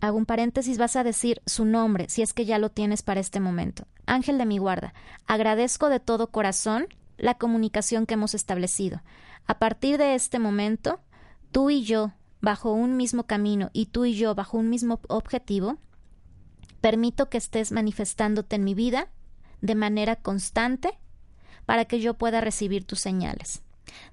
hago 0.01 0.17
un 0.17 0.25
paréntesis, 0.25 0.77
vas 0.77 0.95
a 0.95 1.03
decir 1.03 1.41
su 1.45 1.65
nombre, 1.65 2.09
si 2.09 2.21
es 2.21 2.34
que 2.34 2.45
ya 2.45 2.57
lo 2.57 2.69
tienes 2.69 3.03
para 3.03 3.19
este 3.19 3.39
momento. 3.39 3.86
Ángel 4.05 4.38
de 4.38 4.45
mi 4.45 4.57
guarda, 4.57 4.93
agradezco 5.27 5.89
de 5.89 5.99
todo 5.99 6.27
corazón 6.27 6.88
la 7.17 7.36
comunicación 7.36 8.05
que 8.05 8.15
hemos 8.15 8.34
establecido. 8.34 9.01
A 9.46 9.60
partir 9.60 9.98
de 9.98 10.16
este 10.16 10.40
momento, 10.40 11.00
tú 11.52 11.70
y 11.70 11.84
yo, 11.84 12.14
bajo 12.42 12.72
un 12.72 12.98
mismo 12.98 13.24
camino 13.26 13.70
y 13.74 13.88
tú 13.88 14.06
y 14.06 14.14
yo 14.14 14.36
bajo 14.36 14.58
un 14.58 14.70
mismo 14.70 15.00
objetivo, 15.08 15.78
permito 16.82 17.30
que 17.30 17.38
estés 17.38 17.72
manifestándote 17.72 18.56
en 18.56 18.64
mi 18.64 18.74
vida 18.74 19.10
de 19.62 19.76
manera 19.76 20.16
constante 20.16 20.98
para 21.66 21.86
que 21.86 22.00
yo 22.00 22.14
pueda 22.14 22.42
recibir 22.42 22.86
tus 22.86 23.00
señales. 23.00 23.62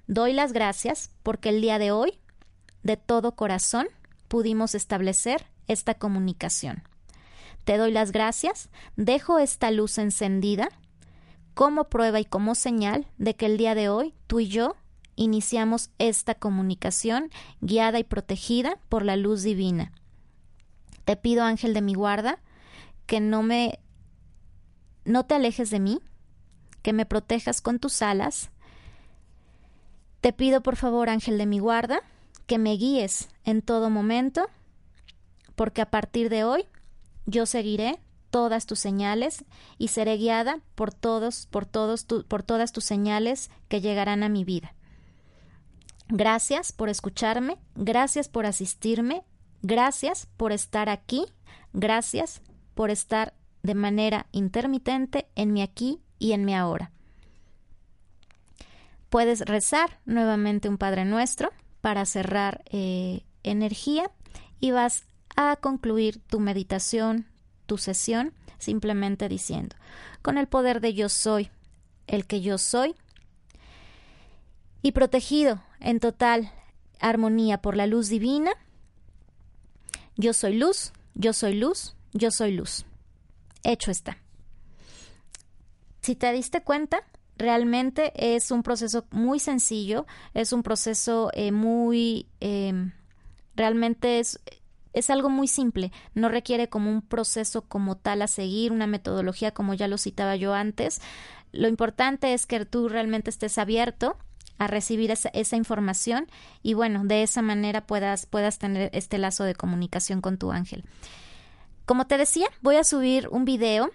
Doy 0.07 0.33
las 0.33 0.53
gracias 0.53 1.11
porque 1.23 1.49
el 1.49 1.61
día 1.61 1.79
de 1.79 1.91
hoy, 1.91 2.19
de 2.83 2.97
todo 2.97 3.35
corazón, 3.35 3.87
pudimos 4.27 4.75
establecer 4.75 5.47
esta 5.67 5.93
comunicación. 5.93 6.83
Te 7.63 7.77
doy 7.77 7.91
las 7.91 8.11
gracias, 8.11 8.69
dejo 8.95 9.39
esta 9.39 9.71
luz 9.71 9.97
encendida 9.97 10.69
como 11.53 11.85
prueba 11.85 12.19
y 12.19 12.25
como 12.25 12.55
señal 12.55 13.07
de 13.17 13.35
que 13.35 13.47
el 13.47 13.57
día 13.57 13.75
de 13.75 13.89
hoy 13.89 14.13
tú 14.27 14.39
y 14.39 14.47
yo 14.47 14.75
iniciamos 15.17 15.89
esta 15.97 16.35
comunicación 16.35 17.29
guiada 17.59 17.99
y 17.99 18.05
protegida 18.05 18.79
por 18.87 19.03
la 19.03 19.17
luz 19.17 19.43
divina. 19.43 19.91
Te 21.03 21.17
pido, 21.17 21.43
ángel 21.43 21.73
de 21.73 21.81
mi 21.81 21.93
guarda, 21.93 22.39
que 23.05 23.19
no 23.19 23.43
me 23.43 23.79
no 25.03 25.25
te 25.25 25.35
alejes 25.35 25.69
de 25.69 25.79
mí, 25.79 26.01
que 26.81 26.93
me 26.93 27.05
protejas 27.05 27.61
con 27.61 27.79
tus 27.79 28.01
alas. 28.01 28.51
Te 30.21 30.33
pido, 30.33 30.61
por 30.61 30.75
favor, 30.75 31.09
ángel 31.09 31.37
de 31.37 31.45
mi 31.45 31.59
guarda, 31.59 32.01
que 32.45 32.57
me 32.57 32.73
guíes 32.73 33.29
en 33.45 33.61
todo 33.61 33.89
momento, 33.89 34.47
porque 35.55 35.81
a 35.81 35.89
partir 35.89 36.29
de 36.29 36.43
hoy 36.43 36.65
yo 37.25 37.45
seguiré 37.45 37.99
todas 38.29 38.65
tus 38.65 38.79
señales 38.79 39.45
y 39.77 39.87
seré 39.87 40.17
guiada 40.17 40.59
por 40.75 40.93
todos, 40.93 41.47
por 41.47 41.65
todos, 41.65 42.05
por 42.05 42.43
todas 42.43 42.71
tus 42.73 42.83
señales 42.83 43.49
que 43.69 43.81
llegarán 43.81 44.23
a 44.23 44.29
mi 44.29 44.43
vida. 44.43 44.73
Gracias 46.09 46.71
por 46.71 46.89
escucharme, 46.89 47.57
gracias 47.75 48.29
por 48.29 48.45
asistirme, 48.45 49.23
gracias 49.61 50.27
por 50.37 50.53
estar 50.53 50.89
aquí, 50.89 51.25
gracias 51.73 52.41
por 52.75 52.91
estar 52.91 53.33
de 53.63 53.75
manera 53.75 54.27
intermitente 54.31 55.27
en 55.35 55.51
mi 55.51 55.61
aquí 55.61 55.99
y 56.17 56.31
en 56.31 56.45
mi 56.45 56.55
ahora. 56.55 56.91
Puedes 59.09 59.41
rezar 59.41 59.99
nuevamente 60.05 60.69
un 60.69 60.77
Padre 60.77 61.03
Nuestro 61.03 61.51
para 61.81 62.05
cerrar 62.05 62.63
eh, 62.71 63.21
energía 63.43 64.09
y 64.59 64.71
vas 64.71 65.03
a 65.35 65.55
concluir 65.57 66.21
tu 66.27 66.39
meditación, 66.39 67.27
tu 67.65 67.77
sesión, 67.77 68.33
simplemente 68.57 69.27
diciendo, 69.29 69.75
con 70.21 70.37
el 70.37 70.47
poder 70.47 70.81
de 70.81 70.93
yo 70.93 71.09
soy, 71.09 71.49
el 72.07 72.25
que 72.25 72.41
yo 72.41 72.57
soy, 72.57 72.95
y 74.87 74.93
protegido 74.93 75.61
en 75.81 75.99
total 75.99 76.49
armonía 77.01 77.61
por 77.61 77.75
la 77.75 77.87
luz 77.87 78.07
divina. 78.07 78.51
Yo 80.15 80.31
soy 80.31 80.55
luz, 80.55 80.93
yo 81.13 81.33
soy 81.33 81.55
luz, 81.55 81.97
yo 82.13 82.31
soy 82.31 82.53
luz. 82.53 82.85
Hecho 83.63 83.91
está. 83.91 84.17
Si 86.01 86.15
te 86.15 86.31
diste 86.31 86.61
cuenta, 86.61 87.03
realmente 87.37 88.13
es 88.15 88.49
un 88.49 88.63
proceso 88.63 89.05
muy 89.11 89.39
sencillo, 89.39 90.05
es 90.33 90.53
un 90.53 90.63
proceso 90.63 91.31
eh, 91.33 91.51
muy... 91.51 92.27
Em, 92.39 92.93
realmente 93.57 94.19
es, 94.19 94.39
es 94.93 95.09
algo 95.09 95.29
muy 95.29 95.49
simple, 95.49 95.91
no 96.13 96.29
requiere 96.29 96.69
como 96.69 96.89
un 96.89 97.01
proceso 97.01 97.63
como 97.63 97.97
tal 97.97 98.21
a 98.21 98.27
seguir, 98.27 98.71
una 98.71 98.87
metodología 98.87 99.53
como 99.53 99.73
ya 99.73 99.89
lo 99.89 99.97
citaba 99.97 100.37
yo 100.37 100.53
antes. 100.53 101.01
Lo 101.51 101.67
importante 101.67 102.33
es 102.33 102.45
que 102.45 102.63
tú 102.63 102.87
realmente 102.87 103.29
estés 103.29 103.57
abierto 103.57 104.17
a 104.57 104.67
recibir 104.67 105.11
esa, 105.11 105.29
esa, 105.29 105.55
información 105.55 106.27
y 106.63 106.73
bueno, 106.73 107.03
de 107.03 107.23
esa 107.23 107.41
manera 107.41 107.85
puedas, 107.85 108.25
puedas 108.25 108.59
tener 108.59 108.89
este 108.93 109.17
lazo 109.17 109.43
de 109.43 109.55
comunicación 109.55 110.21
con 110.21 110.37
tu 110.37 110.51
ángel. 110.51 110.83
Como 111.85 112.07
te 112.07 112.17
decía, 112.17 112.47
voy 112.61 112.75
a 112.75 112.83
subir 112.83 113.27
un 113.29 113.45
video 113.45 113.91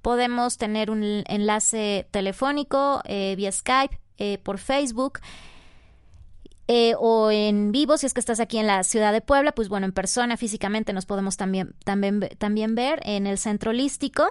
Podemos 0.03 0.57
tener 0.57 0.91
un 0.91 1.25
enlace 1.27 2.07
telefónico, 2.11 3.03
eh, 3.05 3.35
vía 3.37 3.53
Skype, 3.53 3.99
eh, 4.19 4.39
por 4.39 4.59
Facebook. 4.59 5.21
eh, 6.73 6.95
o 7.01 7.33
en 7.33 7.73
vivo, 7.73 7.97
si 7.97 8.07
es 8.07 8.15
que 8.15 8.21
estás 8.21 8.39
aquí 8.39 8.59
en 8.59 8.69
la 8.69 8.85
ciudad 8.85 9.13
de 9.13 9.21
Puebla, 9.21 9.53
pues 9.53 9.69
bueno, 9.69 9.87
en 9.87 9.93
persona, 9.93 10.37
físicamente 10.37 10.93
nos 10.93 11.05
podemos 11.05 11.37
también, 11.37 11.75
también, 11.85 12.21
también 12.39 12.77
ver 12.77 13.01
en 13.05 13.27
el 13.27 13.39
centro 13.39 13.71
holístico 13.71 14.25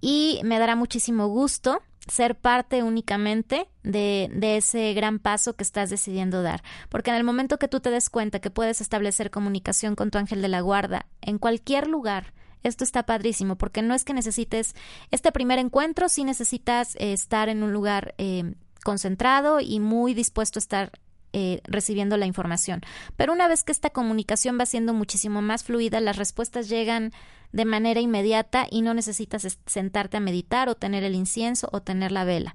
y 0.00 0.40
me 0.44 0.60
dará 0.60 0.76
muchísimo 0.76 1.26
gusto 1.26 1.82
ser 2.06 2.36
parte 2.36 2.82
únicamente 2.82 3.68
de, 3.82 4.30
de, 4.32 4.56
ese 4.56 4.92
gran 4.94 5.18
paso 5.18 5.54
que 5.54 5.62
estás 5.62 5.90
decidiendo 5.90 6.42
dar. 6.42 6.62
Porque 6.88 7.10
en 7.10 7.16
el 7.16 7.24
momento 7.24 7.58
que 7.58 7.68
tú 7.68 7.80
te 7.80 7.90
des 7.90 8.10
cuenta 8.10 8.40
que 8.40 8.50
puedes 8.50 8.80
establecer 8.80 9.30
comunicación 9.30 9.94
con 9.94 10.10
tu 10.10 10.18
ángel 10.18 10.42
de 10.42 10.48
la 10.48 10.60
guarda 10.60 11.06
en 11.20 11.38
cualquier 11.38 11.88
lugar, 11.88 12.32
esto 12.62 12.84
está 12.84 13.04
padrísimo, 13.04 13.56
porque 13.56 13.82
no 13.82 13.94
es 13.94 14.04
que 14.04 14.14
necesites 14.14 14.74
este 15.10 15.32
primer 15.32 15.58
encuentro, 15.58 16.08
sí 16.08 16.24
necesitas 16.24 16.94
eh, 16.96 17.12
estar 17.12 17.48
en 17.48 17.62
un 17.62 17.72
lugar 17.72 18.14
eh, 18.18 18.54
concentrado 18.84 19.60
y 19.60 19.80
muy 19.80 20.14
dispuesto 20.14 20.58
a 20.58 20.60
estar 20.60 20.92
eh, 21.32 21.60
recibiendo 21.64 22.16
la 22.16 22.26
información. 22.26 22.82
Pero 23.16 23.32
una 23.32 23.48
vez 23.48 23.64
que 23.64 23.72
esta 23.72 23.90
comunicación 23.90 24.58
va 24.60 24.66
siendo 24.66 24.92
muchísimo 24.92 25.42
más 25.42 25.64
fluida, 25.64 26.00
las 26.00 26.16
respuestas 26.16 26.68
llegan 26.68 27.12
de 27.52 27.64
manera 27.64 28.00
inmediata 28.00 28.66
y 28.70 28.82
no 28.82 28.94
necesitas 28.94 29.58
sentarte 29.66 30.16
a 30.16 30.20
meditar 30.20 30.68
o 30.68 30.74
tener 30.74 31.04
el 31.04 31.14
incienso 31.14 31.68
o 31.72 31.82
tener 31.82 32.12
la 32.12 32.24
vela. 32.24 32.54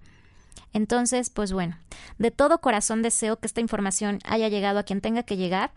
Entonces, 0.74 1.30
pues 1.30 1.54
bueno, 1.54 1.78
de 2.18 2.30
todo 2.30 2.62
corazón 2.62 3.02
deseo 3.02 3.40
que 3.40 3.48
esta 3.48 3.62
información 3.62 4.20
haya 4.26 4.48
llegado 4.48 4.80
a 4.80 4.84
quien 4.84 5.02
tenga 5.02 5.24
que 5.24 5.38
llegar. 5.38 5.72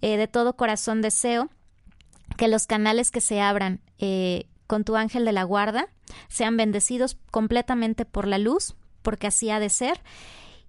De 0.00 0.28
todo 0.28 0.56
corazón 0.56 1.02
deseo 1.02 1.50
que 2.36 2.48
los 2.48 2.66
canales 2.66 3.10
que 3.10 3.20
se 3.20 3.40
abran 3.40 3.80
eh, 3.98 4.46
con 4.66 4.84
tu 4.84 4.96
ángel 4.96 5.24
de 5.24 5.32
la 5.32 5.44
guarda 5.44 5.88
sean 6.28 6.56
bendecidos 6.56 7.16
completamente 7.30 8.04
por 8.04 8.26
la 8.26 8.38
luz, 8.38 8.74
porque 9.02 9.26
así 9.26 9.50
ha 9.50 9.60
de 9.60 9.70
ser 9.70 10.00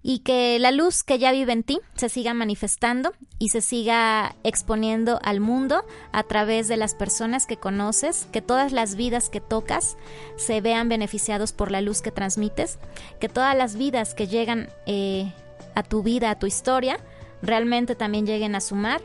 y 0.02 0.18
que 0.20 0.58
la 0.58 0.72
luz 0.72 1.04
que 1.04 1.18
ya 1.18 1.30
vive 1.32 1.52
en 1.52 1.62
ti 1.62 1.80
se 1.94 2.08
siga 2.08 2.34
manifestando 2.34 3.12
y 3.38 3.50
se 3.50 3.60
siga 3.60 4.34
exponiendo 4.42 5.20
al 5.22 5.40
mundo 5.40 5.84
a 6.10 6.24
través 6.24 6.66
de 6.68 6.76
las 6.76 6.94
personas 6.94 7.46
que 7.46 7.56
conoces, 7.56 8.26
que 8.32 8.42
todas 8.42 8.72
las 8.72 8.96
vidas 8.96 9.28
que 9.28 9.40
tocas 9.40 9.96
se 10.36 10.60
vean 10.60 10.88
beneficiados 10.88 11.52
por 11.52 11.70
la 11.70 11.80
luz 11.80 12.02
que 12.02 12.10
transmites, 12.10 12.78
que 13.20 13.28
todas 13.28 13.56
las 13.56 13.76
vidas 13.76 14.14
que 14.14 14.26
llegan 14.26 14.68
eh, 14.86 15.32
a 15.74 15.82
tu 15.84 16.02
vida, 16.02 16.30
a 16.30 16.38
tu 16.38 16.46
historia, 16.46 16.98
realmente 17.40 17.94
también 17.94 18.26
lleguen 18.26 18.56
a 18.56 18.60
sumar 18.60 19.00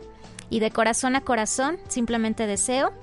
y 0.50 0.60
de 0.60 0.72
corazón 0.72 1.16
a 1.16 1.22
corazón 1.22 1.78
simplemente 1.88 2.48
deseo 2.48 2.94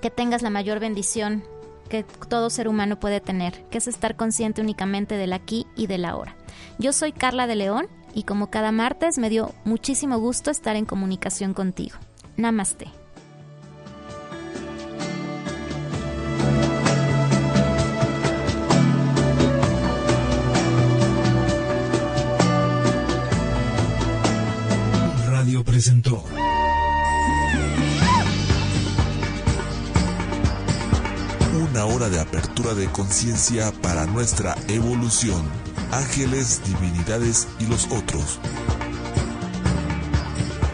que 0.00 0.10
tengas 0.10 0.42
la 0.42 0.50
mayor 0.50 0.80
bendición 0.80 1.44
que 1.88 2.04
todo 2.28 2.50
ser 2.50 2.68
humano 2.68 3.00
puede 3.00 3.20
tener, 3.20 3.64
que 3.70 3.78
es 3.78 3.88
estar 3.88 4.14
consciente 4.16 4.60
únicamente 4.60 5.16
del 5.16 5.32
aquí 5.32 5.66
y 5.74 5.86
del 5.86 6.04
ahora. 6.04 6.36
Yo 6.78 6.92
soy 6.92 7.12
Carla 7.12 7.46
de 7.46 7.56
León 7.56 7.88
y 8.14 8.24
como 8.24 8.50
cada 8.50 8.72
martes 8.72 9.18
me 9.18 9.30
dio 9.30 9.54
muchísimo 9.64 10.18
gusto 10.18 10.50
estar 10.50 10.76
en 10.76 10.84
comunicación 10.84 11.54
contigo. 11.54 11.96
Namaste. 12.36 12.88
Una 31.70 31.84
hora 31.84 32.08
de 32.08 32.20
apertura 32.20 32.74
de 32.74 32.86
conciencia 32.88 33.72
para 33.82 34.06
nuestra 34.06 34.56
evolución 34.68 35.42
ángeles, 35.92 36.62
divinidades 36.64 37.48
y 37.58 37.66
los 37.66 37.86
otros. 37.86 38.40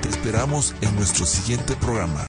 Te 0.03 0.09
esperamos 0.09 0.75
en 0.81 0.95
nuestro 0.97 1.27
siguiente 1.27 1.75
programa. 1.77 2.21